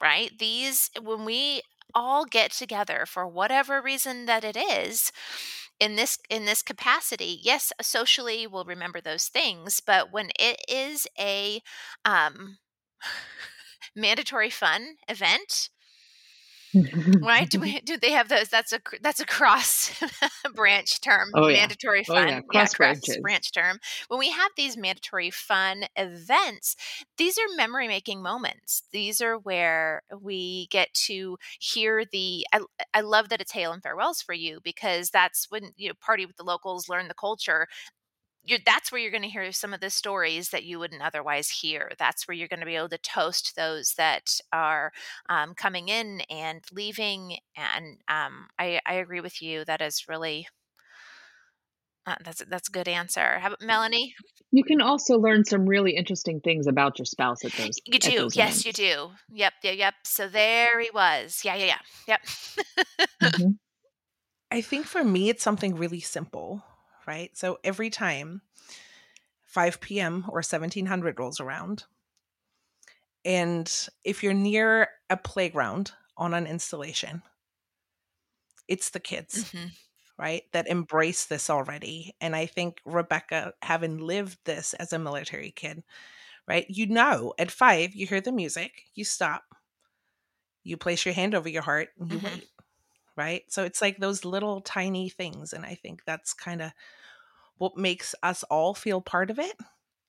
right? 0.00 0.30
These 0.38 0.90
when 1.02 1.24
we 1.24 1.62
all 1.94 2.24
get 2.26 2.52
together 2.52 3.06
for 3.06 3.26
whatever 3.26 3.80
reason 3.80 4.26
that 4.26 4.44
it 4.44 4.56
is 4.56 5.10
in 5.80 5.96
this 5.96 6.18
in 6.30 6.44
this 6.44 6.62
capacity 6.62 7.38
yes 7.42 7.72
socially 7.80 8.46
we'll 8.46 8.64
remember 8.64 9.00
those 9.00 9.26
things 9.28 9.80
but 9.86 10.12
when 10.12 10.30
it 10.38 10.60
is 10.68 11.06
a 11.18 11.62
um 12.04 12.58
mandatory 13.96 14.50
fun 14.50 14.96
event 15.08 15.70
right 17.20 17.50
do 17.50 17.58
we 17.60 17.80
do 17.80 17.96
they 17.96 18.12
have 18.12 18.28
those 18.28 18.48
that's 18.48 18.72
a 18.72 18.80
that's 19.02 19.20
a 19.20 19.26
cross 19.26 19.90
branch 20.54 21.00
term 21.00 21.34
Oh, 21.34 21.48
yeah. 21.48 21.68
mandatory 21.68 22.04
Oh, 22.08 22.16
fun 22.16 22.28
yeah, 22.28 22.40
cross 22.42 22.74
branch 23.20 23.52
term. 23.52 23.78
When 24.08 24.18
we 24.20 24.30
have 24.30 24.50
these 24.56 24.76
mandatory 24.76 25.30
fun 25.30 25.84
events 25.96 26.76
these 27.16 27.38
are 27.38 27.56
memory 27.56 27.88
making 27.88 28.22
moments. 28.22 28.82
These 28.92 29.20
are 29.20 29.38
where 29.38 30.02
we 30.20 30.68
get 30.70 30.92
to 31.06 31.36
hear 31.58 32.04
the 32.10 32.46
I, 32.52 32.60
I 32.94 33.00
love 33.00 33.28
that 33.30 33.40
it's 33.40 33.52
hail 33.52 33.72
and 33.72 33.82
farewells 33.82 34.22
for 34.22 34.32
you 34.34 34.60
because 34.62 35.10
that's 35.10 35.46
when 35.50 35.70
you 35.76 35.88
know, 35.88 35.94
party 36.00 36.26
with 36.26 36.36
the 36.36 36.44
locals 36.44 36.88
learn 36.88 37.08
the 37.08 37.14
culture 37.14 37.66
you're, 38.48 38.58
that's 38.64 38.90
where 38.90 39.00
you're 39.00 39.10
going 39.10 39.22
to 39.22 39.28
hear 39.28 39.52
some 39.52 39.74
of 39.74 39.80
the 39.80 39.90
stories 39.90 40.50
that 40.50 40.64
you 40.64 40.78
wouldn't 40.78 41.02
otherwise 41.02 41.50
hear. 41.50 41.92
That's 41.98 42.26
where 42.26 42.34
you're 42.34 42.48
going 42.48 42.60
to 42.60 42.66
be 42.66 42.76
able 42.76 42.88
to 42.90 42.98
toast 42.98 43.54
those 43.56 43.94
that 43.94 44.40
are 44.52 44.92
um, 45.28 45.54
coming 45.54 45.88
in 45.88 46.22
and 46.30 46.64
leaving. 46.72 47.36
And 47.56 47.98
um, 48.08 48.48
I, 48.58 48.80
I 48.86 48.94
agree 48.94 49.20
with 49.20 49.42
you. 49.42 49.64
That 49.64 49.82
is 49.82 50.08
really 50.08 50.48
uh, 52.06 52.14
that's 52.24 52.42
that's 52.48 52.68
a 52.68 52.72
good 52.72 52.88
answer. 52.88 53.38
How 53.38 53.48
about 53.48 53.60
Melanie? 53.60 54.14
You 54.50 54.64
can 54.64 54.80
also 54.80 55.18
learn 55.18 55.44
some 55.44 55.66
really 55.66 55.94
interesting 55.94 56.40
things 56.40 56.66
about 56.66 56.98
your 56.98 57.04
spouse 57.04 57.44
at 57.44 57.52
those. 57.52 57.78
You 57.84 57.98
do, 57.98 58.16
those 58.20 58.36
yes, 58.36 58.64
you 58.64 58.72
do. 58.72 59.10
Yep, 59.30 59.52
yeah, 59.62 59.72
yep. 59.72 59.94
So 60.04 60.26
there 60.26 60.80
he 60.80 60.88
was. 60.94 61.42
Yeah, 61.44 61.54
yeah, 61.56 61.66
yeah. 61.66 61.78
Yep. 62.08 62.20
Mhm. 63.22 63.58
I 64.50 64.62
think 64.62 64.86
for 64.86 65.04
me, 65.04 65.28
it's 65.28 65.42
something 65.42 65.76
really 65.76 66.00
simple, 66.00 66.64
right? 67.08 67.36
So 67.38 67.58
every 67.64 67.90
time 67.90 68.42
5 69.44 70.00
p.m. 70.00 70.26
or 70.30 70.42
1700 70.42 71.18
rolls 71.20 71.40
around, 71.40 71.84
and 73.24 73.88
if 74.04 74.22
you're 74.22 74.34
near 74.34 74.88
a 75.10 75.16
playground 75.16 75.92
on 76.16 76.34
an 76.34 76.46
installation, 76.46 77.22
it's 78.68 78.90
the 78.90 79.00
kids, 79.00 79.46
Mhm. 79.52 79.72
right, 80.18 80.44
that 80.52 80.68
embrace 80.68 81.26
this 81.26 81.50
already. 81.50 82.14
And 82.20 82.36
I 82.36 82.46
think 82.46 82.80
Rebecca, 82.84 83.54
having 83.62 83.98
lived 83.98 84.38
this 84.44 84.74
as 84.74 84.92
a 84.92 84.98
military 84.98 85.52
kid, 85.52 85.84
right, 86.48 86.66
you 86.68 86.86
know, 86.86 87.34
at 87.38 87.50
five, 87.52 87.94
you 87.94 88.06
hear 88.06 88.20
the 88.20 88.32
music, 88.32 88.84
you 88.94 89.04
stop, 89.04 89.44
you 90.64 90.76
place 90.76 91.04
your 91.04 91.14
hand 91.14 91.34
over 91.34 91.48
your 91.48 91.62
heart, 91.62 91.90
and 91.98 92.10
you 92.10 92.20
Mhm. 92.20 92.20
wait 92.20 92.48
right? 93.16 93.44
So 93.52 93.64
it's 93.64 93.82
like 93.82 93.98
those 93.98 94.24
little 94.24 94.60
tiny 94.62 95.08
things. 95.08 95.52
And 95.52 95.66
I 95.66 95.74
think 95.74 96.04
that's 96.06 96.32
kind 96.34 96.62
of 96.62 96.72
what 97.58 97.76
makes 97.76 98.14
us 98.22 98.44
all 98.44 98.74
feel 98.74 99.00
part 99.00 99.30
of 99.30 99.38
it 99.38 99.56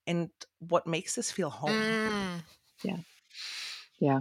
and 0.08 0.30
what 0.60 0.88
makes 0.88 1.18
us 1.18 1.32
feel 1.32 1.50
home. 1.50 1.72
Mm. 1.72 2.44
Yeah. 4.02 4.20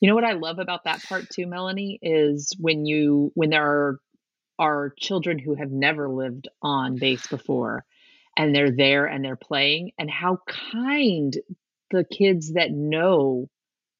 You 0.00 0.08
know 0.08 0.14
what 0.14 0.24
I 0.24 0.32
love 0.32 0.58
about 0.58 0.84
that 0.84 1.02
part 1.04 1.28
too, 1.30 1.46
Melanie, 1.46 1.98
is 2.02 2.54
when 2.58 2.86
you 2.86 3.30
when 3.34 3.50
there 3.50 3.64
are 3.66 4.00
are 4.58 4.94
children 4.98 5.38
who 5.38 5.54
have 5.54 5.70
never 5.70 6.08
lived 6.08 6.48
on 6.62 6.96
base 6.98 7.26
before 7.26 7.84
and 8.36 8.54
they're 8.54 8.70
there 8.70 9.06
and 9.06 9.24
they're 9.24 9.36
playing 9.36 9.92
and 9.98 10.10
how 10.10 10.38
kind 10.72 11.36
the 11.90 12.04
kids 12.04 12.52
that 12.54 12.70
know 12.70 13.48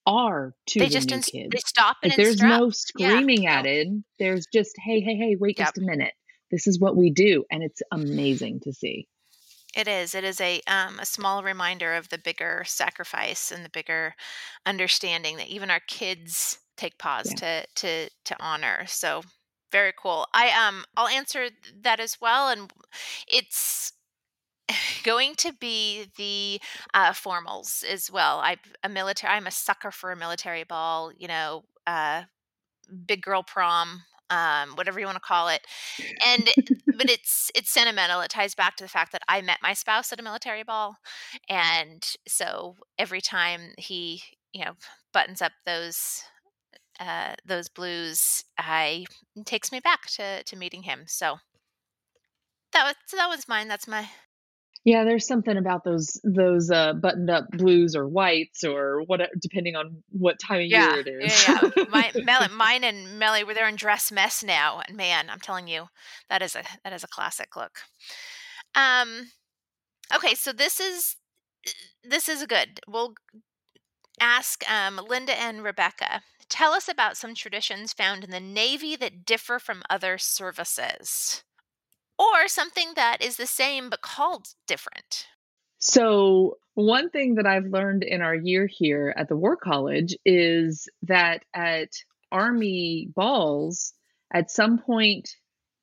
are 0.07 0.55
to 0.67 0.79
They 0.81 0.87
the 0.87 0.93
just 0.93 1.09
new 1.09 1.17
ins- 1.17 1.27
kids. 1.27 1.51
they 1.53 1.59
stop 1.61 1.97
and 2.03 2.11
Like 2.11 2.17
there's 2.17 2.40
instruct. 2.40 2.51
no 2.61 2.67
Yeah, 2.67 2.71
screaming 2.71 3.43
no. 3.45 3.49
added. 3.51 4.05
There's 4.19 4.47
just 4.53 4.75
hey, 4.83 5.01
hey, 5.01 5.17
hey, 5.17 5.37
wait 5.38 5.59
Yep. 5.59 5.67
just 5.67 5.79
a 5.79 5.83
minute. 5.83 6.14
This 6.55 6.69
is 6.69 6.79
what 6.79 6.97
we 6.97 7.11
do, 7.11 7.45
and 7.51 7.64
it's 7.64 7.83
amazing 7.90 8.61
to 8.61 8.73
see. 8.73 9.09
It 9.77 9.88
is. 9.88 10.14
It 10.14 10.23
is 10.23 10.40
a 10.40 10.61
um, 10.69 11.01
a 11.01 11.05
small 11.05 11.43
reminder 11.43 11.95
of 11.95 12.11
the 12.11 12.19
bigger 12.19 12.62
sacrifice 12.64 13.51
and 13.51 13.64
the 13.64 13.71
bigger 13.71 14.14
understanding 14.64 15.37
that 15.38 15.49
even 15.49 15.69
our 15.69 15.81
kids 15.88 16.61
take 16.77 16.97
pause 16.97 17.35
to 17.38 17.67
to 17.75 18.09
to 18.09 18.37
honor. 18.38 18.85
So 18.87 19.23
very 19.73 19.93
cool. 20.01 20.29
I 20.33 20.51
um 20.51 20.85
I'll 20.97 21.09
answer 21.09 21.49
that 21.81 21.99
as 21.99 22.19
well, 22.21 22.49
and 22.49 22.73
it's 23.27 23.93
going 25.03 25.35
to 25.38 25.53
be 25.55 26.07
the 26.17 26.61
uh, 26.95 27.11
formals 27.11 27.83
as 27.83 28.12
well. 28.12 28.38
I 28.38 28.59
a 28.85 28.88
military. 28.88 29.33
I'm 29.35 29.49
a 29.49 29.51
sucker 29.51 29.90
for 29.90 30.12
a 30.12 30.17
military 30.17 30.62
ball. 30.62 31.11
You 31.19 31.27
know, 31.27 31.64
uh, 31.85 32.23
big 33.07 33.23
girl 33.23 33.43
prom. 33.43 34.05
Um, 34.30 34.70
whatever 34.76 34.98
you 34.98 35.06
want 35.06 35.16
to 35.16 35.20
call 35.20 35.48
it, 35.48 35.60
and 36.26 36.48
but 36.87 37.10
it's 37.10 37.50
it's 37.54 37.70
sentimental. 37.70 38.20
It 38.20 38.30
ties 38.30 38.54
back 38.54 38.76
to 38.76 38.84
the 38.84 38.88
fact 38.88 39.12
that 39.12 39.22
I 39.28 39.42
met 39.42 39.58
my 39.62 39.74
spouse 39.74 40.12
at 40.12 40.20
a 40.20 40.22
military 40.22 40.62
ball, 40.62 40.96
and 41.48 42.02
so 42.26 42.76
every 42.98 43.20
time 43.20 43.72
he 43.78 44.22
you 44.52 44.64
know 44.64 44.72
buttons 45.12 45.42
up 45.42 45.52
those 45.66 46.22
uh, 47.00 47.34
those 47.44 47.68
blues, 47.68 48.44
I 48.58 49.06
takes 49.44 49.72
me 49.72 49.80
back 49.80 50.06
to 50.16 50.42
to 50.44 50.56
meeting 50.56 50.84
him. 50.84 51.04
So 51.06 51.38
that 52.72 52.84
was 52.84 52.94
so 53.06 53.16
that 53.16 53.28
was 53.28 53.48
mine. 53.48 53.68
That's 53.68 53.88
my 53.88 54.08
Yeah, 54.85 55.05
there's 55.05 55.27
something 55.27 55.57
about 55.57 55.83
those 55.83 56.20
those 56.25 56.70
uh, 56.70 56.92
buttoned 56.92 57.31
up 57.31 57.49
blues 57.51 57.97
or 57.97 58.07
whites 58.07 58.64
or 58.64 59.03
what, 59.07 59.23
depending 59.40 59.77
on 59.77 60.03
what 60.11 60.38
time 60.38 60.61
of 60.61 60.66
yeah 60.66 60.92
year 60.92 61.01
it 61.01 61.09
is. 61.09 61.49
yeah 61.49 61.70
yeah. 61.75 61.85
My, 61.90 62.12
Mel, 62.23 62.47
mine 62.51 62.85
and 62.85 63.18
Melly 63.18 63.44
were 63.44 63.55
there 63.55 63.68
in 63.68 63.77
dress 63.77 64.12
mess 64.12 64.42
now, 64.44 64.83
and 64.87 64.97
man, 64.97 65.31
I'm 65.31 65.40
telling 65.40 65.68
you, 65.68 65.87
that 66.29 66.42
is 66.42 66.55
a 66.55 66.62
that 66.85 66.92
is 66.92 67.03
a 67.03 67.09
classic 67.09 67.57
look. 67.57 67.79
Um, 68.75 69.31
okay, 70.14 70.35
so 70.35 70.53
this 70.53 70.81
is 70.81 71.16
this 72.03 72.29
is 72.29 72.44
good. 72.47 72.81
We'll 72.87 73.14
ask 74.20 74.68
um, 74.70 74.99
Lynda 74.99 75.31
and 75.31 75.64
Rebecca. 75.64 76.23
Tell 76.49 76.73
us 76.73 76.88
about 76.88 77.16
some 77.16 77.35
traditions 77.35 77.92
found 77.92 78.23
in 78.23 78.31
the 78.31 78.40
Navy 78.40 78.97
that 78.97 79.25
differ 79.25 79.59
from 79.59 79.83
other 79.88 80.18
services, 80.18 81.42
or 82.18 82.48
something 82.48 82.92
that 82.96 83.22
is 83.22 83.37
the 83.37 83.46
same 83.46 83.90
but 83.90 84.00
called 84.03 84.48
different. 84.66 85.27
So, 85.79 86.57
one 86.74 87.11
thing 87.11 87.35
that 87.35 87.46
I've 87.46 87.66
learned 87.66 88.03
in 88.05 88.22
our 88.22 88.35
year 88.35 88.66
here 88.66 89.12
at 89.16 89.29
the 89.29 89.37
War 89.37 89.57
College 89.57 90.16
is 90.24 90.88
that 91.03 91.44
at 91.55 91.90
Army 92.33 93.09
balls, 93.14 93.92
at 94.33 94.50
some 94.50 94.79
point, 94.79 95.29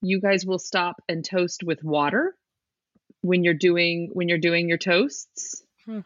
you 0.01 0.19
guys 0.19 0.45
will 0.45 0.59
stop 0.59 0.95
and 1.07 1.23
toast 1.23 1.61
with 1.63 1.83
water 1.83 2.35
when 3.21 3.43
you're 3.43 3.53
doing 3.53 4.09
when 4.13 4.27
you're 4.27 4.39
doing 4.39 4.67
your 4.67 4.79
toasts. 4.79 5.61
That's 5.85 6.03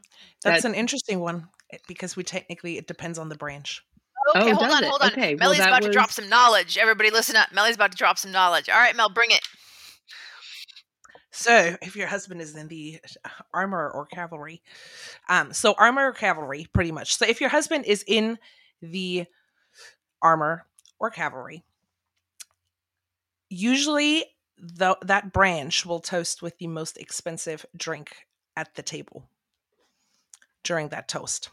That- 0.64 0.66
an 0.66 0.76
interesting 0.76 1.20
one 1.20 1.48
eh, 1.72 1.78
because 1.88 2.16
we 2.16 2.24
technically, 2.24 2.78
it 2.78 2.88
depends 2.88 3.18
on 3.18 3.30
the 3.30 3.36
branch. 3.36 3.82
Oh, 4.28 4.42
Okay, 4.42 4.52
hold 4.52 4.70
on, 4.72 4.84
it? 4.84 4.90
hold 4.90 5.02
on. 5.02 5.12
Okay, 5.12 5.36
Melly's 5.36 5.60
that 5.60 5.68
about 5.68 5.84
to 5.84 5.92
drop 5.92 6.12
some 6.12 6.28
knowledge. 6.30 6.78
Everybody 6.78 7.12
listen 7.12 7.36
up. 7.36 7.50
Melly's 7.52 7.76
about 7.76 7.92
to 7.92 7.98
drop 7.98 8.18
some 8.18 8.32
knowledge. 8.32 8.70
All 8.70 8.76
right, 8.80 8.96
Mel, 8.96 9.10
bring 9.10 9.32
it. 9.32 9.42
So, 11.38 11.76
if 11.82 11.96
your 11.96 12.08
husband 12.08 12.42
is 12.42 12.56
in 12.56 12.68
the 12.70 13.00
uh, 13.26 13.30
armor 13.54 13.90
or 13.90 14.06
cavalry, 14.06 14.62
um, 15.28 15.54
so 15.54 15.74
armor 15.78 16.08
or 16.08 16.14
cavalry, 16.14 16.68
pretty 16.74 16.92
much. 16.92 17.18
So, 17.18 17.26
if 17.26 17.42
your 17.42 17.50
husband 17.50 17.86
is 17.86 18.04
in 18.08 18.38
the 18.82 19.26
armor 20.22 20.66
or 21.00 21.10
cavalry, 21.10 21.64
usually 23.50 24.26
the, 24.58 24.98
that 25.02 25.34
branch 25.34 25.86
will 25.86 26.00
toast 26.00 26.42
with 26.42 26.58
the 26.58 26.68
most 26.68 26.98
expensive 26.98 27.66
drink 27.76 28.28
at 28.56 28.74
the 28.76 28.84
table 28.84 29.26
during 30.64 30.90
that 30.90 31.08
toast. 31.08 31.50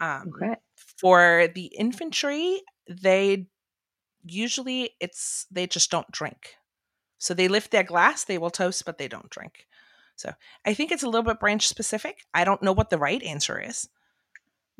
Um, 0.00 0.32
Okay. 0.34 0.56
For 0.76 1.48
the 1.54 1.66
infantry, 1.66 2.62
they 2.88 3.46
usually 4.24 4.90
it's 5.00 5.46
they 5.50 5.66
just 5.66 5.90
don't 5.90 6.10
drink. 6.10 6.56
So 7.22 7.34
they 7.34 7.46
lift 7.46 7.70
their 7.70 7.84
glass, 7.84 8.24
they 8.24 8.36
will 8.36 8.50
toast, 8.50 8.84
but 8.84 8.98
they 8.98 9.06
don't 9.06 9.30
drink. 9.30 9.68
So 10.16 10.32
I 10.66 10.74
think 10.74 10.90
it's 10.90 11.04
a 11.04 11.08
little 11.08 11.22
bit 11.22 11.38
branch 11.38 11.68
specific. 11.68 12.26
I 12.34 12.42
don't 12.42 12.64
know 12.64 12.72
what 12.72 12.90
the 12.90 12.98
right 12.98 13.22
answer 13.22 13.60
is. 13.60 13.88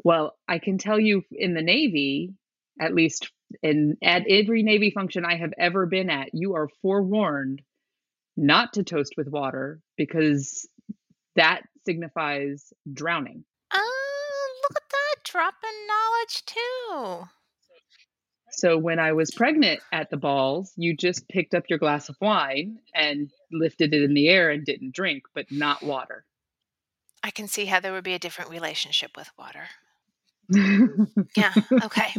Well, 0.03 0.37
I 0.49 0.59
can 0.59 0.77
tell 0.77 0.99
you 0.99 1.23
in 1.31 1.55
the 1.55 1.63
Navy, 1.63 2.35
at 2.81 2.97
least 2.97 3.31
in 3.63 3.97
at 4.03 4.25
every 4.29 4.65
Navy 4.65 4.91
function 4.91 5.25
I 5.25 5.37
have 5.37 5.53
ever 5.57 5.87
been 5.87 6.11
at, 6.11 6.31
you 6.33 6.57
are 6.57 6.69
forewarned 6.83 7.63
not 8.37 8.73
to 8.73 8.83
toast 8.83 9.15
with 9.17 9.29
water 9.29 9.81
because 9.97 10.69
that 11.37 11.63
signifies 11.87 12.73
drowning. 12.93 13.45
Oh, 13.73 14.49
look 14.65 14.77
at 14.77 14.91
that. 14.91 15.23
Dropping 15.23 15.87
knowledge 15.87 16.45
too. 16.45 17.29
So 18.53 18.77
when 18.77 18.99
I 18.99 19.13
was 19.13 19.31
pregnant 19.31 19.81
at 19.93 20.11
the 20.11 20.17
balls, 20.17 20.73
you 20.77 20.95
just 20.97 21.29
picked 21.29 21.55
up 21.55 21.65
your 21.69 21.79
glass 21.79 22.09
of 22.09 22.17
wine 22.21 22.79
and 22.95 23.31
lifted 23.51 23.95
it 23.95 24.03
in 24.03 24.15
the 24.15 24.29
air 24.29 24.51
and 24.51 24.65
didn't 24.65 24.95
drink, 24.95 25.25
but 25.35 25.51
not 25.51 25.83
water. 25.83 26.25
I 27.23 27.31
can 27.31 27.49
see 27.49 27.67
how 27.67 27.81
there 27.81 27.93
would 27.93 28.05
be 28.05 28.15
a 28.15 28.19
different 28.19 28.51
relationship 28.51 29.13
with 29.17 29.31
water. 29.39 29.69
Yeah. 31.37 31.53
Okay. 31.85 32.13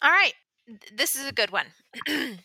All 0.00 0.10
right. 0.10 0.34
This 0.94 1.16
is 1.16 1.26
a 1.26 1.32
good 1.32 1.50
one. 1.50 1.66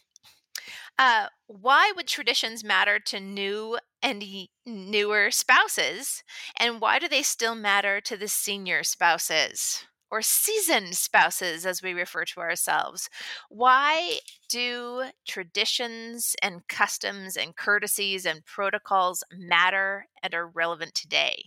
uh, 0.97 1.27
why 1.45 1.91
would 1.95 2.07
traditions 2.07 2.63
matter 2.63 2.97
to 2.99 3.19
new 3.19 3.77
and 4.01 4.23
newer 4.65 5.29
spouses? 5.29 6.23
And 6.60 6.81
why 6.81 6.97
do 6.99 7.07
they 7.07 7.21
still 7.21 7.53
matter 7.53 8.01
to 8.01 8.17
the 8.17 8.27
senior 8.27 8.83
spouses 8.83 9.86
or 10.10 10.22
seasoned 10.22 10.96
spouses, 10.96 11.65
as 11.65 11.82
we 11.82 11.93
refer 11.93 12.26
to 12.26 12.39
ourselves? 12.39 13.10
Why 13.50 14.20
do 14.50 15.04
traditions 15.28 16.36
and 16.41 16.67
customs 16.67 17.36
and 17.36 17.56
courtesies 17.56 18.26
and 18.26 18.46
protocols 18.46 19.24
matter 19.32 20.08
and 20.24 20.34
are 20.34 20.48
relevant 20.48 20.93
today? 20.93 21.43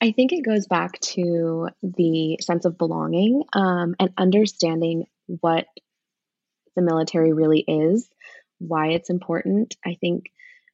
I 0.00 0.12
think 0.12 0.32
it 0.32 0.44
goes 0.44 0.66
back 0.66 1.00
to 1.00 1.68
the 1.82 2.38
sense 2.40 2.64
of 2.64 2.76
belonging 2.76 3.44
um, 3.54 3.94
and 3.98 4.12
understanding 4.18 5.06
what 5.26 5.66
the 6.74 6.82
military 6.82 7.32
really 7.32 7.64
is, 7.66 8.08
why 8.58 8.88
it's 8.88 9.08
important. 9.08 9.76
I 9.84 9.94
think 9.94 10.26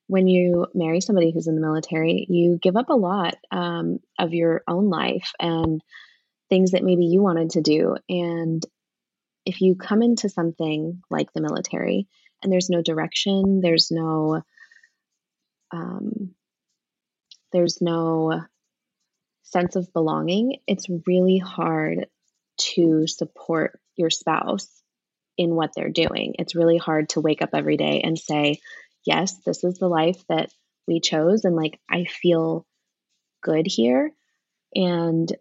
when 0.08 0.26
you 0.26 0.66
marry 0.74 1.00
somebody 1.00 1.30
who's 1.30 1.46
in 1.46 1.54
the 1.54 1.60
military, 1.60 2.26
you 2.28 2.58
give 2.60 2.76
up 2.76 2.90
a 2.90 2.94
lot 2.94 3.36
um, 3.50 4.00
of 4.18 4.34
your 4.34 4.62
own 4.66 4.90
life 4.90 5.32
and 5.38 5.80
things 6.52 6.72
that 6.72 6.84
maybe 6.84 7.06
you 7.06 7.22
wanted 7.22 7.48
to 7.48 7.62
do. 7.62 7.96
And 8.10 8.62
if 9.46 9.62
you 9.62 9.74
come 9.74 10.02
into 10.02 10.28
something 10.28 11.00
like 11.08 11.32
the 11.32 11.40
military 11.40 12.08
and 12.42 12.52
there's 12.52 12.68
no 12.68 12.82
direction, 12.82 13.62
there's 13.62 13.90
no, 13.90 14.42
um, 15.70 16.34
there's 17.52 17.80
no 17.80 18.42
sense 19.44 19.76
of 19.76 19.94
belonging, 19.94 20.58
it's 20.66 20.88
really 21.06 21.38
hard 21.38 22.06
to 22.58 23.06
support 23.06 23.80
your 23.96 24.10
spouse 24.10 24.68
in 25.38 25.54
what 25.54 25.70
they're 25.74 25.88
doing. 25.88 26.34
It's 26.38 26.54
really 26.54 26.76
hard 26.76 27.08
to 27.10 27.22
wake 27.22 27.40
up 27.40 27.54
every 27.54 27.78
day 27.78 28.02
and 28.04 28.18
say, 28.18 28.60
yes, 29.06 29.38
this 29.46 29.64
is 29.64 29.78
the 29.78 29.88
life 29.88 30.22
that 30.28 30.50
we 30.86 31.00
chose. 31.00 31.46
And 31.46 31.56
like, 31.56 31.80
I 31.90 32.04
feel 32.04 32.66
good 33.42 33.66
here. 33.66 34.12
And 34.74 35.34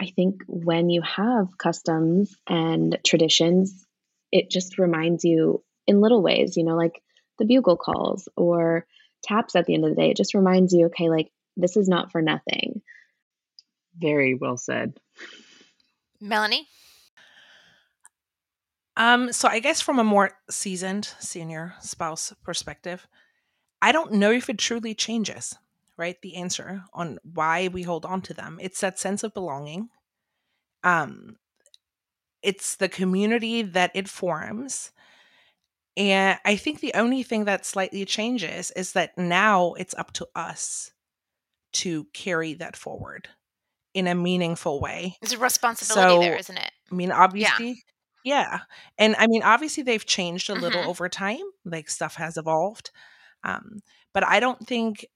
I 0.00 0.06
think 0.06 0.42
when 0.46 0.90
you 0.90 1.02
have 1.02 1.56
customs 1.58 2.36
and 2.48 2.98
traditions, 3.06 3.84
it 4.30 4.50
just 4.50 4.78
reminds 4.78 5.24
you 5.24 5.62
in 5.86 6.00
little 6.00 6.22
ways, 6.22 6.56
you 6.56 6.64
know, 6.64 6.76
like 6.76 7.02
the 7.38 7.44
bugle 7.44 7.76
calls 7.76 8.28
or 8.36 8.86
taps 9.22 9.54
at 9.54 9.66
the 9.66 9.74
end 9.74 9.84
of 9.84 9.90
the 9.90 9.96
day. 9.96 10.10
It 10.10 10.16
just 10.16 10.34
reminds 10.34 10.72
you, 10.72 10.86
okay, 10.86 11.08
like 11.08 11.30
this 11.56 11.76
is 11.76 11.88
not 11.88 12.10
for 12.10 12.22
nothing. 12.22 12.82
Very 13.96 14.34
well 14.34 14.56
said. 14.56 14.98
Melanie? 16.20 16.66
Um, 18.96 19.32
so 19.32 19.48
I 19.48 19.58
guess 19.58 19.80
from 19.80 19.98
a 19.98 20.04
more 20.04 20.32
seasoned 20.50 21.06
senior 21.18 21.74
spouse 21.80 22.32
perspective, 22.44 23.06
I 23.80 23.92
don't 23.92 24.12
know 24.12 24.30
if 24.30 24.48
it 24.48 24.58
truly 24.58 24.94
changes, 24.94 25.56
right? 26.02 26.20
The 26.20 26.34
answer 26.36 26.82
on 26.92 27.18
why 27.22 27.68
we 27.68 27.82
hold 27.84 28.04
on 28.04 28.20
to 28.22 28.34
them. 28.34 28.58
It's 28.60 28.80
that 28.80 28.98
sense 28.98 29.22
of 29.22 29.32
belonging. 29.32 29.88
Um, 30.82 31.36
it's 32.42 32.74
the 32.74 32.88
community 32.88 33.62
that 33.62 33.92
it 33.94 34.08
forms. 34.08 34.90
And 35.96 36.38
I 36.44 36.56
think 36.56 36.80
the 36.80 36.94
only 36.94 37.22
thing 37.22 37.44
that 37.44 37.64
slightly 37.64 38.04
changes 38.04 38.72
is 38.72 38.92
that 38.94 39.16
now 39.16 39.74
it's 39.74 39.94
up 39.94 40.12
to 40.14 40.26
us 40.34 40.90
to 41.74 42.04
carry 42.12 42.54
that 42.54 42.76
forward 42.76 43.28
in 43.94 44.08
a 44.08 44.14
meaningful 44.14 44.80
way. 44.80 45.16
There's 45.20 45.32
a 45.32 45.38
responsibility 45.38 46.24
there, 46.26 46.34
So, 46.36 46.40
isn't 46.40 46.56
it? 46.58 46.72
I 46.90 46.94
mean, 46.94 47.12
obviously, 47.12 47.76
yeah. 48.24 48.60
And 48.98 49.14
I 49.16 49.26
mean, 49.28 49.42
obviously, 49.44 49.82
they've 49.84 50.04
changed 50.04 50.50
a 50.50 50.54
little 50.54 50.82
Mhm. 50.82 50.88
over 50.88 51.08
time. 51.08 51.44
Like 51.64 51.88
stuff 51.88 52.16
has 52.16 52.36
evolved. 52.36 52.90
Um, 53.44 53.80
but 54.14 54.26
I 54.26 54.40
don't 54.40 54.66
think 54.66 55.06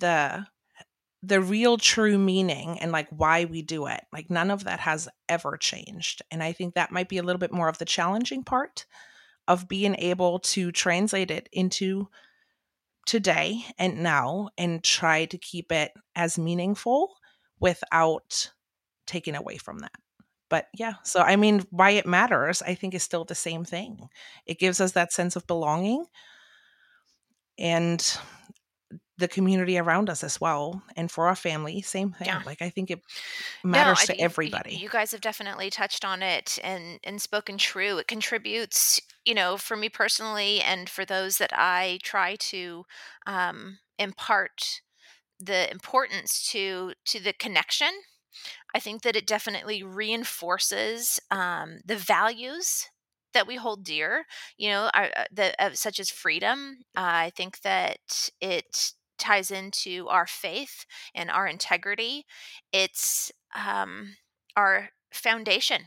the 0.00 0.46
the 1.22 1.40
real 1.40 1.76
true 1.76 2.18
meaning 2.18 2.78
and 2.80 2.92
like 2.92 3.08
why 3.10 3.46
we 3.46 3.62
do 3.62 3.86
it 3.86 4.00
like 4.12 4.30
none 4.30 4.50
of 4.50 4.64
that 4.64 4.80
has 4.80 5.08
ever 5.28 5.56
changed 5.56 6.22
and 6.30 6.42
i 6.42 6.52
think 6.52 6.74
that 6.74 6.92
might 6.92 7.08
be 7.08 7.18
a 7.18 7.22
little 7.22 7.40
bit 7.40 7.52
more 7.52 7.68
of 7.68 7.78
the 7.78 7.84
challenging 7.84 8.44
part 8.44 8.86
of 9.48 9.68
being 9.68 9.94
able 9.98 10.38
to 10.38 10.72
translate 10.72 11.30
it 11.30 11.48
into 11.52 12.08
today 13.06 13.64
and 13.78 14.02
now 14.02 14.50
and 14.58 14.82
try 14.82 15.24
to 15.26 15.38
keep 15.38 15.70
it 15.70 15.92
as 16.14 16.38
meaningful 16.38 17.14
without 17.60 18.50
taking 19.06 19.36
away 19.36 19.56
from 19.56 19.78
that. 19.78 19.92
But 20.48 20.66
yeah 20.74 20.94
so 21.02 21.20
i 21.20 21.36
mean 21.36 21.64
why 21.70 21.90
it 21.90 22.06
matters 22.06 22.62
i 22.62 22.74
think 22.74 22.94
is 22.94 23.02
still 23.02 23.24
the 23.24 23.34
same 23.34 23.64
thing. 23.64 24.08
It 24.46 24.58
gives 24.58 24.80
us 24.80 24.92
that 24.92 25.12
sense 25.12 25.34
of 25.34 25.46
belonging 25.46 26.04
and 27.58 28.18
the 29.18 29.28
community 29.28 29.78
around 29.78 30.10
us 30.10 30.24
as 30.24 30.40
well 30.40 30.82
and 30.96 31.10
for 31.10 31.28
our 31.28 31.36
family 31.36 31.82
same 31.82 32.12
thing 32.12 32.40
Yeah. 32.40 32.42
like 32.44 32.62
i 32.62 32.70
think 32.70 32.90
it 32.90 33.02
matters 33.64 34.02
I 34.02 34.06
to 34.06 34.18
think 34.18 34.36
you- 34.42 34.60
everybody 34.60 34.84
You 34.84 34.88
guys 34.88 35.10
have 35.12 35.20
definitely 35.20 35.70
touched 35.70 36.04
on 36.04 36.22
it 36.22 36.58
and 36.62 37.00
and 37.04 37.20
spoken 37.20 37.58
true. 37.58 37.98
It 37.98 38.08
contributes, 38.08 39.00
you 39.24 39.34
know, 39.34 39.56
for 39.58 39.76
me 39.76 39.88
personally, 39.88 40.60
and 40.62 40.88
for 40.88 41.04
those 41.04 41.38
that 41.38 41.50
I 41.52 41.98
try 42.02 42.36
to 42.36 42.84
um, 43.26 43.78
impart 43.98 44.82
the 45.40 45.70
importance 45.70 46.48
to 46.52 46.94
to 47.06 47.20
the 47.20 47.32
connection. 47.34 47.92
I 48.74 48.80
think 48.80 49.02
that 49.02 49.16
it 49.16 49.26
definitely 49.26 49.82
reinforces 49.82 51.20
um, 51.30 51.80
the 51.84 51.96
values 51.96 52.88
that 53.34 53.46
we 53.46 53.56
hold 53.56 53.84
dear. 53.84 54.26
You 54.58 54.70
know, 54.70 54.90
our, 54.94 55.10
uh, 55.16 55.24
the, 55.32 55.54
uh, 55.62 55.74
such 55.74 56.00
as 56.00 56.10
freedom. 56.10 56.82
I 56.96 57.30
think 57.30 57.60
that 57.62 58.30
it 58.40 58.92
ties 59.18 59.50
into 59.50 60.08
our 60.08 60.26
faith 60.26 60.86
and 61.14 61.30
our 61.30 61.46
integrity 61.46 62.24
it's 62.72 63.32
um, 63.54 64.16
our 64.56 64.90
foundation. 65.12 65.82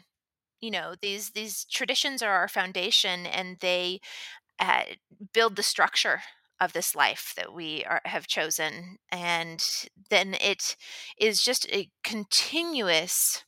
You 0.62 0.72
know 0.72 0.96
these 1.02 1.32
these 1.32 1.66
traditions 1.66 2.22
are 2.24 2.32
our 2.34 2.48
foundation 2.50 3.26
and 3.28 3.58
they 3.62 4.02
uh, 4.60 4.84
build 5.34 5.56
the 5.56 5.64
structure 5.64 6.22
of 6.60 6.74
this 6.74 6.96
life 6.96 7.34
that 7.38 7.54
we 7.54 7.86
are, 7.86 8.02
have 8.06 8.28
chosen 8.28 8.98
and 9.12 9.64
then 10.10 10.36
it 10.42 10.76
is 11.20 11.44
just 11.44 11.68
a 11.72 11.90
continuous 12.04 13.44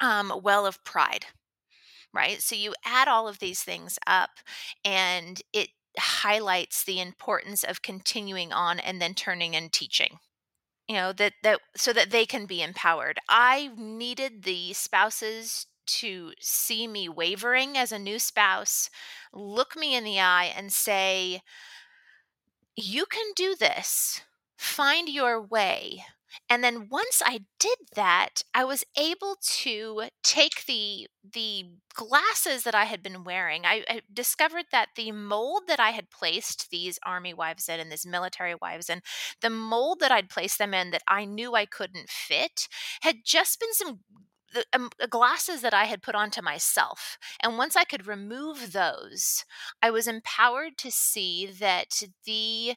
um, 0.00 0.32
well 0.42 0.66
of 0.66 0.82
pride 0.84 1.26
right? 2.14 2.42
So 2.42 2.56
you 2.56 2.74
add 2.84 3.08
all 3.08 3.28
of 3.28 3.40
these 3.40 3.62
things 3.62 3.98
up 4.06 4.30
and 4.84 5.40
it 5.52 5.68
highlights 6.00 6.84
the 6.84 7.00
importance 7.00 7.62
of 7.62 7.82
continuing 7.82 8.52
on 8.52 8.80
and 8.80 9.00
then 9.00 9.14
turning 9.14 9.54
and 9.54 9.72
teaching 9.72 10.18
you 10.90 10.96
know 10.96 11.12
that 11.12 11.34
that 11.44 11.60
so 11.76 11.92
that 11.92 12.10
they 12.10 12.26
can 12.26 12.46
be 12.46 12.62
empowered. 12.62 13.20
I 13.28 13.70
needed 13.76 14.42
the 14.42 14.72
spouses 14.72 15.66
to 15.86 16.32
see 16.40 16.88
me 16.88 17.08
wavering 17.08 17.78
as 17.78 17.92
a 17.92 17.98
new 17.98 18.18
spouse 18.18 18.90
look 19.32 19.76
me 19.76 19.94
in 19.94 20.02
the 20.02 20.18
eye 20.18 20.52
and 20.56 20.72
say 20.72 21.42
you 22.74 23.06
can 23.06 23.26
do 23.36 23.54
this. 23.54 24.22
Find 24.56 25.08
your 25.08 25.40
way 25.40 26.04
and 26.48 26.62
then 26.62 26.88
once 26.90 27.22
i 27.24 27.40
did 27.58 27.78
that 27.94 28.42
i 28.54 28.64
was 28.64 28.84
able 28.96 29.36
to 29.40 30.04
take 30.22 30.64
the 30.66 31.06
the 31.32 31.64
glasses 31.94 32.62
that 32.64 32.74
i 32.74 32.84
had 32.84 33.02
been 33.02 33.24
wearing 33.24 33.64
I, 33.64 33.84
I, 33.88 34.00
discovered 34.12 34.66
that 34.72 34.90
the 34.96 35.12
mold 35.12 35.62
that 35.68 35.80
i 35.80 35.90
had 35.90 36.10
placed 36.10 36.70
these 36.70 36.98
army 37.04 37.34
wives 37.34 37.68
in 37.68 37.80
and 37.80 37.90
these 37.90 38.06
military 38.06 38.54
wives 38.60 38.88
in 38.88 39.02
the 39.40 39.50
mold 39.50 40.00
that 40.00 40.12
i'd 40.12 40.28
placed 40.30 40.58
them 40.58 40.74
in 40.74 40.90
that 40.90 41.02
i 41.08 41.24
knew 41.24 41.54
i 41.54 41.66
couldn't 41.66 42.08
fit 42.08 42.68
had 43.02 43.16
just 43.24 43.60
been 43.60 43.72
some 43.72 44.00
the 44.52 44.64
um, 44.72 44.90
glasses 45.08 45.62
that 45.62 45.74
I 45.74 45.84
had 45.84 46.02
put 46.02 46.14
onto 46.14 46.42
myself. 46.42 47.18
And 47.42 47.56
once 47.56 47.76
I 47.76 47.84
could 47.84 48.06
remove 48.06 48.72
those, 48.72 49.44
I 49.82 49.90
was 49.90 50.06
empowered 50.06 50.76
to 50.78 50.90
see 50.90 51.46
that 51.46 52.02
the 52.24 52.74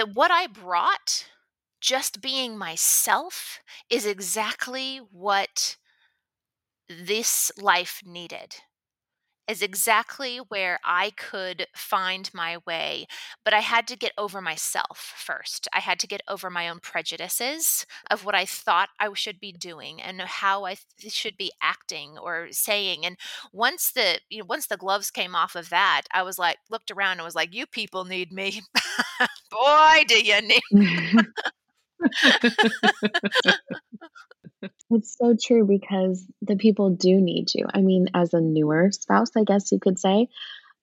that 0.00 0.14
what 0.14 0.30
I 0.30 0.46
brought, 0.46 1.26
just 1.78 2.22
being 2.22 2.56
myself, 2.56 3.60
is 3.90 4.06
exactly 4.06 4.96
what 5.12 5.76
this 6.88 7.52
life 7.58 8.00
needed 8.04 8.56
is 9.50 9.62
exactly 9.62 10.38
where 10.38 10.78
I 10.84 11.10
could 11.10 11.66
find 11.74 12.30
my 12.32 12.58
way. 12.66 13.06
But 13.44 13.52
I 13.52 13.60
had 13.60 13.88
to 13.88 13.96
get 13.96 14.12
over 14.16 14.40
myself 14.40 15.12
first. 15.16 15.66
I 15.74 15.80
had 15.80 15.98
to 16.00 16.06
get 16.06 16.22
over 16.28 16.48
my 16.50 16.68
own 16.68 16.78
prejudices 16.80 17.84
of 18.10 18.24
what 18.24 18.36
I 18.36 18.44
thought 18.46 18.90
I 19.00 19.12
should 19.14 19.40
be 19.40 19.50
doing 19.52 20.00
and 20.00 20.20
how 20.22 20.64
I 20.64 20.76
th- 21.00 21.12
should 21.12 21.36
be 21.36 21.50
acting 21.60 22.16
or 22.16 22.48
saying. 22.52 23.04
And 23.04 23.16
once 23.52 23.90
the 23.90 24.20
you 24.30 24.38
know 24.38 24.46
once 24.48 24.68
the 24.68 24.76
gloves 24.76 25.10
came 25.10 25.34
off 25.34 25.56
of 25.56 25.68
that, 25.70 26.02
I 26.14 26.22
was 26.22 26.38
like 26.38 26.58
looked 26.70 26.90
around 26.92 27.18
and 27.18 27.24
was 27.24 27.34
like, 27.34 27.52
"You 27.52 27.66
people 27.66 28.04
need 28.04 28.30
me, 28.32 28.62
boy, 29.50 30.04
do 30.06 30.22
you 30.22 30.40
need." 30.42 30.62
It's 34.90 35.16
so 35.16 35.36
true 35.40 35.66
because 35.66 36.24
the 36.42 36.56
people 36.56 36.90
do 36.90 37.20
need 37.20 37.54
you. 37.54 37.66
I 37.72 37.80
mean, 37.80 38.08
as 38.14 38.34
a 38.34 38.40
newer 38.40 38.90
spouse, 38.92 39.30
I 39.36 39.44
guess 39.44 39.72
you 39.72 39.78
could 39.78 39.98
say, 39.98 40.28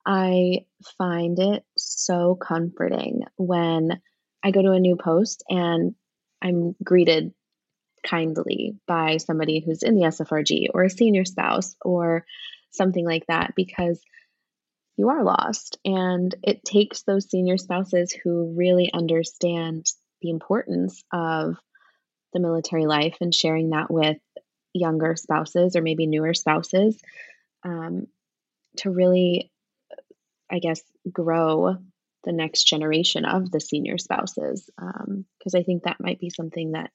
I 0.05 0.65
find 0.97 1.38
it 1.38 1.65
so 1.78 2.36
comforting 2.36 3.23
when 3.36 4.01
I 4.43 4.51
go 4.51 4.61
to 4.61 4.71
a 4.71 4.80
new 4.80 4.95
post 4.95 5.43
and 5.49 5.95
I'm 6.41 6.75
greeted 6.84 7.34
kindly 8.05 8.78
by 8.88 9.17
somebody 9.17 9.59
who's 9.59 9.84
in 9.84 9.95
the 9.95 10.05
SFRG 10.05 10.67
or 10.73 10.84
a 10.84 10.89
senior 10.89 11.25
spouse 11.25 11.75
or 11.82 12.25
something 12.71 13.05
like 13.05 13.25
that 13.28 13.53
because 13.55 13.99
you 14.95 15.09
are 15.09 15.23
lost. 15.23 15.78
And 15.84 16.34
it 16.41 16.63
takes 16.63 17.03
those 17.03 17.30
senior 17.30 17.57
spouses 17.57 18.11
who 18.11 18.53
really 18.55 18.89
understand 18.93 19.86
the 20.21 20.30
importance 20.30 21.03
of 21.11 21.57
the 22.38 22.47
military 22.47 22.85
life 22.85 23.17
and 23.19 23.33
sharing 23.33 23.71
that 23.71 23.89
with 23.89 24.17
younger 24.73 25.15
spouses 25.15 25.75
or 25.75 25.81
maybe 25.81 26.05
newer 26.05 26.33
spouses 26.33 27.01
um, 27.63 28.07
to 28.77 28.91
really, 28.91 29.51
I 30.51 30.59
guess, 30.59 30.81
grow 31.11 31.77
the 32.23 32.31
next 32.31 32.65
generation 32.65 33.25
of 33.25 33.49
the 33.51 33.59
senior 33.59 33.97
spouses. 33.97 34.69
Because 34.77 35.53
um, 35.55 35.59
I 35.59 35.63
think 35.63 35.83
that 35.83 35.99
might 35.99 36.19
be 36.19 36.29
something 36.29 36.73
that 36.73 36.91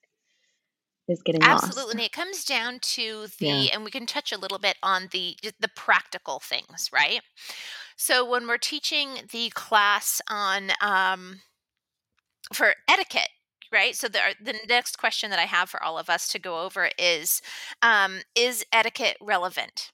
is 1.08 1.22
getting 1.22 1.42
absolutely 1.42 1.82
lost. 1.82 1.94
and 1.94 2.00
it 2.00 2.12
comes 2.12 2.44
down 2.44 2.78
to 2.80 3.26
the 3.40 3.46
yeah. 3.46 3.74
and 3.74 3.84
we 3.84 3.90
can 3.90 4.06
touch 4.06 4.30
a 4.30 4.38
little 4.38 4.60
bit 4.60 4.76
on 4.84 5.08
the 5.10 5.36
the 5.58 5.68
practical 5.74 6.38
things 6.38 6.90
right 6.92 7.20
so 7.96 8.24
when 8.24 8.46
we're 8.46 8.56
teaching 8.56 9.08
the 9.32 9.50
class 9.50 10.20
on 10.28 10.70
um 10.80 11.40
for 12.52 12.74
etiquette 12.88 13.30
right? 13.72 13.96
So 13.96 14.08
the 14.08 14.20
the 14.42 14.54
next 14.68 14.98
question 14.98 15.30
that 15.30 15.38
I 15.38 15.44
have 15.46 15.70
for 15.70 15.82
all 15.82 15.98
of 15.98 16.10
us 16.10 16.28
to 16.28 16.38
go 16.38 16.60
over 16.60 16.90
is 16.98 17.40
um, 17.82 18.20
is 18.34 18.64
etiquette 18.72 19.16
relevant? 19.20 19.92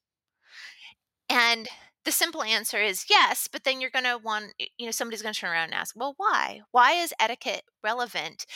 And 1.28 1.68
the 2.04 2.12
simple 2.12 2.42
answer 2.42 2.78
is 2.78 3.06
yes, 3.10 3.48
but 3.50 3.64
then 3.64 3.80
you're 3.80 3.90
going 3.90 4.04
to 4.04 4.18
want 4.18 4.52
you 4.78 4.86
know 4.86 4.90
somebody's 4.92 5.22
going 5.22 5.34
to 5.34 5.40
turn 5.40 5.50
around 5.50 5.64
and 5.66 5.74
ask, 5.74 5.94
"Well, 5.96 6.14
why? 6.16 6.62
Why 6.70 6.92
is 6.92 7.14
etiquette 7.20 7.64
relevant?" 7.82 8.46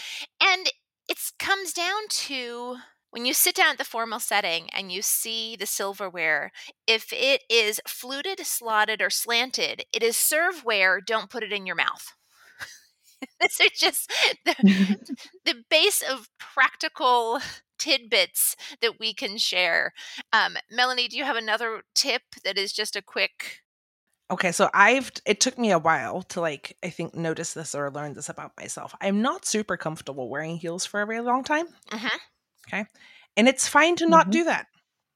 And 0.40 0.70
it 1.08 1.18
comes 1.38 1.72
down 1.72 2.08
to 2.08 2.78
when 3.10 3.26
you 3.26 3.34
sit 3.34 3.54
down 3.54 3.72
at 3.72 3.78
the 3.78 3.84
formal 3.84 4.20
setting 4.20 4.70
and 4.70 4.90
you 4.90 5.02
see 5.02 5.56
the 5.56 5.66
silverware, 5.66 6.50
if 6.86 7.12
it 7.12 7.42
is 7.50 7.80
fluted, 7.86 8.40
slotted, 8.46 9.02
or 9.02 9.10
slanted, 9.10 9.84
it 9.92 10.02
is 10.02 10.16
serveware. 10.16 11.04
Don't 11.04 11.30
put 11.30 11.42
it 11.42 11.52
in 11.52 11.66
your 11.66 11.76
mouth. 11.76 12.14
These 13.40 13.60
are 13.60 13.70
just 13.74 14.10
the, 14.44 15.16
the 15.44 15.54
base 15.70 16.02
of 16.02 16.28
practical 16.38 17.40
tidbits 17.78 18.56
that 18.80 18.98
we 19.00 19.12
can 19.12 19.38
share. 19.38 19.92
Um, 20.32 20.56
Melanie, 20.70 21.08
do 21.08 21.16
you 21.16 21.24
have 21.24 21.36
another 21.36 21.82
tip 21.94 22.22
that 22.44 22.58
is 22.58 22.72
just 22.72 22.96
a 22.96 23.02
quick? 23.02 23.60
Okay, 24.30 24.52
so 24.52 24.70
I've 24.72 25.10
it 25.26 25.40
took 25.40 25.58
me 25.58 25.72
a 25.72 25.78
while 25.78 26.22
to 26.22 26.40
like 26.40 26.76
I 26.82 26.90
think 26.90 27.14
notice 27.14 27.52
this 27.52 27.74
or 27.74 27.90
learn 27.90 28.14
this 28.14 28.28
about 28.28 28.52
myself. 28.58 28.94
I'm 29.00 29.20
not 29.20 29.44
super 29.44 29.76
comfortable 29.76 30.30
wearing 30.30 30.56
heels 30.56 30.86
for 30.86 31.02
a 31.02 31.06
very 31.06 31.20
long 31.20 31.44
time. 31.44 31.66
Mm-hmm. 31.90 32.16
Okay, 32.68 32.86
and 33.36 33.48
it's 33.48 33.68
fine 33.68 33.96
to 33.96 34.06
not 34.06 34.24
mm-hmm. 34.24 34.30
do 34.30 34.44
that. 34.44 34.66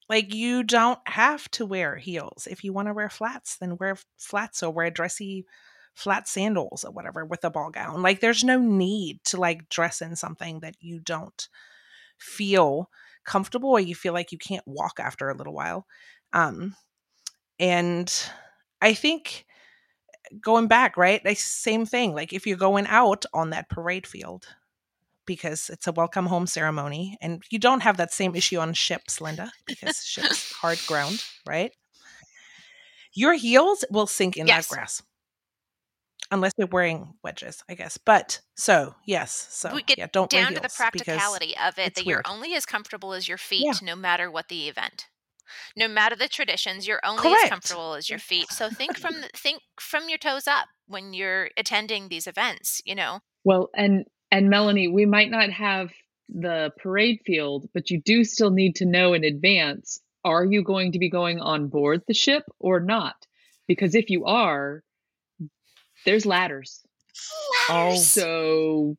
Like 0.08 0.34
you 0.34 0.62
don't 0.62 1.00
have 1.06 1.50
to 1.52 1.66
wear 1.66 1.96
heels. 1.96 2.46
If 2.50 2.62
you 2.62 2.72
want 2.72 2.88
to 2.88 2.94
wear 2.94 3.08
flats, 3.08 3.56
then 3.56 3.76
wear 3.78 3.96
flats 4.18 4.62
or 4.62 4.70
wear 4.70 4.90
dressy 4.90 5.46
flat 5.96 6.28
sandals 6.28 6.84
or 6.84 6.92
whatever 6.92 7.24
with 7.24 7.42
a 7.42 7.50
ball 7.50 7.70
gown. 7.70 8.02
Like 8.02 8.20
there's 8.20 8.44
no 8.44 8.58
need 8.58 9.24
to 9.24 9.40
like 9.40 9.70
dress 9.70 10.02
in 10.02 10.14
something 10.14 10.60
that 10.60 10.74
you 10.78 11.00
don't 11.00 11.48
feel 12.18 12.90
comfortable 13.24 13.70
or 13.70 13.80
you 13.80 13.94
feel 13.94 14.12
like 14.12 14.30
you 14.30 14.38
can't 14.38 14.66
walk 14.66 15.00
after 15.00 15.30
a 15.30 15.34
little 15.34 15.54
while. 15.54 15.86
Um 16.34 16.76
and 17.58 18.12
I 18.82 18.92
think 18.92 19.46
going 20.38 20.68
back, 20.68 20.98
right? 20.98 21.24
Like 21.24 21.38
same 21.38 21.86
thing. 21.86 22.14
Like 22.14 22.34
if 22.34 22.46
you're 22.46 22.58
going 22.58 22.86
out 22.88 23.24
on 23.32 23.50
that 23.50 23.70
parade 23.70 24.06
field 24.06 24.44
because 25.24 25.70
it's 25.70 25.86
a 25.86 25.92
welcome 25.92 26.26
home 26.26 26.46
ceremony 26.46 27.16
and 27.22 27.42
you 27.50 27.58
don't 27.58 27.80
have 27.80 27.96
that 27.96 28.12
same 28.12 28.36
issue 28.36 28.58
on 28.58 28.74
ships, 28.74 29.18
Lynda, 29.18 29.48
because 29.66 30.04
ships 30.04 30.52
hard 30.60 30.78
ground, 30.86 31.24
right? 31.48 31.72
Your 33.14 33.32
heels 33.32 33.82
will 33.90 34.06
sink 34.06 34.36
in 34.36 34.46
yes. 34.46 34.68
that 34.68 34.74
grass 34.74 35.02
unless 36.30 36.52
they're 36.56 36.66
wearing 36.66 37.14
wedges, 37.22 37.62
I 37.68 37.74
guess. 37.74 37.98
But 37.98 38.40
so 38.54 38.94
yes, 39.04 39.48
so 39.50 39.74
we 39.74 39.82
get 39.82 39.98
yeah, 39.98 40.08
don't 40.12 40.30
down 40.30 40.54
to 40.54 40.60
the 40.60 40.72
practicality 40.74 41.54
of 41.56 41.78
it 41.78 41.94
that 41.94 42.04
weird. 42.04 42.24
you're 42.26 42.32
only 42.32 42.54
as 42.54 42.66
comfortable 42.66 43.12
as 43.12 43.28
your 43.28 43.38
feet, 43.38 43.64
yeah. 43.64 43.72
no 43.82 43.96
matter 43.96 44.30
what 44.30 44.48
the 44.48 44.68
event. 44.68 45.06
No 45.76 45.86
matter 45.86 46.16
the 46.16 46.28
traditions, 46.28 46.88
you're 46.88 47.00
only 47.04 47.22
Correct. 47.22 47.44
as 47.44 47.50
comfortable 47.50 47.94
as 47.94 48.10
your 48.10 48.18
feet. 48.18 48.50
So 48.50 48.68
think 48.68 48.98
from 48.98 49.14
think 49.34 49.62
from 49.80 50.08
your 50.08 50.18
toes 50.18 50.46
up 50.46 50.66
when 50.86 51.14
you're 51.14 51.50
attending 51.56 52.08
these 52.08 52.26
events. 52.26 52.80
You 52.84 52.94
know. 52.94 53.20
Well, 53.44 53.70
and 53.74 54.04
and 54.30 54.50
Melanie, 54.50 54.88
we 54.88 55.06
might 55.06 55.30
not 55.30 55.50
have 55.50 55.90
the 56.28 56.72
parade 56.82 57.20
field, 57.24 57.68
but 57.72 57.90
you 57.90 58.02
do 58.02 58.24
still 58.24 58.50
need 58.50 58.76
to 58.76 58.86
know 58.86 59.14
in 59.14 59.22
advance: 59.22 60.00
are 60.24 60.44
you 60.44 60.64
going 60.64 60.92
to 60.92 60.98
be 60.98 61.08
going 61.08 61.40
on 61.40 61.68
board 61.68 62.02
the 62.08 62.14
ship 62.14 62.42
or 62.58 62.80
not? 62.80 63.14
Because 63.68 63.94
if 63.94 64.10
you 64.10 64.24
are, 64.24 64.82
there's 66.06 66.24
ladders. 66.24 66.82
Ladders. 67.68 67.96
Oh, 67.96 67.96
so 67.96 68.96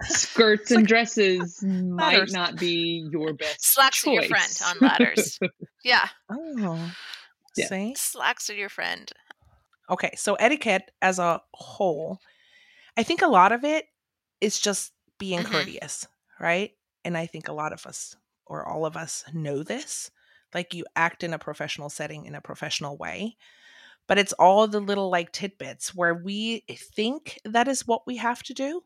skirts 0.00 0.70
and 0.70 0.86
dresses 0.86 1.62
might 1.62 2.30
not 2.30 2.56
be 2.56 3.08
your 3.12 3.34
best. 3.34 3.64
Slacks 3.64 4.02
choice. 4.02 4.06
with 4.06 4.30
your 4.30 4.38
friend 4.38 4.60
on 4.66 4.88
ladders. 4.88 5.38
yeah. 5.84 6.08
Oh. 6.30 6.92
Yeah. 7.56 7.66
See? 7.66 7.94
Slacks 7.96 8.48
with 8.48 8.58
your 8.58 8.68
friend. 8.68 9.10
Okay, 9.90 10.10
so 10.16 10.34
etiquette 10.34 10.90
as 11.00 11.18
a 11.18 11.40
whole, 11.54 12.18
I 12.96 13.02
think 13.02 13.22
a 13.22 13.28
lot 13.28 13.52
of 13.52 13.64
it 13.64 13.86
is 14.40 14.60
just 14.60 14.92
being 15.18 15.40
mm-hmm. 15.40 15.52
courteous, 15.52 16.06
right? 16.40 16.72
And 17.04 17.16
I 17.16 17.26
think 17.26 17.48
a 17.48 17.54
lot 17.54 17.72
of 17.72 17.86
us 17.86 18.14
or 18.46 18.66
all 18.66 18.86
of 18.86 18.96
us 18.96 19.24
know 19.32 19.62
this. 19.62 20.10
Like 20.54 20.74
you 20.74 20.84
act 20.96 21.22
in 21.22 21.34
a 21.34 21.38
professional 21.38 21.90
setting 21.90 22.24
in 22.24 22.34
a 22.34 22.40
professional 22.40 22.96
way 22.96 23.36
but 24.08 24.18
it's 24.18 24.32
all 24.32 24.66
the 24.66 24.80
little 24.80 25.10
like 25.10 25.30
tidbits 25.30 25.94
where 25.94 26.14
we 26.14 26.64
think 26.70 27.38
that 27.44 27.68
is 27.68 27.86
what 27.86 28.06
we 28.06 28.16
have 28.16 28.42
to 28.42 28.54
do 28.54 28.82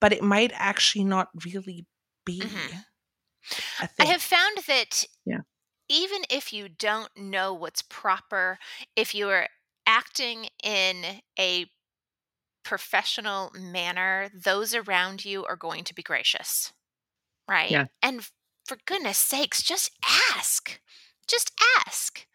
but 0.00 0.12
it 0.12 0.22
might 0.22 0.52
actually 0.54 1.04
not 1.04 1.28
really 1.44 1.86
be 2.24 2.40
mm-hmm. 2.40 2.78
I 3.98 4.04
have 4.04 4.22
found 4.22 4.58
that 4.66 5.04
yeah. 5.24 5.40
even 5.88 6.22
if 6.30 6.52
you 6.52 6.68
don't 6.68 7.10
know 7.16 7.52
what's 7.52 7.82
proper, 7.82 8.58
if 8.96 9.14
you 9.14 9.28
are 9.28 9.48
acting 9.86 10.48
in 10.62 11.04
a 11.38 11.66
professional 12.64 13.52
manner, 13.58 14.30
those 14.34 14.74
around 14.74 15.24
you 15.24 15.44
are 15.44 15.56
going 15.56 15.84
to 15.84 15.94
be 15.94 16.02
gracious. 16.02 16.72
Right? 17.46 17.70
Yeah. 17.70 17.86
And 18.02 18.26
for 18.64 18.78
goodness 18.86 19.18
sakes, 19.18 19.62
just 19.62 19.90
ask. 20.34 20.80
Just 21.28 21.52
ask. 21.86 22.26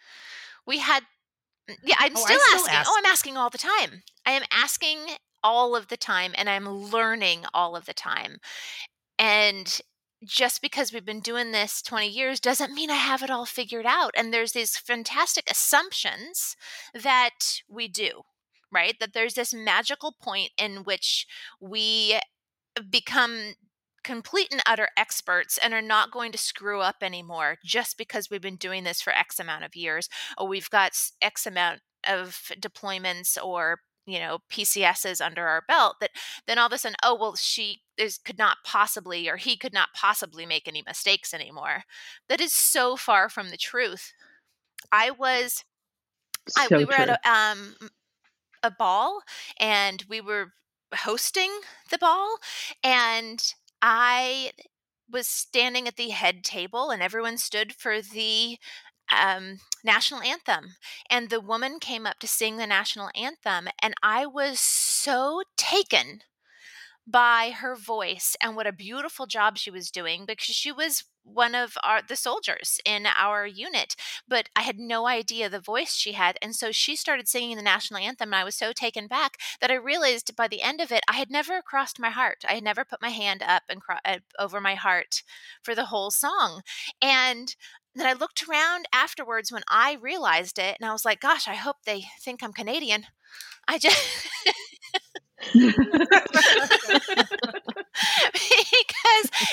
We 0.67 0.79
had 0.79 1.03
yeah, 1.83 1.95
I'm 1.99 2.13
oh, 2.15 2.19
still, 2.19 2.39
still 2.39 2.55
asking. 2.55 2.73
Ask. 2.73 2.89
Oh, 2.89 2.95
I'm 2.97 3.11
asking 3.11 3.37
all 3.37 3.49
the 3.49 3.57
time. 3.57 4.03
I 4.25 4.31
am 4.31 4.43
asking 4.51 4.99
all 5.43 5.75
of 5.75 5.87
the 5.87 5.97
time 5.97 6.33
and 6.35 6.49
I'm 6.49 6.67
learning 6.67 7.45
all 7.53 7.75
of 7.75 7.85
the 7.85 7.93
time. 7.93 8.37
And 9.17 9.81
just 10.25 10.61
because 10.61 10.91
we've 10.91 11.05
been 11.05 11.21
doing 11.21 11.51
this 11.51 11.81
20 11.81 12.07
years 12.07 12.39
doesn't 12.39 12.73
mean 12.73 12.91
I 12.91 12.95
have 12.95 13.23
it 13.23 13.29
all 13.29 13.45
figured 13.45 13.85
out. 13.85 14.11
And 14.17 14.33
there's 14.33 14.51
these 14.51 14.77
fantastic 14.77 15.49
assumptions 15.49 16.55
that 16.93 17.61
we 17.69 17.87
do, 17.87 18.23
right? 18.71 18.95
That 18.99 19.13
there's 19.13 19.35
this 19.35 19.53
magical 19.53 20.13
point 20.21 20.51
in 20.57 20.83
which 20.83 21.25
we 21.61 22.19
become 22.89 23.53
complete 24.03 24.49
and 24.51 24.61
utter 24.65 24.89
experts 24.97 25.57
and 25.57 25.73
are 25.73 25.81
not 25.81 26.11
going 26.11 26.31
to 26.31 26.37
screw 26.37 26.81
up 26.81 26.97
anymore 27.01 27.57
just 27.63 27.97
because 27.97 28.29
we've 28.29 28.41
been 28.41 28.55
doing 28.55 28.83
this 28.83 29.01
for 29.01 29.13
X 29.13 29.39
amount 29.39 29.63
of 29.63 29.75
years 29.75 30.09
or 30.37 30.47
we've 30.47 30.69
got 30.69 30.91
X 31.21 31.45
amount 31.45 31.81
of 32.07 32.51
deployments 32.59 33.37
or 33.43 33.79
you 34.05 34.19
know 34.19 34.39
PCSs 34.51 35.23
under 35.23 35.47
our 35.47 35.63
belt 35.67 35.97
that 36.01 36.11
then 36.47 36.57
all 36.57 36.67
of 36.67 36.73
a 36.73 36.77
sudden 36.77 36.95
oh 37.03 37.15
well 37.15 37.35
she 37.35 37.81
is 37.97 38.17
could 38.17 38.37
not 38.37 38.57
possibly 38.65 39.29
or 39.29 39.37
he 39.37 39.55
could 39.55 39.73
not 39.73 39.89
possibly 39.93 40.45
make 40.45 40.67
any 40.67 40.83
mistakes 40.85 41.33
anymore 41.33 41.83
that 42.27 42.41
is 42.41 42.53
so 42.53 42.95
far 42.95 43.29
from 43.29 43.49
the 43.49 43.57
truth 43.57 44.13
I 44.91 45.11
was 45.11 45.63
so 46.47 46.63
I, 46.71 46.77
we 46.77 46.85
were 46.85 46.93
true. 46.93 47.03
at 47.03 47.09
a 47.09 47.29
um 47.29 47.75
a 48.63 48.71
ball 48.71 49.21
and 49.59 50.03
we 50.09 50.21
were 50.21 50.53
hosting 50.95 51.51
the 51.91 51.97
ball 51.97 52.37
and 52.83 53.53
I 53.81 54.51
was 55.09 55.27
standing 55.27 55.87
at 55.87 55.95
the 55.95 56.09
head 56.09 56.43
table 56.43 56.91
and 56.91 57.01
everyone 57.01 57.37
stood 57.37 57.73
for 57.73 58.01
the 58.01 58.57
um, 59.15 59.59
national 59.83 60.21
anthem. 60.21 60.75
And 61.09 61.29
the 61.29 61.41
woman 61.41 61.79
came 61.79 62.05
up 62.05 62.19
to 62.19 62.27
sing 62.27 62.57
the 62.57 62.67
national 62.67 63.09
anthem. 63.15 63.67
And 63.81 63.93
I 64.03 64.25
was 64.25 64.59
so 64.59 65.43
taken 65.57 66.21
by 67.09 67.51
her 67.59 67.75
voice 67.75 68.35
and 68.41 68.55
what 68.55 68.67
a 68.67 68.71
beautiful 68.73 69.25
job 69.25 69.57
she 69.57 69.71
was 69.71 69.89
doing 69.89 70.25
because 70.27 70.53
she 70.55 70.71
was 70.71 71.05
one 71.23 71.53
of 71.55 71.77
our 71.83 72.01
the 72.01 72.15
soldiers 72.15 72.79
in 72.85 73.05
our 73.05 73.45
unit 73.45 73.95
but 74.27 74.49
i 74.55 74.61
had 74.61 74.79
no 74.79 75.07
idea 75.07 75.49
the 75.49 75.59
voice 75.59 75.93
she 75.93 76.13
had 76.13 76.37
and 76.41 76.55
so 76.55 76.71
she 76.71 76.95
started 76.95 77.27
singing 77.27 77.55
the 77.55 77.61
national 77.63 77.99
anthem 77.99 78.29
and 78.29 78.35
i 78.35 78.43
was 78.43 78.55
so 78.55 78.71
taken 78.73 79.07
back 79.07 79.37
that 79.61 79.69
i 79.71 79.75
realized 79.75 80.35
by 80.35 80.47
the 80.47 80.61
end 80.61 80.81
of 80.81 80.91
it 80.91 81.03
i 81.09 81.13
had 81.13 81.29
never 81.29 81.61
crossed 81.61 81.99
my 81.99 82.09
heart 82.09 82.43
i 82.49 82.53
had 82.53 82.63
never 82.63 82.83
put 82.85 83.01
my 83.01 83.09
hand 83.09 83.43
up 83.45 83.63
and 83.69 83.81
cro- 83.81 83.97
uh, 84.05 84.17
over 84.39 84.59
my 84.59 84.75
heart 84.75 85.21
for 85.61 85.75
the 85.75 85.85
whole 85.85 86.11
song 86.11 86.61
and 87.01 87.55
then 87.95 88.05
I 88.07 88.13
looked 88.13 88.47
around 88.47 88.85
afterwards 88.93 89.51
when 89.51 89.63
I 89.67 89.97
realized 89.99 90.59
it 90.59 90.77
and 90.79 90.87
I 90.87 90.93
was 90.93 91.03
like, 91.05 91.19
gosh, 91.19 91.47
I 91.47 91.55
hope 91.55 91.77
they 91.85 92.05
think 92.21 92.41
I'm 92.43 92.53
Canadian. 92.53 93.05
I 93.67 93.77
just 93.79 93.97
because 95.53 95.69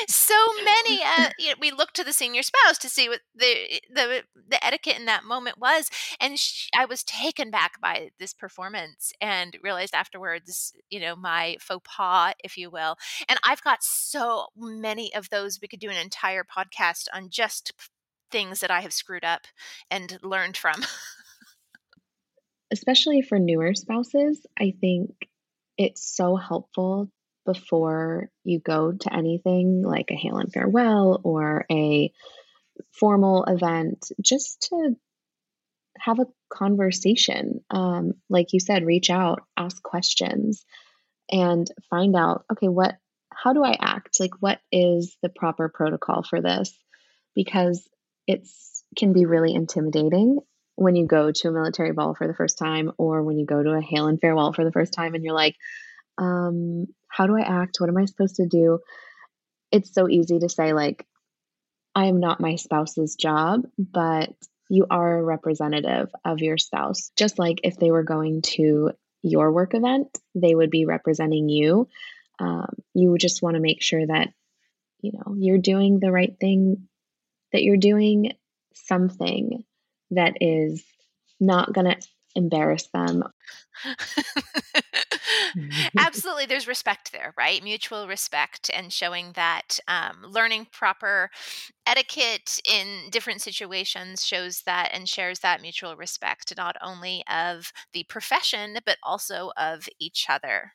so 0.09 0.35
many 0.65 1.03
uh, 1.03 1.31
you 1.39 1.49
know, 1.49 1.55
we 1.61 1.71
look 1.71 1.93
to 1.93 2.05
the 2.05 2.13
senior 2.13 2.43
spouse 2.43 2.79
to 2.79 2.89
see 2.89 3.09
what 3.09 3.21
the 3.35 3.81
the 3.93 4.23
the 4.49 4.65
etiquette 4.65 4.99
in 4.99 5.05
that 5.07 5.25
moment 5.25 5.59
was 5.59 5.89
and 6.21 6.39
she, 6.39 6.69
I 6.77 6.85
was 6.87 7.05
taken 7.05 7.51
back 7.51 7.81
by 7.81 8.11
this 8.19 8.35
performance 8.35 9.13
and 9.21 9.57
realized 9.63 9.95
afterwards 9.95 10.73
you 10.91 10.99
know 11.01 11.15
my 11.15 11.57
faux 11.61 11.87
pas 11.89 12.35
if 12.43 12.57
you 12.59 12.71
will 12.71 12.97
and 13.29 13.39
I've 13.45 13.63
got 13.63 13.83
so 13.83 14.47
many 14.57 15.15
of 15.15 15.31
those. 15.31 15.61
We 15.61 15.69
could 15.69 15.81
do 15.81 15.91
an 15.91 15.97
entire 15.97 16.45
podcast 16.45 17.07
on 17.13 17.31
just 17.31 17.73
things 18.31 18.61
that 18.61 18.71
I 18.71 18.81
have 18.81 18.93
screwed 18.93 19.25
up 19.25 19.43
and 19.91 20.19
learned 20.23 20.57
from. 20.57 20.83
Especially 22.73 23.23
for 23.23 23.39
newer 23.39 23.75
spouses 23.75 24.45
I 24.59 24.75
think 24.81 25.29
it's 25.79 26.15
so 26.15 26.37
helpful 26.37 27.11
before 27.45 28.29
you 28.45 28.59
go 28.59 28.93
to 28.93 29.15
anything 29.15 29.83
like 29.83 30.11
a 30.11 30.17
hail 30.17 30.37
and 30.37 30.53
farewell 30.53 31.21
or 31.23 31.65
a 31.71 32.13
formal 32.93 33.45
event 33.45 34.11
just 34.21 34.69
to 34.69 34.97
have 35.99 36.19
a 36.19 36.27
conversation. 36.53 37.61
Um, 37.71 38.13
like 38.29 38.53
you 38.53 38.61
said 38.61 38.85
reach 38.85 39.11
out 39.11 39.43
ask 39.57 39.83
questions 39.83 40.65
and 41.31 41.67
find 41.89 42.15
out 42.15 42.45
okay 42.53 42.69
what 42.69 42.97
how 43.33 43.53
do 43.53 43.63
i 43.63 43.77
act? 43.79 44.19
Like 44.21 44.41
what 44.41 44.61
is 44.73 45.17
the 45.23 45.29
proper 45.29 45.69
protocol 45.69 46.23
for 46.23 46.41
this? 46.41 46.77
Because 47.35 47.89
it's 48.27 48.83
can 48.97 49.13
be 49.13 49.27
really 49.27 49.55
intimidating 49.55 50.39
when 50.77 50.95
you 50.95 51.07
go 51.07 51.33
to 51.33 51.49
a 51.49 51.53
military 51.53 51.93
ball 51.93 52.15
for 52.15 52.27
the 52.27 52.35
first 52.35 52.59
time 52.59 52.93
or 52.99 53.23
when 53.23 53.39
you 53.39 53.47
go 53.47 53.63
to 53.63 53.71
a 53.71 53.81
hail 53.81 54.07
and 54.07 54.21
farewell 54.21 54.53
for 54.53 54.65
the 54.65 54.73
first 54.73 54.93
time 54.93 55.15
and 55.15 55.25
you're 55.25 55.35
like, 55.35 55.57
um, 56.19 56.87
how 57.09 57.27
do 57.27 57.37
I 57.37 57.41
act? 57.41 57.77
What 57.79 57.89
am 57.89 57.97
I 57.97 58.05
supposed 58.05 58.37
to 58.37 58.47
do? 58.47 58.79
It's 59.73 59.93
so 59.93 60.09
easy 60.09 60.39
to 60.39 60.49
say, 60.49 60.73
like, 60.73 61.07
I 61.95 62.07
am 62.07 62.21
not 62.21 62.41
my 62.41 62.57
spouse's 62.57 63.17
job, 63.17 63.63
but 63.79 64.31
you 64.69 64.87
are 64.91 65.19
a 65.19 65.23
representative 65.23 66.11
of 66.25 66.41
your 66.41 66.59
spouse. 66.59 67.11
Just 67.17 67.39
like 67.39 67.61
if 67.65 67.79
they 67.79 67.91
were 67.91 68.03
going 68.03 68.43
to 68.43 68.93
your 69.23 69.51
work 69.51 69.75
event, 69.75 70.09
they 70.35 70.55
would 70.55 70.71
be 70.71 70.85
representing 70.85 71.49
you. 71.49 71.89
Um, 72.39 72.69
you 72.93 73.17
just 73.17 73.43
want 73.43 73.55
to 73.55 73.63
make 73.63 73.83
sure 73.83 74.07
that, 74.07 74.29
you 75.01 75.13
know, 75.13 75.35
you're 75.39 75.59
doing 75.59 76.01
the 76.01 76.13
right 76.13 76.37
thing, 76.39 76.87
that 77.53 77.63
you're 77.63 77.79
doing 77.79 78.33
something 78.75 79.65
that 80.11 80.35
is 80.41 80.85
not 81.41 81.73
going 81.73 81.87
to 81.87 81.97
embarrass 82.35 82.89
them. 82.93 83.25
Absolutely, 85.99 86.47
there's 86.47 86.69
respect 86.69 87.13
there, 87.13 87.35
right? 87.37 87.63
Mutual 87.63 88.07
respect 88.07 88.71
and 88.75 88.93
showing 88.93 89.33
that 89.33 89.79
um, 89.89 90.25
learning 90.29 90.67
proper 90.73 91.31
etiquette 91.87 92.61
in 92.69 93.11
different 93.11 93.41
situations 93.41 94.25
shows 94.25 94.63
that 94.63 94.91
and 94.93 95.09
shares 95.09 95.41
that 95.41 95.63
mutual 95.63 95.97
respect, 95.97 96.55
not 96.57 96.77
only 96.83 97.23
of 97.31 97.73
the 97.93 98.05
profession, 98.05 98.79
but 98.85 98.99
also 99.03 99.53
of 99.57 99.89
each 99.99 100.27
other. 100.29 100.73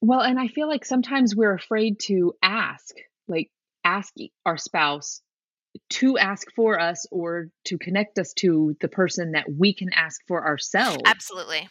Well, 0.00 0.20
and 0.20 0.38
I 0.38 0.48
feel 0.48 0.68
like 0.68 0.84
sometimes 0.84 1.34
we're 1.34 1.54
afraid 1.54 1.98
to 2.04 2.34
ask, 2.42 2.94
like, 3.26 3.50
ask 3.84 4.12
our 4.46 4.56
spouse 4.56 5.22
to 5.90 6.18
ask 6.18 6.46
for 6.54 6.80
us 6.80 7.06
or 7.10 7.48
to 7.64 7.78
connect 7.78 8.18
us 8.18 8.32
to 8.34 8.74
the 8.80 8.88
person 8.88 9.32
that 9.32 9.46
we 9.50 9.74
can 9.74 9.88
ask 9.94 10.20
for 10.26 10.46
ourselves. 10.46 11.02
Absolutely. 11.04 11.68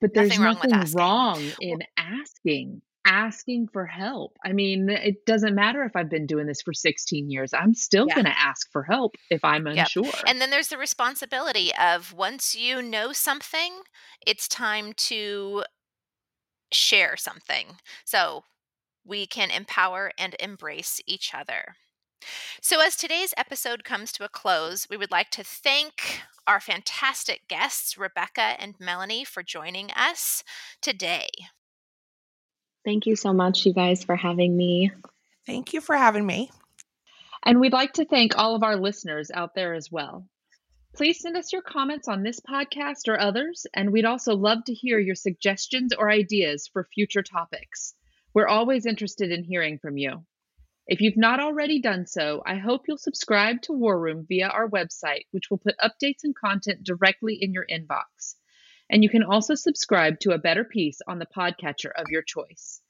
But 0.00 0.14
there's 0.14 0.38
nothing, 0.38 0.70
nothing 0.70 0.96
wrong, 0.96 1.42
in 1.60 1.80
asking, 1.96 2.80
asking 3.06 3.68
for 3.70 3.84
help. 3.84 4.32
I 4.44 4.52
mean, 4.52 4.88
it 4.88 5.26
doesn't 5.26 5.54
matter 5.54 5.84
if 5.84 5.94
I've 5.94 6.08
been 6.08 6.26
doing 6.26 6.46
this 6.46 6.62
for 6.62 6.72
16 6.72 7.30
years. 7.30 7.52
I'm 7.52 7.74
still 7.74 8.06
yeah. 8.08 8.14
going 8.14 8.24
to 8.24 8.38
ask 8.38 8.66
for 8.72 8.82
help 8.82 9.16
if 9.28 9.44
I'm 9.44 9.66
unsure. 9.66 10.04
Yep. 10.04 10.14
And 10.26 10.40
then 10.40 10.48
there's 10.48 10.68
the 10.68 10.78
responsibility 10.78 11.70
of 11.78 12.14
once 12.14 12.54
you 12.54 12.80
know 12.80 13.12
something, 13.12 13.80
it's 14.26 14.48
time 14.48 14.94
to 14.96 15.64
share 16.72 17.16
something. 17.16 17.76
So 18.06 18.44
we 19.04 19.26
can 19.26 19.50
empower 19.50 20.12
and 20.18 20.34
embrace 20.40 21.00
each 21.06 21.34
other. 21.34 21.74
So, 22.60 22.80
as 22.80 22.96
today's 22.96 23.34
episode 23.36 23.84
comes 23.84 24.12
to 24.12 24.24
a 24.24 24.28
close, 24.28 24.88
we 24.88 24.96
would 24.96 25.10
like 25.10 25.30
to 25.30 25.44
thank 25.44 26.22
our 26.46 26.60
fantastic 26.60 27.42
guests, 27.48 27.96
Rebecca 27.96 28.56
and 28.58 28.74
Melanie, 28.78 29.24
for 29.24 29.42
joining 29.42 29.90
us 29.92 30.42
today. 30.80 31.28
Thank 32.84 33.06
you 33.06 33.16
so 33.16 33.32
much, 33.32 33.66
you 33.66 33.74
guys, 33.74 34.04
for 34.04 34.16
having 34.16 34.56
me. 34.56 34.90
Thank 35.46 35.72
you 35.72 35.80
for 35.80 35.96
having 35.96 36.26
me. 36.26 36.50
And 37.44 37.60
we'd 37.60 37.72
like 37.72 37.94
to 37.94 38.04
thank 38.04 38.36
all 38.36 38.54
of 38.54 38.62
our 38.62 38.76
listeners 38.76 39.30
out 39.32 39.54
there 39.54 39.74
as 39.74 39.90
well. 39.90 40.26
Please 40.94 41.20
send 41.20 41.36
us 41.36 41.52
your 41.52 41.62
comments 41.62 42.08
on 42.08 42.22
this 42.22 42.40
podcast 42.40 43.06
or 43.06 43.18
others, 43.18 43.66
and 43.74 43.92
we'd 43.92 44.04
also 44.04 44.34
love 44.34 44.64
to 44.64 44.74
hear 44.74 44.98
your 44.98 45.14
suggestions 45.14 45.92
or 45.96 46.10
ideas 46.10 46.68
for 46.72 46.88
future 46.92 47.22
topics. 47.22 47.94
We're 48.34 48.48
always 48.48 48.86
interested 48.86 49.30
in 49.30 49.44
hearing 49.44 49.78
from 49.78 49.96
you. 49.96 50.24
If 50.86 51.00
you've 51.00 51.16
not 51.16 51.40
already 51.40 51.80
done 51.80 52.06
so, 52.06 52.42
I 52.44 52.56
hope 52.56 52.82
you'll 52.88 52.98
subscribe 52.98 53.62
to 53.62 53.72
War 53.72 53.98
Room 53.98 54.26
via 54.28 54.48
our 54.48 54.68
website, 54.68 55.26
which 55.30 55.50
will 55.50 55.58
put 55.58 55.76
updates 55.78 56.24
and 56.24 56.34
content 56.34 56.82
directly 56.82 57.38
in 57.40 57.52
your 57.52 57.66
inbox. 57.70 58.34
And 58.90 59.04
you 59.04 59.08
can 59.08 59.22
also 59.22 59.54
subscribe 59.54 60.18
to 60.20 60.32
A 60.32 60.38
Better 60.38 60.64
Peace 60.64 61.00
on 61.06 61.18
the 61.18 61.26
podcatcher 61.26 61.90
of 61.96 62.06
your 62.08 62.22
choice. 62.22 62.80